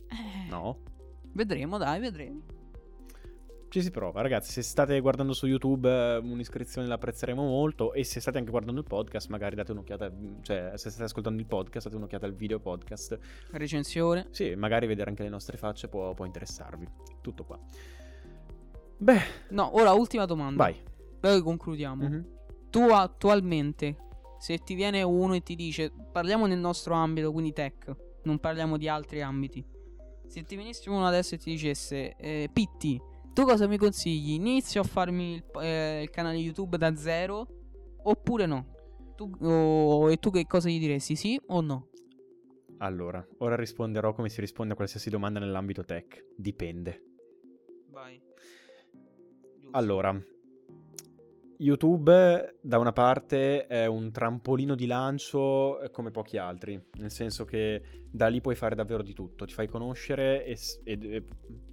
Eh, 0.09 0.49
no? 0.49 0.81
Vedremo, 1.33 1.77
dai, 1.77 1.99
vedremo. 1.99 2.41
Ci 3.69 3.81
si 3.81 3.89
prova, 3.89 4.21
ragazzi. 4.21 4.51
Se 4.51 4.61
state 4.61 4.99
guardando 4.99 5.33
su 5.33 5.47
YouTube, 5.47 5.89
eh, 5.89 6.17
un'iscrizione 6.17 6.87
la 6.87 6.93
apprezzeremo 6.93 7.41
molto. 7.41 7.93
E 7.93 8.03
se 8.03 8.19
state 8.19 8.37
anche 8.37 8.51
guardando 8.51 8.79
il 8.81 8.85
podcast, 8.85 9.29
magari 9.29 9.55
date 9.55 9.71
un'occhiata. 9.71 10.11
Cioè, 10.41 10.71
se 10.75 10.89
state 10.91 11.05
ascoltando 11.05 11.41
il 11.41 11.47
podcast, 11.47 11.85
date 11.85 11.97
un'occhiata 11.97 12.27
al 12.27 12.35
video 12.35 12.59
podcast. 12.59 13.17
Recensione. 13.49 14.27
Sì, 14.29 14.53
magari 14.53 14.85
vedere 14.85 15.09
anche 15.09 15.23
le 15.23 15.29
nostre 15.29 15.57
facce 15.57 15.87
può, 15.87 16.13
può 16.13 16.25
interessarvi. 16.25 16.87
Tutto 17.21 17.43
qua. 17.45 17.59
Beh, 18.97 19.21
No, 19.49 19.75
ora 19.75 19.91
ultima 19.93 20.25
domanda. 20.25 20.63
vai. 20.63 20.75
Poi 21.19 21.41
concludiamo. 21.41 22.03
Mhm. 22.07 22.25
Tu 22.69 22.79
attualmente, 22.79 23.97
se 24.37 24.59
ti 24.59 24.75
viene 24.75 25.01
uno 25.01 25.33
e 25.33 25.41
ti 25.41 25.55
dice, 25.55 25.91
parliamo 26.11 26.45
nel 26.45 26.59
nostro 26.59 26.93
ambito, 26.93 27.31
quindi 27.31 27.53
tech, 27.53 27.91
non 28.23 28.37
parliamo 28.39 28.77
di 28.77 28.87
altri 28.87 29.21
ambiti. 29.21 29.65
Se 30.27 30.43
ti 30.43 30.55
venisse 30.55 30.89
uno 30.89 31.05
adesso 31.05 31.35
e 31.35 31.37
ti 31.37 31.51
dicesse, 31.51 32.15
eh, 32.15 32.49
Pitti, 32.51 32.99
tu 33.33 33.43
cosa 33.43 33.67
mi 33.67 33.77
consigli? 33.77 34.31
Inizio 34.31 34.81
a 34.81 34.83
farmi 34.83 35.35
il, 35.35 35.43
eh, 35.61 36.01
il 36.03 36.09
canale 36.09 36.37
YouTube 36.37 36.77
da 36.77 36.95
zero 36.95 37.47
oppure 38.03 38.45
no? 38.45 38.65
Tu, 39.15 39.29
o- 39.41 40.11
e 40.11 40.17
tu 40.17 40.31
che 40.31 40.45
cosa 40.47 40.69
gli 40.69 40.79
diresti? 40.79 41.15
Sì 41.15 41.39
o 41.47 41.61
no? 41.61 41.89
Allora, 42.79 43.25
ora 43.37 43.55
risponderò 43.55 44.13
come 44.13 44.29
si 44.29 44.41
risponde 44.41 44.73
a 44.73 44.75
qualsiasi 44.75 45.09
domanda 45.09 45.39
nell'ambito 45.39 45.83
tech. 45.85 46.25
Dipende. 46.35 47.03
Vai. 47.91 48.19
Allora, 49.71 50.19
YouTube 51.63 52.57
da 52.59 52.77
una 52.77 52.91
parte 52.91 53.67
è 53.67 53.85
un 53.85 54.11
trampolino 54.11 54.75
di 54.75 54.85
lancio 54.85 55.79
eh, 55.79 55.91
come 55.91 56.11
pochi 56.11 56.37
altri, 56.37 56.77
nel 56.97 57.09
senso 57.09 57.45
che 57.45 57.81
da 58.11 58.27
lì 58.27 58.41
puoi 58.41 58.55
fare 58.55 58.75
davvero 58.75 59.01
di 59.01 59.13
tutto, 59.13 59.45
ti 59.45 59.53
fai 59.53 59.67
conoscere 59.67 60.45
e, 60.45 60.57
ed- 60.83 61.05
e 61.05 61.23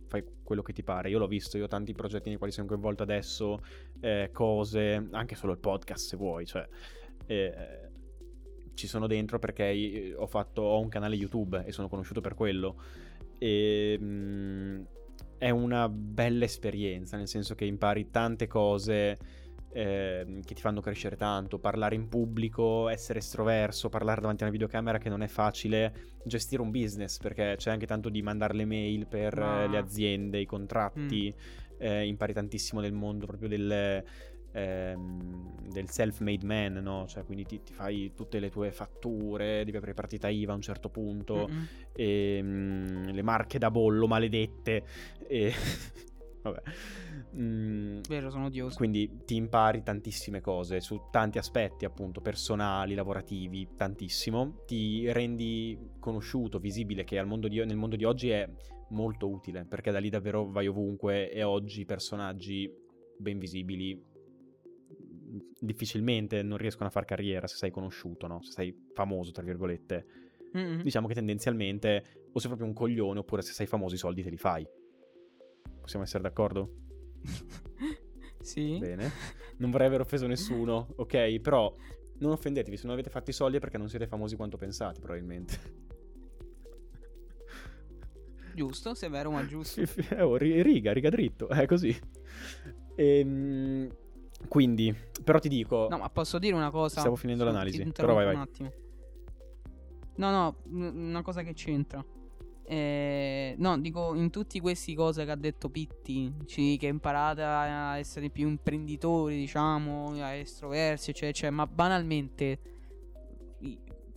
fai 0.06 0.24
quello 0.44 0.62
che 0.62 0.72
ti 0.72 0.84
pare. 0.84 1.10
Io 1.10 1.18
l'ho 1.18 1.26
visto, 1.26 1.58
io 1.58 1.64
ho 1.64 1.68
tanti 1.68 1.92
progetti 1.92 2.28
nei 2.28 2.38
quali 2.38 2.52
sono 2.52 2.68
coinvolto 2.68 3.02
adesso, 3.02 3.64
eh, 4.00 4.30
cose, 4.32 5.08
anche 5.10 5.34
solo 5.34 5.52
il 5.52 5.58
podcast 5.58 6.06
se 6.06 6.16
vuoi, 6.16 6.46
cioè 6.46 6.68
eh, 7.26 7.88
ci 8.74 8.86
sono 8.86 9.08
dentro 9.08 9.40
perché 9.40 10.14
ho 10.16 10.26
fatto 10.28 10.62
ho 10.62 10.78
un 10.78 10.88
canale 10.88 11.16
YouTube 11.16 11.64
e 11.66 11.72
sono 11.72 11.88
conosciuto 11.88 12.20
per 12.20 12.34
quello. 12.34 12.80
E, 13.38 13.98
mm, 14.00 14.82
è 15.36 15.50
una 15.50 15.88
bella 15.88 16.44
esperienza, 16.44 17.16
nel 17.16 17.26
senso 17.26 17.56
che 17.56 17.64
impari 17.64 18.10
tante 18.10 18.46
cose 18.46 19.18
ehm, 19.72 20.42
che 20.42 20.54
ti 20.54 20.60
fanno 20.60 20.80
crescere 20.80 21.16
tanto, 21.16 21.58
parlare 21.58 21.94
in 21.94 22.08
pubblico, 22.08 22.88
essere 22.88 23.18
estroverso, 23.20 23.88
parlare 23.88 24.20
davanti 24.20 24.42
a 24.42 24.46
una 24.46 24.52
videocamera 24.52 24.98
che 24.98 25.08
non 25.08 25.22
è 25.22 25.28
facile, 25.28 26.18
gestire 26.24 26.62
un 26.62 26.70
business 26.70 27.18
perché 27.18 27.54
c'è 27.56 27.70
anche 27.70 27.86
tanto 27.86 28.08
di 28.08 28.22
mandare 28.22 28.54
le 28.54 28.64
mail 28.64 29.06
per 29.06 29.36
Ma- 29.38 29.62
eh, 29.64 29.68
le 29.68 29.78
aziende, 29.78 30.38
i 30.38 30.46
contratti, 30.46 31.34
eh, 31.78 32.06
impari 32.06 32.32
tantissimo 32.32 32.80
nel 32.80 32.92
mondo 32.92 33.26
proprio 33.26 33.48
del, 33.48 34.04
ehm, 34.52 35.68
del 35.68 35.88
self-made 35.88 36.44
man, 36.44 36.74
no? 36.74 37.06
Cioè 37.06 37.24
quindi 37.24 37.44
ti, 37.44 37.62
ti 37.62 37.72
fai 37.72 38.12
tutte 38.14 38.38
le 38.40 38.50
tue 38.50 38.72
fatture, 38.72 39.64
devi 39.64 39.76
aprire 39.76 39.94
partita 39.94 40.28
IVA 40.28 40.52
a 40.52 40.56
un 40.56 40.62
certo 40.62 40.88
punto 40.90 41.46
e, 41.92 42.40
mm, 42.42 43.04
le 43.08 43.22
marche 43.22 43.58
da 43.58 43.70
bollo 43.70 44.06
maledette 44.06 44.84
e 45.26 45.52
vabbè 46.42 46.62
Mm, 47.36 48.00
Vero, 48.08 48.28
sono 48.30 48.46
odioso. 48.46 48.76
quindi 48.76 49.20
ti 49.24 49.36
impari 49.36 49.84
tantissime 49.84 50.40
cose 50.40 50.80
su 50.80 51.00
tanti 51.12 51.38
aspetti 51.38 51.84
appunto 51.84 52.20
personali 52.20 52.94
lavorativi 52.96 53.68
tantissimo 53.76 54.64
ti 54.66 55.10
rendi 55.12 55.78
conosciuto 56.00 56.58
visibile 56.58 57.04
che 57.04 57.18
al 57.20 57.28
mondo 57.28 57.46
di- 57.46 57.64
nel 57.64 57.76
mondo 57.76 57.94
di 57.94 58.02
oggi 58.04 58.30
è 58.30 58.48
molto 58.88 59.28
utile 59.30 59.64
perché 59.64 59.92
da 59.92 60.00
lì 60.00 60.08
davvero 60.08 60.50
vai 60.50 60.66
ovunque 60.66 61.30
e 61.30 61.44
oggi 61.44 61.84
personaggi 61.84 62.68
ben 63.16 63.38
visibili 63.38 63.94
mm, 63.94 65.38
difficilmente 65.60 66.42
non 66.42 66.58
riescono 66.58 66.88
a 66.88 66.90
far 66.90 67.04
carriera 67.04 67.46
se 67.46 67.54
sei 67.56 67.70
conosciuto 67.70 68.26
no? 68.26 68.42
se 68.42 68.50
sei 68.50 68.74
famoso 68.92 69.30
tra 69.30 69.44
virgolette 69.44 70.04
Mm-mm. 70.56 70.82
diciamo 70.82 71.06
che 71.06 71.14
tendenzialmente 71.14 72.02
o 72.32 72.38
sei 72.40 72.48
proprio 72.48 72.66
un 72.66 72.74
coglione 72.74 73.20
oppure 73.20 73.42
se 73.42 73.52
sei 73.52 73.66
famoso 73.66 73.94
i 73.94 73.98
soldi 73.98 74.22
te 74.24 74.30
li 74.30 74.36
fai. 74.36 74.66
Possiamo 75.80 76.04
essere 76.04 76.22
d'accordo? 76.22 76.74
sì. 78.40 78.78
Bene. 78.78 79.10
Non 79.58 79.70
vorrei 79.70 79.86
aver 79.86 80.00
offeso 80.00 80.26
nessuno, 80.26 80.88
ok? 80.96 81.38
Però 81.40 81.74
non 82.18 82.32
offendetevi, 82.32 82.76
se 82.76 82.84
non 82.84 82.94
avete 82.94 83.10
fatto 83.10 83.30
i 83.30 83.32
soldi 83.32 83.56
è 83.56 83.60
perché 83.60 83.78
non 83.78 83.88
siete 83.88 84.06
famosi 84.06 84.36
quanto 84.36 84.56
pensate, 84.56 85.00
probabilmente. 85.00 85.88
Giusto, 88.54 88.94
se 88.94 89.06
è 89.06 89.10
vero, 89.10 89.30
ma 89.30 89.46
giusto. 89.46 89.82
oh, 90.18 90.36
ri- 90.36 90.62
riga, 90.62 90.92
riga 90.92 91.08
dritto, 91.08 91.48
è 91.48 91.66
così. 91.66 91.98
Ehm, 92.96 93.88
quindi, 94.48 94.94
però 95.24 95.38
ti 95.38 95.48
dico... 95.48 95.86
No, 95.88 95.98
ma 95.98 96.10
posso 96.10 96.38
dire 96.38 96.54
una 96.54 96.70
cosa? 96.70 97.00
Stavo 97.00 97.16
finendo 97.16 97.44
Su- 97.44 97.50
l'analisi, 97.50 97.84
però 97.92 98.14
vai, 98.14 98.24
interrompo 98.24 98.36
Un 98.36 98.42
attimo. 98.42 98.72
No, 100.16 100.30
no, 100.30 100.56
una 100.66 101.22
cosa 101.22 101.42
che 101.42 101.54
c'entra. 101.54 102.04
Eh, 102.72 103.56
no, 103.58 103.76
dico, 103.80 104.14
in 104.14 104.30
tutti 104.30 104.60
questi 104.60 104.94
cose 104.94 105.24
che 105.24 105.30
ha 105.32 105.36
detto 105.36 105.68
Pitti, 105.70 106.32
ci- 106.46 106.76
che 106.76 106.86
imparate 106.86 107.42
a 107.42 107.98
essere 107.98 108.30
più 108.30 108.46
imprenditori, 108.46 109.36
diciamo, 109.36 110.12
a 110.22 110.34
estroversi, 110.34 111.10
eccetera, 111.10 111.30
eccetera, 111.32 111.52
ma 111.56 111.66
banalmente, 111.66 112.58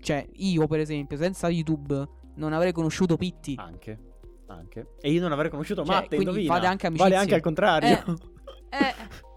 cioè, 0.02 0.28
io 0.36 0.68
per 0.68 0.82
esempio, 0.82 1.18
senza 1.18 1.50
YouTube 1.50 2.08
non 2.36 2.54
avrei 2.54 2.72
conosciuto 2.74 3.18
Pitti. 3.18 3.56
Anche. 3.58 3.98
Anche. 4.46 4.88
E 5.02 5.12
io 5.12 5.20
non 5.22 5.32
avrei 5.32 5.50
conosciuto 5.50 5.84
Cioè, 5.84 5.96
Matte, 5.96 6.16
indovina. 6.18 6.54
fate 6.54 6.68
anche 6.68 6.86
amicizie. 6.86 7.10
Vale 7.10 7.22
anche 7.24 7.36
al 7.36 7.42
contrario. 7.42 8.04
Eh. 8.70 8.94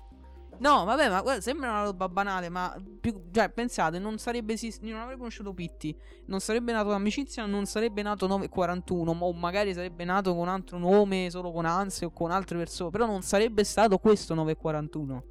No, 0.58 0.84
vabbè, 0.84 1.08
ma 1.08 1.20
guarda, 1.22 1.40
sembra 1.40 1.70
una 1.70 1.82
roba 1.84 2.08
banale, 2.08 2.48
ma 2.48 2.74
più, 3.00 3.28
cioè, 3.30 3.50
pensate, 3.50 3.98
non 3.98 4.18
sarebbe 4.18 4.54
esist- 4.54 4.82
io 4.82 4.92
non 4.92 5.02
avrei 5.02 5.16
conosciuto 5.16 5.52
Pitti, 5.52 5.94
non 6.26 6.40
sarebbe 6.40 6.72
nato 6.72 6.88
l'amicizia, 6.88 7.46
non 7.46 7.66
sarebbe 7.66 8.02
nato 8.02 8.26
941, 8.26 9.12
o 9.12 9.32
magari 9.32 9.74
sarebbe 9.74 10.04
nato 10.04 10.30
con 10.32 10.42
un 10.42 10.48
altro 10.48 10.78
nome, 10.78 11.28
solo 11.30 11.52
con 11.52 11.64
Anse 11.66 12.06
o 12.06 12.10
con 12.10 12.30
altre 12.30 12.58
persone, 12.58 12.90
però 12.90 13.06
non 13.06 13.22
sarebbe 13.22 13.64
stato 13.64 13.98
questo 13.98 14.34
941. 14.34 15.24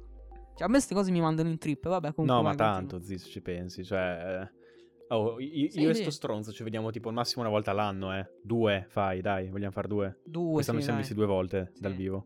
Cioè, 0.56 0.64
a 0.64 0.66
me 0.68 0.74
queste 0.74 0.94
cose 0.94 1.10
mi 1.10 1.20
mandano 1.20 1.48
in 1.48 1.58
trip, 1.58 1.86
vabbè, 1.88 2.14
comunque 2.14 2.42
no, 2.42 2.42
ma 2.42 2.54
tanto, 2.54 3.00
zio, 3.02 3.18
se 3.18 3.26
ci 3.28 3.40
pensi. 3.42 3.84
Cioè... 3.84 4.40
eh, 4.42 4.64
Oh, 5.08 5.38
io, 5.38 5.70
Sì, 5.70 5.80
io 5.80 5.90
e 5.90 5.94
sto 5.94 6.10
stronzo 6.10 6.50
ci 6.50 6.64
vediamo 6.64 6.90
tipo 6.90 7.08
al 7.08 7.14
massimo 7.14 7.42
una 7.42 7.50
volta 7.50 7.70
all'anno, 7.70 8.12
eh. 8.16 8.26
Due, 8.42 8.86
fai, 8.88 9.20
dai, 9.20 9.48
vogliamo 9.50 9.70
fare 9.70 9.86
due. 9.86 10.18
Due, 10.24 10.54
Quest'anno 10.54 10.78
sì, 10.78 10.84
ci 10.84 10.90
siamo 10.90 10.98
visti 10.98 11.14
due 11.14 11.26
volte 11.26 11.70
Sì. 11.74 11.80
dal 11.82 11.94
vivo. 11.94 12.24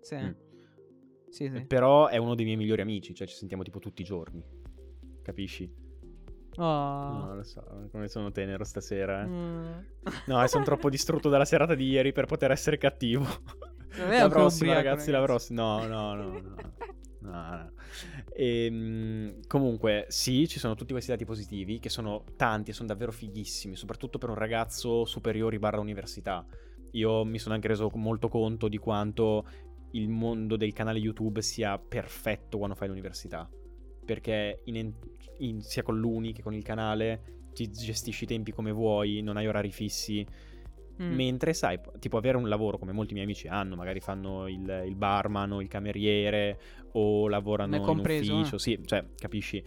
Sì. 0.00 0.16
Mm. 0.16 0.30
Sì, 1.30 1.50
sì. 1.52 1.64
Però 1.66 2.08
è 2.08 2.16
uno 2.16 2.34
dei 2.34 2.44
miei 2.44 2.56
migliori 2.56 2.80
amici, 2.80 3.14
cioè 3.14 3.26
ci 3.26 3.34
sentiamo 3.34 3.62
tipo 3.62 3.78
tutti 3.78 4.02
i 4.02 4.04
giorni. 4.04 4.42
Capisci? 5.22 5.70
Oh. 6.56 6.62
No, 6.62 7.34
lo 7.36 7.42
so, 7.44 7.88
come 7.92 8.08
sono 8.08 8.32
tenero 8.32 8.64
stasera. 8.64 9.22
Eh. 9.22 9.26
Mm. 9.26 9.72
No, 10.26 10.42
e 10.42 10.48
sono 10.48 10.64
troppo 10.64 10.90
distrutto 10.90 11.28
dalla 11.28 11.44
serata 11.44 11.74
di 11.74 11.88
ieri 11.88 12.12
per 12.12 12.26
poter 12.26 12.50
essere 12.50 12.78
cattivo. 12.78 13.26
La 13.96 14.28
prossima, 14.28 14.72
ubriaco, 14.72 14.88
ragazzi, 14.88 15.10
la 15.10 15.20
ragazzi. 15.20 15.52
prossima. 15.54 15.86
No, 15.86 15.86
no, 15.86 16.14
no, 16.14 16.40
no. 16.40 16.56
No, 17.20 17.30
no. 17.30 17.72
Ehm, 18.34 19.40
comunque, 19.46 20.06
sì, 20.08 20.46
ci 20.48 20.58
sono 20.58 20.74
tutti 20.74 20.92
questi 20.92 21.10
dati 21.10 21.24
positivi 21.24 21.78
che 21.78 21.88
sono 21.88 22.24
tanti 22.36 22.70
e 22.70 22.74
sono 22.74 22.88
davvero 22.88 23.12
fighissimi, 23.12 23.76
soprattutto 23.76 24.18
per 24.18 24.28
un 24.28 24.36
ragazzo 24.36 25.04
superiori 25.04 25.58
barra 25.58 25.80
università. 25.80 26.44
Io 26.92 27.24
mi 27.24 27.38
sono 27.38 27.54
anche 27.54 27.68
reso 27.68 27.90
molto 27.94 28.28
conto 28.28 28.68
di 28.68 28.78
quanto 28.78 29.44
il 29.92 30.08
mondo 30.08 30.56
del 30.56 30.72
canale 30.72 30.98
YouTube 30.98 31.42
sia 31.42 31.78
perfetto 31.78 32.58
quando 32.58 32.76
fai 32.76 32.88
l'università. 32.88 33.48
Perché 34.04 34.62
in 34.64 34.92
in- 35.38 35.62
sia 35.62 35.82
con 35.82 35.98
l'uni 35.98 36.32
che 36.32 36.42
con 36.42 36.54
il 36.54 36.62
canale 36.62 37.48
ti 37.52 37.70
gestisci 37.70 38.24
i 38.24 38.26
tempi 38.26 38.52
come 38.52 38.72
vuoi, 38.72 39.20
non 39.20 39.36
hai 39.36 39.46
orari 39.46 39.70
fissi. 39.70 40.26
Mm. 41.00 41.14
Mentre, 41.14 41.52
sai, 41.52 41.78
tipo 42.00 42.16
avere 42.16 42.36
un 42.36 42.48
lavoro 42.48 42.76
come 42.76 42.92
molti 42.92 43.12
miei 43.12 43.24
amici 43.24 43.46
hanno, 43.46 43.76
magari 43.76 44.00
fanno 44.00 44.48
il, 44.48 44.84
il 44.86 44.96
barman 44.96 45.52
o 45.52 45.60
il 45.60 45.68
cameriere 45.68 46.58
o 46.92 47.28
lavorano 47.28 47.70
Me 47.70 47.76
in 47.76 47.82
compreso, 47.84 48.34
ufficio, 48.34 48.56
eh. 48.56 48.58
sì, 48.58 48.80
cioè, 48.84 49.04
capisci, 49.16 49.62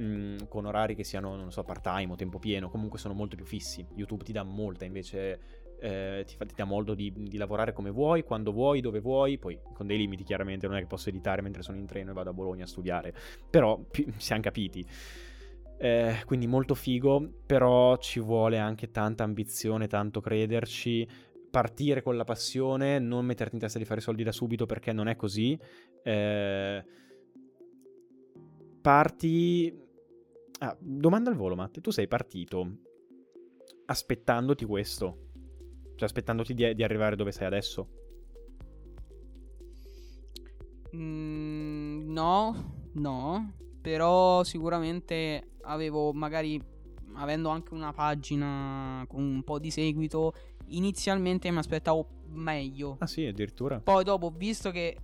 Mm, 0.00 0.40
con 0.48 0.66
orari 0.66 0.94
che 0.94 1.04
siano, 1.04 1.36
non 1.36 1.50
so, 1.50 1.64
part-time 1.64 2.12
o 2.12 2.16
tempo 2.16 2.38
pieno, 2.38 2.68
comunque 2.68 2.98
sono 2.98 3.14
molto 3.14 3.34
più 3.34 3.46
fissi. 3.46 3.86
YouTube 3.94 4.24
ti 4.24 4.32
dà 4.32 4.42
molta, 4.42 4.84
invece 4.84 5.64
eh, 5.80 6.24
ti, 6.26 6.36
fa- 6.36 6.44
ti 6.44 6.54
dà 6.54 6.64
molto 6.64 6.94
di, 6.94 7.12
di 7.14 7.36
lavorare 7.36 7.72
come 7.72 7.90
vuoi, 7.90 8.22
quando 8.22 8.52
vuoi, 8.52 8.80
dove 8.80 9.00
vuoi, 9.00 9.38
poi 9.38 9.58
con 9.72 9.86
dei 9.86 9.98
limiti 9.98 10.24
chiaramente, 10.24 10.66
non 10.66 10.76
è 10.76 10.80
che 10.80 10.86
posso 10.86 11.08
editare 11.08 11.42
mentre 11.42 11.62
sono 11.62 11.78
in 11.78 11.86
treno 11.86 12.10
e 12.10 12.14
vado 12.14 12.30
a 12.30 12.32
Bologna 12.32 12.64
a 12.64 12.66
studiare, 12.66 13.14
però 13.48 13.78
pi- 13.78 14.06
siamo 14.18 14.42
capiti. 14.42 14.84
Eh, 15.78 16.22
quindi 16.24 16.46
molto 16.46 16.74
figo, 16.74 17.42
però 17.44 17.96
ci 17.98 18.18
vuole 18.20 18.58
anche 18.58 18.90
tanta 18.90 19.24
ambizione, 19.24 19.86
tanto 19.86 20.20
crederci, 20.20 21.06
partire 21.50 22.02
con 22.02 22.16
la 22.16 22.24
passione, 22.24 22.98
non 22.98 23.26
metterti 23.26 23.54
in 23.54 23.60
testa 23.60 23.78
di 23.78 23.84
fare 23.84 24.00
soldi 24.00 24.22
da 24.22 24.32
subito 24.32 24.66
perché 24.66 24.92
non 24.92 25.08
è 25.08 25.16
così. 25.16 25.58
Eh, 26.02 26.84
parti... 28.80 29.84
Ah, 30.60 30.74
domanda 30.80 31.28
al 31.28 31.36
volo, 31.36 31.54
Matte, 31.54 31.82
tu 31.82 31.90
sei 31.90 32.08
partito 32.08 32.78
aspettandoti 33.86 34.64
questo? 34.64 35.25
Cioè 35.96 36.04
aspettandoti 36.04 36.54
di, 36.54 36.74
di 36.74 36.82
arrivare 36.82 37.16
dove 37.16 37.32
sei 37.32 37.46
adesso? 37.46 37.88
Mm, 40.94 42.12
no, 42.12 42.88
no, 42.92 43.52
però 43.80 44.44
sicuramente 44.44 45.54
avevo 45.62 46.12
magari 46.12 46.60
avendo 47.14 47.48
anche 47.48 47.72
una 47.74 47.92
pagina 47.92 49.04
con 49.08 49.22
un 49.22 49.42
po' 49.42 49.58
di 49.58 49.70
seguito, 49.70 50.34
inizialmente 50.66 51.50
mi 51.50 51.58
aspettavo 51.58 52.08
meglio. 52.28 52.96
Ah 53.00 53.06
sì, 53.06 53.24
addirittura. 53.24 53.80
Poi 53.80 54.04
dopo 54.04 54.26
ho 54.26 54.34
visto 54.36 54.70
che 54.70 54.98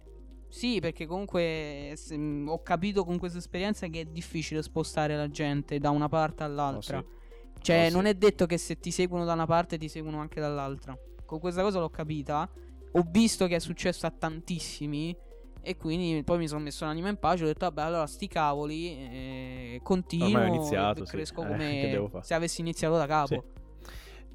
sì, 0.49 0.81
perché 0.81 1.07
comunque 1.07 1.95
se- 1.97 2.17
ho 2.47 2.63
capito 2.63 3.05
con 3.05 3.19
questa 3.19 3.39
esperienza 3.39 3.87
che 3.87 4.01
è 4.01 4.05
difficile 4.05 4.63
spostare 4.63 5.17
la 5.17 5.31
gente 5.31 5.79
da 5.79 5.89
una 5.89 6.09
parte 6.09 6.43
all'altra. 6.43 6.99
Oh, 6.99 7.01
sì. 7.01 7.21
Cioè, 7.63 7.87
sì. 7.89 7.95
non 7.95 8.07
è 8.07 8.15
detto 8.15 8.47
che 8.47 8.59
se 8.59 8.79
ti 8.79 8.91
seguono 8.91 9.25
da 9.25 9.33
una 9.33 9.47
parte 9.47 9.79
ti 9.79 9.89
seguono 9.89 10.21
anche 10.21 10.41
dall'altra. 10.41 10.97
Con 11.25 11.39
questa 11.39 11.63
cosa 11.63 11.79
l'ho 11.79 11.91
capita. 11.91 12.49
Ho 12.95 13.05
visto 13.09 13.47
che 13.47 13.57
è 13.57 13.61
successo 13.61 14.07
a 14.07 14.11
tantissimi. 14.11 15.17
E 15.65 15.77
quindi 15.77 16.25
poi 16.25 16.39
mi 16.39 16.49
sono 16.49 16.61
messo 16.61 16.85
l'anima 16.85 17.09
in 17.09 17.17
pace. 17.19 17.45
Ho 17.45 17.47
detto, 17.47 17.65
vabbè, 17.67 17.83
allora 17.83 18.07
sti 18.07 18.27
cavoli. 18.29 18.89
eh, 18.89 19.81
continuo. 19.83 20.27
Ormai 20.27 20.51
ho 20.51 20.55
iniziato, 20.55 21.03
e 21.05 21.07
sì. 21.07 21.13
Cresco 21.13 21.43
Eh, 21.43 21.47
come 21.47 22.09
fare? 22.11 22.25
se 22.25 22.35
avessi 22.35 22.61
iniziato 22.61 22.97
da 22.97 23.07
capo. 23.07 23.27
Sì. 23.27 23.61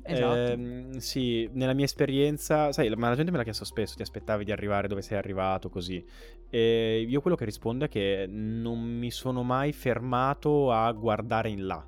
Esatto. 0.09 0.36
Ehm, 0.36 0.97
sì, 0.97 1.49
nella 1.51 1.73
mia 1.73 1.84
esperienza, 1.84 2.71
sai, 2.71 2.89
ma 2.95 3.09
la 3.09 3.15
gente 3.15 3.30
me 3.30 3.38
l'ha 3.38 3.43
chiesto 3.43 3.65
spesso, 3.65 3.95
ti 3.95 4.01
aspettavi 4.01 4.45
di 4.45 4.53
arrivare 4.53 4.88
dove 4.88 5.01
sei 5.01 5.17
arrivato, 5.17 5.69
così. 5.69 6.03
E 6.49 7.05
io 7.05 7.19
quello 7.19 7.36
che 7.36 7.43
rispondo 7.43 7.84
è 7.84 7.89
che 7.89 8.25
non 8.25 8.80
mi 8.80 9.11
sono 9.11 9.43
mai 9.43 9.73
fermato 9.73 10.71
a 10.71 10.89
guardare 10.93 11.49
in 11.49 11.65
là. 11.65 11.86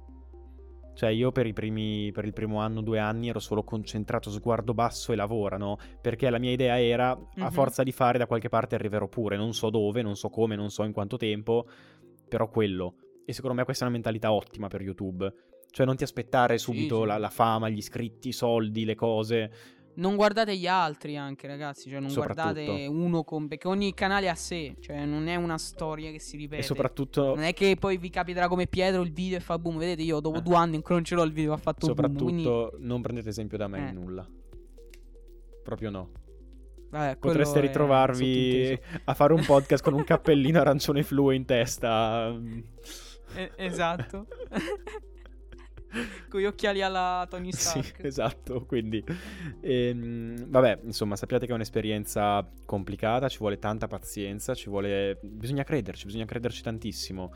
Cioè, 0.99 1.11
io 1.11 1.31
per, 1.31 1.47
i 1.47 1.53
primi, 1.53 2.11
per 2.11 2.25
il 2.25 2.33
primo 2.33 2.59
anno, 2.59 2.81
due 2.81 2.99
anni, 2.99 3.29
ero 3.29 3.39
solo 3.39 3.63
concentrato, 3.63 4.29
sguardo 4.29 4.73
basso 4.73 5.13
e 5.13 5.15
lavorano. 5.15 5.77
Perché 6.01 6.29
la 6.29 6.39
mia 6.39 6.51
idea 6.51 6.77
era, 6.77 7.11
a 7.11 7.17
Mhm. 7.35 7.51
forza 7.51 7.83
di 7.83 7.93
fare, 7.93 8.17
da 8.17 8.27
qualche 8.27 8.49
parte 8.49 8.75
arriverò 8.75 9.07
pure. 9.07 9.37
Non 9.37 9.53
so 9.53 9.69
dove, 9.69 10.01
non 10.01 10.17
so 10.17 10.27
come, 10.29 10.57
non 10.57 10.69
so 10.69 10.83
in 10.83 10.91
quanto 10.91 11.15
tempo, 11.15 11.65
però 12.27 12.49
quello. 12.49 12.95
E 13.23 13.31
secondo 13.31 13.55
me 13.55 13.63
questa 13.63 13.85
è 13.85 13.87
una 13.87 13.95
mentalità 13.95 14.33
ottima 14.33 14.67
per 14.67 14.81
YouTube. 14.81 15.33
Cioè, 15.71 15.85
non 15.85 15.95
ti 15.95 16.03
aspettare 16.03 16.57
subito 16.57 16.99
sì. 16.99 17.07
La, 17.07 17.17
la 17.17 17.29
fama, 17.29 17.69
gli 17.69 17.77
iscritti, 17.77 18.27
i 18.27 18.33
soldi, 18.33 18.83
le 18.83 18.95
cose. 18.95 19.51
Non 19.99 20.15
guardate 20.15 20.55
gli 20.57 20.65
altri 20.67 21.17
anche, 21.17 21.45
ragazzi. 21.47 21.89
Cioè, 21.89 21.99
non 21.99 22.13
guardate 22.13 22.65
Soprattutto. 22.65 22.91
uno 22.91 23.23
con. 23.23 23.47
Perché 23.47 23.67
ogni 23.67 23.93
canale 23.93 24.29
ha 24.29 24.35
sé. 24.35 24.75
Cioè, 24.79 25.05
non 25.05 25.27
è 25.27 25.35
una 25.35 25.57
storia 25.57 26.09
che 26.11 26.19
si 26.19 26.37
ripete. 26.37 26.61
E 26.61 26.65
soprattutto, 26.65 27.35
Non 27.35 27.43
è 27.43 27.53
che 27.53 27.75
poi 27.77 27.97
vi 27.97 28.09
capiterà 28.09 28.47
come 28.47 28.65
Pietro 28.67 29.01
il 29.01 29.11
video 29.11 29.37
e 29.37 29.41
fa 29.41 29.59
boom. 29.59 29.77
Vedete, 29.77 30.01
io 30.01 30.19
dopo 30.19 30.37
Eh. 30.37 30.41
due 30.41 30.55
anni 30.55 30.75
ancora 30.75 30.95
non 30.95 31.03
ce 31.03 31.15
l'ho 31.15 31.23
il 31.23 31.33
video, 31.33 31.51
ha 31.53 31.57
fatto 31.57 31.85
soprattutto 31.85 32.23
boom. 32.25 32.43
Quindi, 32.69 32.87
non 32.87 33.01
prendete 33.01 33.29
esempio 33.29 33.57
da 33.57 33.67
me 33.67 33.89
Eh. 33.89 33.91
nulla. 33.91 34.25
Proprio 35.63 35.89
no. 35.89 36.09
vabbè, 36.91 37.17
Potreste 37.17 37.59
ritrovarvi 37.59 38.79
a 39.03 39.13
fare 39.13 39.33
un 39.33 39.43
podcast 39.45 39.83
con 39.83 39.93
un 39.93 40.03
cappellino 40.03 40.59
arancione 40.61 41.03
fluo 41.03 41.31
in 41.31 41.45
testa. 41.45 42.33
Eh, 43.35 43.51
esatto. 43.57 44.25
con 46.29 46.39
gli 46.39 46.45
occhiali 46.45 46.81
alla 46.81 47.25
Tony 47.29 47.51
Sì, 47.51 47.81
Stark. 47.81 48.03
esatto, 48.03 48.65
quindi 48.65 49.03
ehm, 49.61 50.47
vabbè, 50.47 50.79
insomma, 50.83 51.15
sappiate 51.15 51.45
che 51.45 51.51
è 51.51 51.55
un'esperienza 51.55 52.47
complicata, 52.65 53.27
ci 53.27 53.39
vuole 53.39 53.59
tanta 53.59 53.87
pazienza, 53.87 54.53
ci 54.53 54.69
vuole 54.69 55.19
bisogna 55.21 55.63
crederci, 55.63 56.05
bisogna 56.05 56.25
crederci 56.25 56.61
tantissimo 56.61 57.33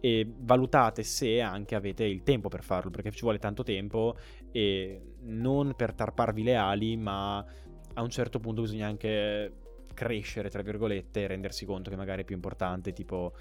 e 0.00 0.28
valutate 0.36 1.04
se 1.04 1.40
anche 1.40 1.76
avete 1.76 2.02
il 2.04 2.24
tempo 2.24 2.48
per 2.48 2.64
farlo, 2.64 2.90
perché 2.90 3.12
ci 3.12 3.20
vuole 3.20 3.38
tanto 3.38 3.62
tempo 3.62 4.16
e 4.50 5.00
non 5.20 5.74
per 5.76 5.94
tarparvi 5.94 6.42
le 6.42 6.56
ali, 6.56 6.96
ma 6.96 7.38
a 7.94 8.02
un 8.02 8.10
certo 8.10 8.40
punto 8.40 8.62
bisogna 8.62 8.88
anche 8.88 9.52
crescere, 9.94 10.50
tra 10.50 10.62
virgolette, 10.62 11.22
e 11.22 11.26
rendersi 11.28 11.64
conto 11.64 11.88
che 11.88 11.96
magari 11.96 12.22
è 12.22 12.24
più 12.24 12.34
importante, 12.34 12.92
tipo 12.92 13.32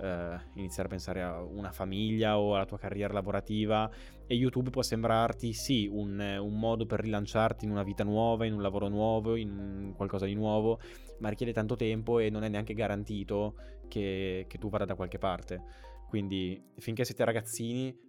eh, 0.00 0.38
iniziare 0.54 0.88
a 0.88 0.90
pensare 0.90 1.22
a 1.22 1.42
una 1.42 1.72
famiglia 1.72 2.38
o 2.38 2.54
alla 2.54 2.64
tua 2.64 2.78
carriera 2.78 3.12
lavorativa 3.12 3.90
e 4.26 4.34
YouTube 4.34 4.70
può 4.70 4.82
sembrarti 4.82 5.52
sì 5.52 5.88
un, 5.90 6.18
un 6.18 6.58
modo 6.58 6.86
per 6.86 7.00
rilanciarti 7.00 7.64
in 7.64 7.70
una 7.70 7.82
vita 7.82 8.04
nuova, 8.04 8.46
in 8.46 8.54
un 8.54 8.62
lavoro 8.62 8.88
nuovo, 8.88 9.36
in 9.36 9.92
qualcosa 9.96 10.26
di 10.26 10.34
nuovo, 10.34 10.80
ma 11.18 11.28
richiede 11.28 11.52
tanto 11.52 11.76
tempo 11.76 12.18
e 12.18 12.30
non 12.30 12.44
è 12.44 12.48
neanche 12.48 12.74
garantito 12.74 13.54
che, 13.88 14.46
che 14.48 14.58
tu 14.58 14.68
vada 14.68 14.84
da 14.84 14.94
qualche 14.94 15.18
parte. 15.18 15.62
Quindi 16.08 16.62
finché 16.78 17.04
siete 17.04 17.24
ragazzini 17.24 18.08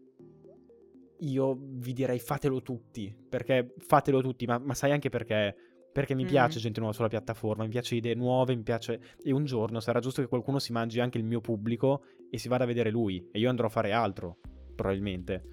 io 1.21 1.57
vi 1.59 1.93
direi 1.93 2.19
fatelo 2.19 2.61
tutti, 2.61 3.15
perché 3.29 3.73
fatelo 3.77 4.21
tutti, 4.21 4.45
ma, 4.45 4.57
ma 4.57 4.73
sai 4.73 4.91
anche 4.91 5.09
perché? 5.09 5.55
Perché 5.91 6.15
mi 6.15 6.23
Mm. 6.23 6.27
piace 6.27 6.59
gente 6.59 6.79
nuova 6.79 6.95
sulla 6.95 7.09
piattaforma, 7.09 7.63
mi 7.63 7.69
piace 7.69 7.95
idee 7.95 8.15
nuove, 8.15 8.55
mi 8.55 8.63
piace... 8.63 8.99
E 9.23 9.31
un 9.31 9.43
giorno 9.45 9.79
sarà 9.79 9.99
giusto 9.99 10.21
che 10.21 10.27
qualcuno 10.27 10.57
si 10.59 10.71
mangi 10.71 10.99
anche 10.99 11.17
il 11.17 11.23
mio 11.25 11.41
pubblico 11.41 12.03
e 12.29 12.37
si 12.37 12.47
vada 12.47 12.63
a 12.63 12.67
vedere 12.67 12.91
lui. 12.91 13.27
E 13.31 13.39
io 13.39 13.49
andrò 13.49 13.67
a 13.67 13.69
fare 13.69 13.91
altro, 13.91 14.37
probabilmente. 14.75 15.43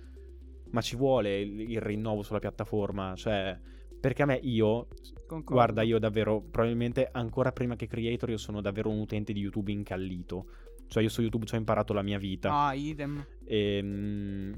Ma 0.70 0.80
ci 0.80 0.96
vuole 0.96 1.40
il, 1.40 1.60
il 1.70 1.80
rinnovo 1.80 2.22
sulla 2.22 2.38
piattaforma, 2.38 3.14
cioè... 3.16 3.58
Perché 4.00 4.22
a 4.22 4.26
me 4.26 4.38
io... 4.42 4.86
Concordo. 5.26 5.54
Guarda, 5.54 5.82
io 5.82 5.98
davvero, 5.98 6.40
probabilmente 6.40 7.08
ancora 7.10 7.50
prima 7.52 7.74
che 7.74 7.86
creator, 7.88 8.30
io 8.30 8.36
sono 8.38 8.60
davvero 8.60 8.88
un 8.90 9.00
utente 9.00 9.32
di 9.32 9.40
YouTube 9.40 9.72
incallito. 9.72 10.46
Cioè 10.86 11.02
io 11.02 11.08
su 11.08 11.20
YouTube 11.20 11.44
ci 11.46 11.54
ho 11.54 11.58
imparato 11.58 11.92
la 11.92 12.02
mia 12.02 12.16
vita. 12.16 12.66
Ah, 12.66 12.74
idem. 12.74 13.26
E, 13.44 13.80
mm, 13.82 14.52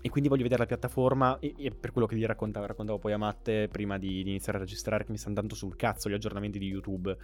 e 0.00 0.10
quindi 0.10 0.28
voglio 0.28 0.42
vedere 0.42 0.60
la 0.60 0.66
piattaforma 0.66 1.38
e, 1.38 1.54
e 1.56 1.70
per 1.70 1.92
quello 1.92 2.06
che 2.06 2.16
gli 2.16 2.24
raccontavo, 2.24 2.66
raccontavo 2.66 2.98
poi 2.98 3.12
a 3.12 3.18
Matte 3.18 3.68
prima 3.68 3.98
di, 3.98 4.22
di 4.22 4.30
iniziare 4.30 4.58
a 4.58 4.60
registrare 4.60 5.04
che 5.04 5.10
mi 5.10 5.18
stanno 5.18 5.34
dando 5.34 5.54
sul 5.54 5.76
cazzo 5.76 6.08
gli 6.08 6.14
aggiornamenti 6.14 6.58
di 6.58 6.66
YouTube. 6.66 7.16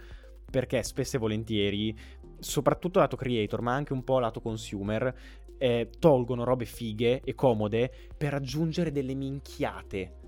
Perché 0.49 0.83
spesso 0.83 1.15
e 1.15 1.19
volentieri, 1.19 1.97
soprattutto 2.39 2.99
lato 2.99 3.15
creator 3.15 3.61
ma 3.61 3.73
anche 3.73 3.93
un 3.93 4.03
po' 4.03 4.19
lato 4.19 4.41
consumer, 4.41 5.13
eh, 5.57 5.89
tolgono 5.99 6.43
robe 6.43 6.65
fighe 6.65 7.21
e 7.23 7.33
comode 7.33 7.91
per 8.15 8.33
aggiungere 8.33 8.91
delle 8.91 9.15
minchiate 9.15 10.24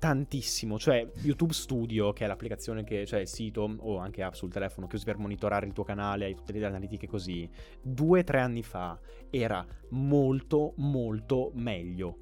tantissimo. 0.00 0.78
Cioè, 0.78 1.06
YouTube 1.22 1.52
Studio, 1.52 2.12
che 2.12 2.24
è 2.24 2.26
l'applicazione 2.26 2.82
che, 2.82 3.06
cioè 3.06 3.20
il 3.20 3.28
sito 3.28 3.76
o 3.78 3.98
anche 3.98 4.22
app 4.22 4.32
sul 4.32 4.50
telefono 4.50 4.86
che 4.88 4.96
usi 4.96 5.04
per 5.04 5.18
monitorare 5.18 5.66
il 5.66 5.72
tuo 5.72 5.84
canale, 5.84 6.24
hai 6.24 6.34
tutte 6.34 6.52
le 6.52 6.64
analitiche 6.64 7.06
così, 7.06 7.48
due 7.80 8.20
o 8.20 8.24
tre 8.24 8.40
anni 8.40 8.62
fa 8.62 8.98
era 9.28 9.64
molto, 9.90 10.72
molto 10.78 11.52
meglio. 11.54 12.16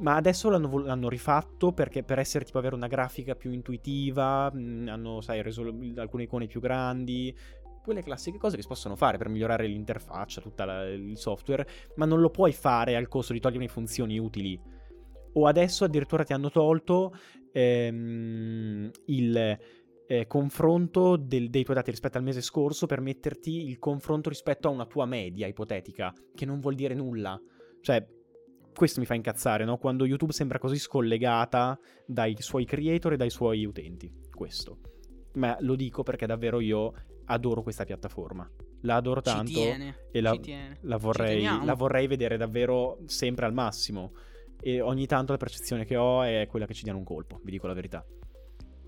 Ma 0.00 0.16
adesso 0.16 0.50
l'hanno, 0.50 0.78
l'hanno, 0.78 1.08
rifatto 1.08 1.72
perché 1.72 2.02
per 2.02 2.18
essere 2.18 2.44
tipo 2.44 2.58
avere 2.58 2.74
una 2.74 2.88
grafica 2.88 3.36
più 3.36 3.52
intuitiva, 3.52 4.50
mm, 4.52 4.88
hanno, 4.88 5.20
sai, 5.20 5.40
reso 5.40 5.62
alcune 5.96 6.24
icone 6.24 6.48
più 6.48 6.60
grandi, 6.60 7.32
quelle 7.84 8.02
classiche 8.02 8.38
cose 8.38 8.56
che 8.56 8.62
si 8.62 8.68
possono 8.68 8.96
fare 8.96 9.18
per 9.18 9.28
migliorare 9.28 9.68
l'interfaccia, 9.68 10.40
tutto 10.40 10.64
il 10.64 11.16
software, 11.16 11.66
ma 11.96 12.06
non 12.06 12.20
lo 12.20 12.30
puoi 12.30 12.52
fare 12.52 12.96
al 12.96 13.06
costo 13.06 13.32
di 13.32 13.38
togliere 13.38 13.68
funzioni 13.68 14.18
utili 14.18 14.60
o 15.34 15.46
adesso 15.46 15.84
addirittura 15.84 16.24
ti 16.24 16.32
hanno 16.32 16.50
tolto 16.50 17.14
ehm, 17.52 18.90
il 19.06 19.58
eh, 20.06 20.26
confronto 20.26 21.16
del, 21.16 21.48
dei 21.48 21.64
tuoi 21.64 21.76
dati 21.76 21.90
rispetto 21.90 22.18
al 22.18 22.24
mese 22.24 22.42
scorso 22.42 22.86
per 22.86 23.00
metterti 23.00 23.68
il 23.68 23.78
confronto 23.78 24.28
rispetto 24.28 24.68
a 24.68 24.70
una 24.70 24.86
tua 24.86 25.06
media 25.06 25.46
ipotetica, 25.46 26.12
che 26.34 26.44
non 26.44 26.60
vuol 26.60 26.74
dire 26.74 26.94
nulla. 26.94 27.40
Cioè, 27.80 28.06
questo 28.74 29.00
mi 29.00 29.06
fa 29.06 29.14
incazzare, 29.14 29.64
no? 29.64 29.78
Quando 29.78 30.06
YouTube 30.06 30.32
sembra 30.32 30.58
così 30.58 30.78
scollegata 30.78 31.78
dai 32.06 32.36
suoi 32.38 32.64
creator 32.64 33.14
e 33.14 33.16
dai 33.16 33.30
suoi 33.30 33.64
utenti. 33.64 34.12
Questo. 34.30 34.78
Ma 35.34 35.56
lo 35.60 35.76
dico 35.76 36.02
perché 36.02 36.26
davvero 36.26 36.60
io 36.60 36.92
adoro 37.26 37.62
questa 37.62 37.84
piattaforma. 37.84 38.50
La 38.82 38.96
adoro 38.96 39.20
tanto 39.20 39.52
tiene, 39.52 40.08
e 40.10 40.20
la, 40.20 40.36
la, 40.80 40.96
vorrei, 40.96 41.42
la 41.42 41.74
vorrei 41.74 42.06
vedere 42.06 42.36
davvero 42.36 42.98
sempre 43.06 43.46
al 43.46 43.52
massimo 43.52 44.12
e 44.64 44.80
ogni 44.80 45.06
tanto 45.06 45.32
la 45.32 45.38
percezione 45.38 45.84
che 45.84 45.96
ho 45.96 46.22
è 46.22 46.46
quella 46.48 46.66
che 46.66 46.74
ci 46.74 46.84
diano 46.84 46.98
un 46.98 47.04
colpo, 47.04 47.40
vi 47.42 47.50
dico 47.50 47.66
la 47.66 47.74
verità. 47.74 48.04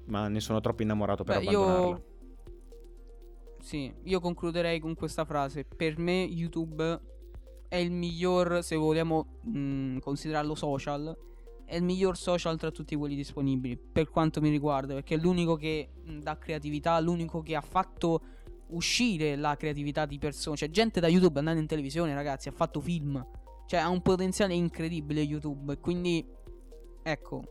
Ma 0.07 0.29
ne 0.29 0.39
sono 0.39 0.61
troppo 0.61 0.83
innamorato 0.83 1.25
per 1.25 1.41
Beh, 1.41 1.49
abbandonarla. 1.49 1.89
Io... 1.89 2.05
Sì, 3.59 3.93
io 4.05 4.21
concluderei 4.21 4.79
con 4.79 4.95
questa 4.95 5.25
frase. 5.25 5.65
Per 5.65 5.99
me 5.99 6.23
YouTube 6.23 7.01
è 7.67 7.77
il 7.77 7.91
miglior, 7.91 8.63
se 8.63 8.77
vogliamo 8.77 9.41
mh, 9.41 9.59
mm, 9.59 9.99
considerarlo 9.99 10.55
social, 10.55 11.17
è 11.65 11.75
il 11.75 11.83
miglior 11.83 12.17
social 12.17 12.57
tra 12.57 12.71
tutti 12.71 12.95
quelli 12.95 13.17
disponibili, 13.17 13.77
per 13.77 14.11
quanto 14.11 14.41
mi 14.41 14.51
riguarda, 14.51 14.95
perché 14.95 15.17
è 15.17 15.19
l'unico 15.19 15.57
che 15.57 15.89
mm, 16.09 16.21
dà 16.21 16.39
creatività, 16.39 17.01
l'unico 17.01 17.43
che 17.43 17.57
ha 17.57 17.63
fatto 17.63 18.21
uscire 18.69 19.35
la 19.35 19.57
creatività 19.57 20.07
di 20.07 20.19
persone. 20.19 20.55
C'è 20.55 20.71
gente 20.71 21.01
da 21.01 21.09
YouTube 21.09 21.41
andando 21.41 21.61
in 21.61 21.67
televisione, 21.67 22.15
ragazzi, 22.15 22.49
ha 22.49 22.53
fatto 22.53 22.81
film 22.81 23.43
cioè 23.67 23.81
ha 23.81 23.89
un 23.89 24.03
potenziale 24.03 24.55
incredibile 24.55 25.21
YouTube. 25.21 25.79
Quindi, 25.79 26.27
ecco. 27.03 27.43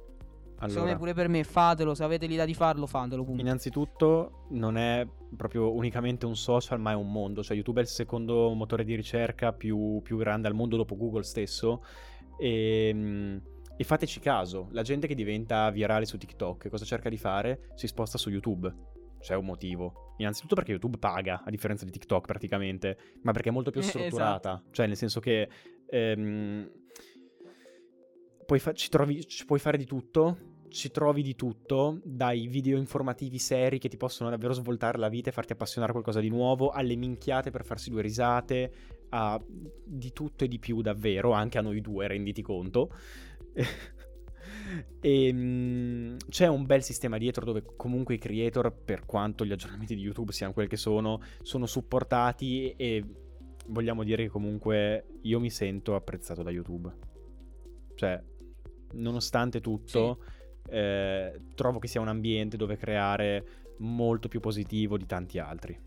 Allora, 0.58 0.70
secondo 0.70 0.92
me 0.92 0.98
pure 0.98 1.14
per 1.14 1.28
me 1.28 1.44
fatelo, 1.44 1.94
se 1.94 2.04
avete 2.04 2.26
l'idea 2.26 2.46
di 2.46 2.54
farlo, 2.54 2.88
fatelo. 2.88 3.24
Punto. 3.24 3.42
Innanzitutto 3.42 4.46
non 4.52 4.78
è 4.78 5.06
proprio 5.36 5.74
unicamente 5.74 6.26
un 6.26 6.36
social, 6.36 6.80
ma 6.80 6.92
è 6.92 6.96
un 6.96 7.12
mondo. 7.12 7.44
Cioè 7.44 7.56
YouTube 7.56 7.80
è 7.80 7.84
il 7.84 7.90
secondo 7.90 8.54
motore 8.54 8.84
di 8.84 8.96
ricerca 8.96 9.52
più, 9.52 10.00
più 10.02 10.18
grande 10.18 10.48
al 10.48 10.54
mondo 10.54 10.78
dopo 10.78 10.96
Google 10.96 11.24
stesso. 11.24 11.84
E, 12.40 12.88
ehm, 12.88 13.42
e 13.76 13.84
fateci 13.84 14.20
caso, 14.20 14.68
la 14.72 14.84
gente 14.84 15.08
che 15.08 15.16
diventa 15.16 15.70
virale 15.72 16.06
su 16.06 16.18
TikTok, 16.18 16.70
cosa 16.70 16.86
cerca 16.86 17.10
di 17.10 17.18
fare? 17.18 17.72
Si 17.74 17.88
sposta 17.88 18.18
su 18.18 18.30
YouTube 18.30 18.92
c'è 19.24 19.36
un 19.36 19.46
motivo. 19.46 20.14
Innanzitutto 20.18 20.54
perché 20.54 20.72
YouTube 20.72 20.98
paga, 20.98 21.42
a 21.44 21.50
differenza 21.50 21.86
di 21.86 21.92
TikTok 21.92 22.28
praticamente, 22.28 22.98
ma 23.24 23.32
perché 23.32 23.50
è 23.50 23.52
molto 23.52 23.72
più 23.72 23.82
strutturata. 23.82 24.52
esatto. 24.52 24.72
Cioè, 24.72 24.86
nel 24.86 24.98
senso 24.98 25.20
che 25.22 25.50
ehm, 25.94 26.72
puoi, 28.46 28.60
fa- 28.60 28.74
ci 28.74 28.90
trovi, 28.90 29.28
ci 29.28 29.46
puoi 29.46 29.60
fare 29.60 29.78
di 29.78 29.86
tutto, 29.86 30.38
ci 30.70 30.90
trovi 30.90 31.22
di 31.22 31.36
tutto, 31.36 32.00
dai 32.04 32.48
video 32.48 32.78
informativi 32.78 33.38
seri 33.38 33.78
che 33.78 33.90
ti 33.90 33.98
possono 33.98 34.32
davvero 34.32 34.54
svoltare 34.54 34.98
la 34.98 35.10
vita 35.10 35.30
e 35.30 35.34
farti 35.34 35.54
appassionare 35.54 35.92
a 35.92 35.94
qualcosa 35.94 36.20
di 36.20 36.30
nuovo, 36.30 36.72
alle 36.72 36.96
minchiate 36.96 37.52
per 37.52 37.64
farsi 37.64 37.92
due 37.92 38.02
risate, 38.02 38.72
a 39.10 39.40
di 39.86 40.12
tutto 40.12 40.46
e 40.46 40.48
di 40.48 40.58
più 40.58 40.82
davvero, 40.82 41.32
anche 41.32 41.60
a 41.60 41.62
noi 41.62 41.80
due, 41.80 42.08
renditi 42.08 42.42
conto. 42.42 42.90
e 45.00 45.34
mh, 45.34 46.18
c'è 46.30 46.48
un 46.48 46.66
bel 46.66 46.82
sistema 46.82 47.20
dietro 47.20 47.46
dove 47.46 47.64
comunque 47.76 48.16
i 48.16 48.20
creator, 48.20 48.74
per 48.74 49.06
quanto 49.06 49.46
gli 49.46 49.52
aggiornamenti 49.52 49.94
di 49.94 50.02
YouTube 50.02 50.32
siano 50.32 50.54
quelli 50.54 50.70
che 50.70 50.78
sono, 50.78 51.22
sono 51.44 51.68
supportati 51.68 52.74
e 52.76 53.23
vogliamo 53.68 54.04
dire 54.04 54.24
che 54.24 54.30
comunque 54.30 55.06
io 55.22 55.40
mi 55.40 55.50
sento 55.50 55.96
apprezzato 55.96 56.44
da 56.44 56.52
YouTube. 56.52 56.92
Cioè, 57.96 58.22
nonostante 58.94 59.62
tutto, 59.62 60.20
sì. 60.64 60.72
eh, 60.72 61.42
trovo 61.56 61.80
che 61.80 61.88
sia 61.88 62.02
un 62.02 62.08
ambiente 62.08 62.58
dove 62.58 62.78
creare 62.78 63.46
molto 63.78 64.28
più 64.28 64.40
positivo 64.40 64.98
di 64.98 65.06
tanti 65.06 65.40
altri. 65.40 65.78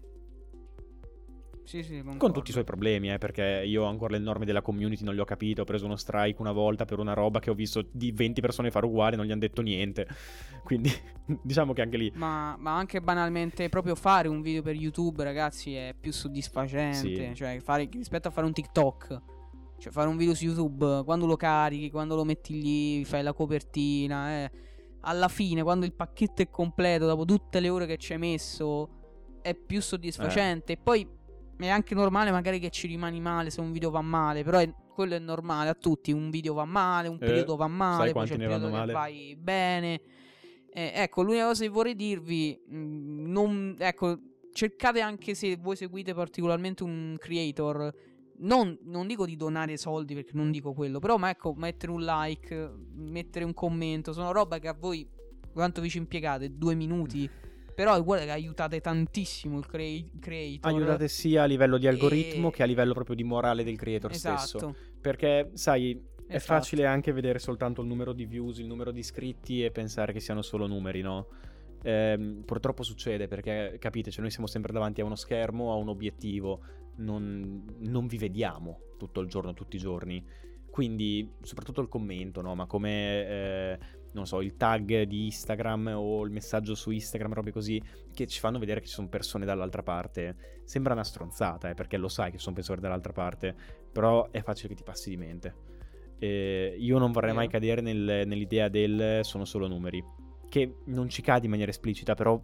Sì, 1.67 1.83
sì, 1.83 2.01
con 2.17 2.33
tutti 2.33 2.51
i 2.51 2.53
suoi 2.53 2.63
problemi, 2.63 3.13
eh, 3.13 3.19
perché 3.19 3.65
io 3.67 3.83
ancora 3.87 4.13
le 4.13 4.21
norme 4.21 4.45
della 4.45 4.63
community 4.63 5.03
non 5.03 5.17
le 5.17 5.21
ho 5.21 5.25
capite. 5.25 5.63
Ho 5.63 5.65
preso 5.65 5.85
uno 5.85 5.97
strike 5.97 6.41
una 6.41 6.53
volta 6.53 6.85
per 6.85 7.01
una 7.01 7.13
roba 7.13 7.41
che 7.41 7.51
ho 7.51 7.55
visto 7.55 7.85
di 7.91 8.13
20 8.13 8.41
persone 8.41 8.71
fare 8.71 8.87
uguale, 8.87 9.17
non 9.17 9.27
gli 9.27 9.33
hanno 9.33 9.41
detto 9.41 9.63
niente. 9.63 10.07
Quindi 10.63 10.93
diciamo 11.43 11.73
che 11.73 11.83
anche 11.83 11.97
lì. 11.97 12.13
Ma, 12.15 12.55
ma, 12.57 12.77
anche 12.77 13.01
banalmente, 13.01 13.69
proprio 13.69 13.97
fare 13.97 14.29
un 14.29 14.43
video 14.43 14.63
per 14.63 14.77
YouTube, 14.77 15.25
ragazzi, 15.25 15.75
è 15.75 15.93
più 15.99 16.13
soddisfacente. 16.13 17.27
Sì. 17.27 17.35
Cioè, 17.35 17.59
fare, 17.61 17.89
rispetto 17.91 18.29
a 18.29 18.31
fare 18.31 18.47
un 18.47 18.53
TikTok. 18.53 19.23
Cioè, 19.79 19.93
fare 19.93 20.09
un 20.09 20.17
video 20.17 20.37
su 20.37 20.45
YouTube, 20.45 21.03
quando 21.05 21.27
lo 21.27 21.37
carichi, 21.37 21.91
quando 21.91 22.15
lo 22.15 22.23
metti 22.23 22.61
lì, 22.61 23.05
fai 23.05 23.25
la 23.25 23.33
copertina, 23.33 24.45
eh. 24.45 24.51
Alla 25.01 25.29
fine, 25.29 25.65
quando 25.65 25.85
il 25.85 25.93
pacchetto 25.93 26.43
è 26.43 26.49
completo, 26.49 27.07
dopo 27.07 27.25
tutte 27.25 27.59
le 27.59 27.69
ore 27.69 27.87
che 27.87 27.97
ci 27.97 28.13
hai 28.13 28.19
messo, 28.19 28.89
è 29.43 29.55
più 29.55 29.83
soddisfacente. 29.83 30.75
E 30.75 30.77
poi 30.77 31.17
è 31.59 31.69
anche 31.69 31.95
normale 31.95 32.31
magari 32.31 32.59
che 32.59 32.71
ci 32.71 32.87
rimani 32.87 33.21
male 33.21 33.51
se 33.51 33.61
un 33.61 33.73
video 33.73 33.91
va 33.91 34.03
male, 34.03 34.45
però 34.45 34.59
è, 34.59 34.71
quello 34.93 35.15
è 35.15 35.19
normale 35.19 35.71
a 35.71 35.75
tutti, 35.75 36.13
un 36.13 36.31
video 36.31 36.55
va 36.55 36.65
male, 36.65 37.09
un 37.09 37.17
eh, 37.17 37.27
periodo 37.27 37.57
va 37.57 37.67
male, 37.67 38.13
poi 38.13 38.27
c'è 38.27 38.35
il 38.35 38.41
periodo 38.41 38.71
che 38.71 38.93
vai 38.93 39.37
bene. 39.39 40.01
Eh, 40.71 40.93
ecco, 40.95 41.23
l'unica 41.23 41.47
cosa 41.47 41.63
che 41.65 41.71
vorrei 41.71 41.95
dirvi, 41.95 42.61
mm, 42.71 43.31
non, 43.31 43.75
ecco, 43.79 44.19
cercate 44.53 45.01
anche 45.01 45.35
se 45.35 45.57
voi 45.57 45.77
seguite 45.77 46.13
particolarmente 46.13 46.83
un 46.83 47.17
creator, 47.19 47.95
non, 48.39 48.79
non, 48.83 49.07
dico 49.07 49.25
di 49.25 49.37
donare 49.37 49.79
soldi 49.79 50.15
perché 50.15 50.33
non 50.35 50.51
dico 50.51 50.75
quello, 50.75 50.99
però 50.99 51.17
ma 51.17 51.31
ecco, 51.31 51.55
mettere 51.55 51.93
un 51.93 52.03
like, 52.03 52.73
mettere 52.95 53.47
un 53.47 53.55
commento, 53.55 54.13
sono 54.13 54.33
roba 54.33 54.59
che 54.59 54.69
a 54.69 54.77
voi 54.79 55.09
quanto 55.53 55.81
vi 55.81 55.89
ci 55.89 55.97
impiegate? 55.97 56.55
Due 56.57 56.75
minuti? 56.75 57.31
Però 57.77 58.03
guarda 58.03 58.25
che 58.25 58.31
aiutate 58.31 58.81
tantissimo 58.81 59.59
il 59.59 59.67
crea- 59.67 60.03
creator. 60.19 60.73
Aiutate 60.73 61.09
sia 61.09 61.43
a 61.43 61.45
livello 61.45 61.77
di 61.77 61.87
algoritmo 61.87 62.49
e... 62.49 62.51
che 62.51 62.63
a 62.63 62.67
livello 62.67 62.95
proprio 62.95 63.15
di 63.15 63.23
morale 63.23 63.65
del 63.65 63.77
creator 63.77 64.13
esatto. 64.13 64.39
stesso. 64.39 64.77
Perché, 64.99 65.51
sai, 65.53 65.91
è 66.27 66.37
esatto. 66.37 66.55
facile 66.55 66.87
anche 66.87 67.13
vedere 67.13 67.39
soltanto 67.39 67.83
il 67.83 67.87
numero 67.87 68.15
di 68.15 68.25
views, 68.25 68.61
il 68.61 68.67
numero 68.67 68.93
di 68.93 69.01
iscritti 69.01 69.63
e 69.63 69.71
pensare 69.73 70.15
che 70.15 70.21
siano 70.21 70.41
solo 70.41 70.67
numeri, 70.67 71.03
no? 71.03 71.27
Eh, 71.83 72.41
purtroppo 72.47 72.83
succede 72.83 73.29
perché, 73.29 73.77
capite, 73.79 74.11
cioè 74.11 74.23
noi 74.23 74.31
siamo 74.31 74.47
sempre 74.47 74.73
davanti 74.73 75.03
a 75.03 75.05
uno 75.05 75.15
schermo, 75.15 75.71
a 75.71 75.75
un 75.75 75.89
obiettivo, 75.91 76.61
non, 76.97 77.63
non 77.81 78.07
vi 78.07 78.17
vediamo 78.17 78.95
tutto 78.97 79.21
il 79.21 79.29
giorno, 79.29 79.53
tutti 79.53 79.77
i 79.77 79.79
giorni. 79.79 80.25
Quindi, 80.71 81.31
soprattutto 81.43 81.83
il 81.83 81.89
commento, 81.89 82.41
no? 82.41 82.55
Ma 82.55 82.65
come 82.65 83.27
eh, 83.27 83.79
non 84.17 84.27
so, 84.27 84.41
il 84.41 84.57
tag 84.57 85.03
di 85.03 85.27
Instagram 85.27 85.93
o 85.95 86.25
il 86.25 86.31
messaggio 86.31 86.75
su 86.75 86.91
Instagram, 86.91 87.35
robe 87.35 87.53
così, 87.53 87.81
che 88.13 88.27
ci 88.27 88.41
fanno 88.41 88.59
vedere 88.59 88.81
che 88.81 88.87
ci 88.87 88.95
sono 88.95 89.09
persone 89.09 89.45
dall'altra 89.45 89.83
parte. 89.83 90.63
Sembra 90.65 90.95
una 90.95 91.05
stronzata, 91.05 91.69
eh, 91.69 91.75
perché 91.75 91.97
lo 91.97 92.09
sai 92.09 92.31
che 92.31 92.39
ci 92.39 92.43
sono 92.43 92.55
persone 92.55 92.81
dall'altra 92.81 93.13
parte, 93.13 93.55
però 93.93 94.31
è 94.31 94.43
facile 94.43 94.69
che 94.71 94.75
ti 94.75 94.83
passi 94.83 95.11
di 95.11 95.17
mente. 95.17 95.55
E 96.19 96.75
io 96.79 96.99
non 96.99 97.13
vorrei 97.13 97.35
mai 97.35 97.49
cadere 97.49 97.83
nel, 97.83 98.27
nell'idea 98.27 98.69
del 98.69 99.21
sono 99.23 99.45
solo 99.45 99.69
numeri, 99.69 100.03
che 100.49 100.79
non 100.87 101.09
ci 101.11 101.21
cadi 101.21 101.45
in 101.45 101.51
maniera 101.51 101.71
esplicita, 101.71 102.15
però 102.15 102.41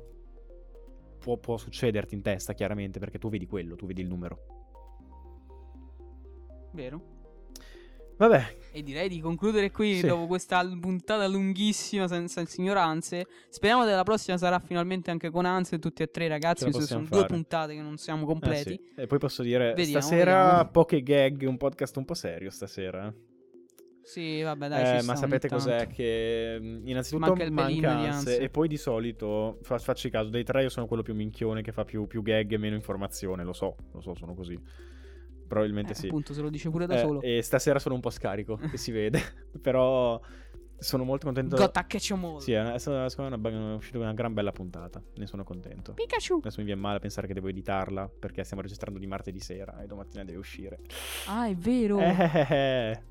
può, 1.18 1.38
può 1.38 1.56
succederti 1.56 2.14
in 2.14 2.22
testa, 2.22 2.52
chiaramente, 2.52 2.98
perché 2.98 3.18
tu 3.18 3.30
vedi 3.30 3.46
quello, 3.46 3.76
tu 3.76 3.86
vedi 3.86 4.02
il 4.02 4.08
numero. 4.08 4.38
Vero. 6.72 7.21
Vabbè. 8.16 8.56
E 8.74 8.82
direi 8.82 9.08
di 9.08 9.20
concludere 9.20 9.70
qui 9.70 9.96
sì. 9.96 10.06
dopo 10.06 10.26
questa 10.26 10.66
puntata 10.80 11.26
lunghissima 11.26 12.08
senza 12.08 12.42
ignoranze. 12.56 13.26
Speriamo 13.48 13.84
che 13.84 13.90
la 13.90 14.02
prossima 14.02 14.38
sarà 14.38 14.58
finalmente 14.60 15.10
anche 15.10 15.30
con 15.30 15.44
Anze 15.44 15.78
tutti 15.78 16.02
e 16.02 16.10
tre 16.10 16.28
ragazzi. 16.28 16.64
Queste 16.64 16.84
sono 16.84 17.04
fare. 17.04 17.20
due 17.20 17.26
puntate 17.26 17.74
che 17.74 17.82
non 17.82 17.98
siamo 17.98 18.24
completi. 18.24 18.74
Eh 18.74 18.80
sì. 18.94 19.00
E 19.00 19.06
poi 19.06 19.18
posso 19.18 19.42
dire, 19.42 19.74
vediamo, 19.74 20.00
stasera 20.00 20.42
vediamo. 20.44 20.70
poche 20.70 21.02
gag, 21.02 21.44
un 21.46 21.56
podcast 21.56 21.96
un 21.96 22.04
po' 22.04 22.14
serio 22.14 22.50
stasera. 22.50 23.12
Sì, 24.04 24.42
vabbè, 24.42 24.68
dai, 24.68 24.98
Eh, 24.98 25.02
ma 25.02 25.14
sapete 25.14 25.48
cos'è? 25.48 25.86
Che 25.86 26.58
innanzitutto 26.84 27.26
Manca 27.26 27.44
il 27.44 27.52
mancanze 27.52 28.08
ansia. 28.08 28.36
e 28.36 28.48
poi 28.48 28.66
di 28.66 28.76
solito, 28.76 29.58
fa- 29.62 29.78
facci 29.78 30.10
caso, 30.10 30.28
dei 30.28 30.42
tre 30.42 30.62
io 30.62 30.70
sono 30.70 30.86
quello 30.86 31.02
più 31.02 31.14
minchione 31.14 31.62
che 31.62 31.70
fa 31.70 31.84
più, 31.84 32.06
più 32.08 32.20
gag 32.22 32.52
e 32.52 32.58
meno 32.58 32.74
informazione, 32.74 33.44
lo 33.44 33.52
so, 33.52 33.76
lo 33.92 34.00
so, 34.00 34.14
sono 34.14 34.34
così. 34.34 34.58
Probabilmente 35.53 35.92
Eh, 35.92 35.94
sì. 35.94 36.07
Appunto, 36.07 36.32
se 36.32 36.40
lo 36.40 36.48
dice 36.48 36.70
pure 36.70 36.86
da 36.86 36.94
Eh, 36.94 36.98
solo. 37.00 37.20
e 37.20 37.42
stasera 37.42 37.78
sono 37.78 37.94
un 37.94 38.00
po' 38.00 38.09
scarico, 38.09 38.57
che 38.57 38.78
si 38.78 38.90
vede, 38.90 39.20
però 39.61 40.18
sono 40.78 41.05
molto 41.05 41.26
contento. 41.26 41.57
Gotta 41.57 41.86
catch 41.86 42.11
'em 42.12 42.24
all. 42.24 42.38
Sì, 42.38 42.53
è, 42.53 42.78
stata- 42.78 43.09
secondo 43.11 43.36
me 43.38 43.50
è 43.50 43.55
una- 43.55 43.74
uscita 43.74 43.98
una 43.98 44.14
gran 44.14 44.32
bella 44.32 44.50
puntata, 44.50 45.03
ne 45.16 45.26
sono 45.26 45.44
contento. 45.44 45.92
Pikachu. 45.92 46.38
Adesso 46.38 46.59
mi 46.61 46.64
viene 46.64 46.80
male 46.80 46.96
a 46.96 47.00
pensare 47.00 47.26
che 47.26 47.34
devo 47.34 47.48
editarla 47.48 48.11
perché 48.18 48.42
stiamo 48.44 48.62
registrando 48.62 48.98
di 48.98 49.07
martedì 49.07 49.40
sera 49.40 49.80
e 49.82 49.86
domattina 49.86 50.24
deve 50.24 50.38
uscire. 50.38 50.78
Ah, 51.26 51.46
è 51.46 51.55
vero. 51.55 51.98
Eh, 51.98 52.46
eh, 52.48 53.03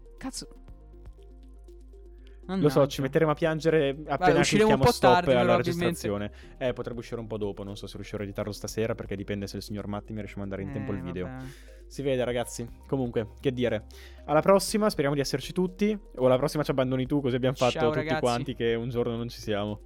Cazzo. 2.56 2.64
Lo 2.64 2.70
so, 2.70 2.88
ci 2.88 3.02
metteremo 3.02 3.32
a 3.32 3.34
piangere 3.34 3.96
appena 4.08 4.40
usciremo 4.40 4.74
un 4.74 4.80
po' 4.80 4.92
stop 4.92 5.14
tardi, 5.14 5.32
alla 5.34 5.56
registrazione. 5.56 6.32
Eh, 6.58 6.74
potrebbe 6.74 7.00
uscire 7.00 7.20
un 7.20 7.28
po' 7.28 7.38
dopo, 7.38 7.64
non 7.64 7.76
so 7.76 7.88
se 7.88 7.96
riuscirò 7.96 8.22
a 8.22 8.26
editarlo 8.26 8.52
stasera 8.52 8.94
perché 8.96 9.16
dipende 9.16 9.48
se 9.48 9.58
il 9.58 9.64
signor 9.64 9.88
Matti 9.88 10.12
mi 10.14 10.20
riesce 10.20 10.36
a 10.36 10.40
mandare 10.40 10.62
in 10.64 10.72
tempo 10.72 10.92
Eh, 10.92 10.96
il 10.96 11.02
video. 11.02 11.26
vabbè. 11.28 11.44
Si 11.88 12.02
vede 12.02 12.24
ragazzi. 12.24 12.68
Comunque, 12.88 13.32
che 13.42 13.52
dire. 13.52 13.86
Alla 14.26 14.42
prossima, 14.42 14.90
speriamo 14.90 15.14
di 15.16 15.22
esserci 15.22 15.52
tutti. 15.52 15.98
O 16.16 16.26
alla 16.26 16.38
prossima 16.38 16.64
ci 16.64 16.72
abbandoni 16.72 17.06
tu, 17.06 17.20
così 17.22 17.36
abbiamo 17.36 17.56
fatto 17.56 17.72
Ciao, 17.72 17.88
tutti 17.90 17.98
ragazzi. 17.98 18.20
quanti 18.22 18.56
che 18.56 18.74
un 18.76 18.88
giorno 18.90 19.16
non 19.18 19.28
ci 19.28 19.40
siamo. 19.42 19.80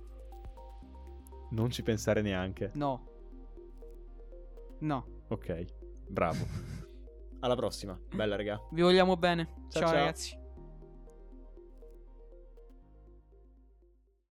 Non 1.51 1.71
ci 1.71 1.81
pensare 1.83 2.21
neanche. 2.21 2.71
No. 2.75 3.07
No. 4.79 5.05
Ok, 5.29 5.65
bravo. 6.07 6.45
Alla 7.41 7.55
prossima. 7.55 7.99
Bella, 8.13 8.35
raga. 8.35 8.59
Vi 8.71 8.81
vogliamo 8.81 9.17
bene. 9.17 9.45
Ciao, 9.69 9.81
ciao 9.81 9.89
ciao. 9.89 9.93
ragazzi. 9.93 10.37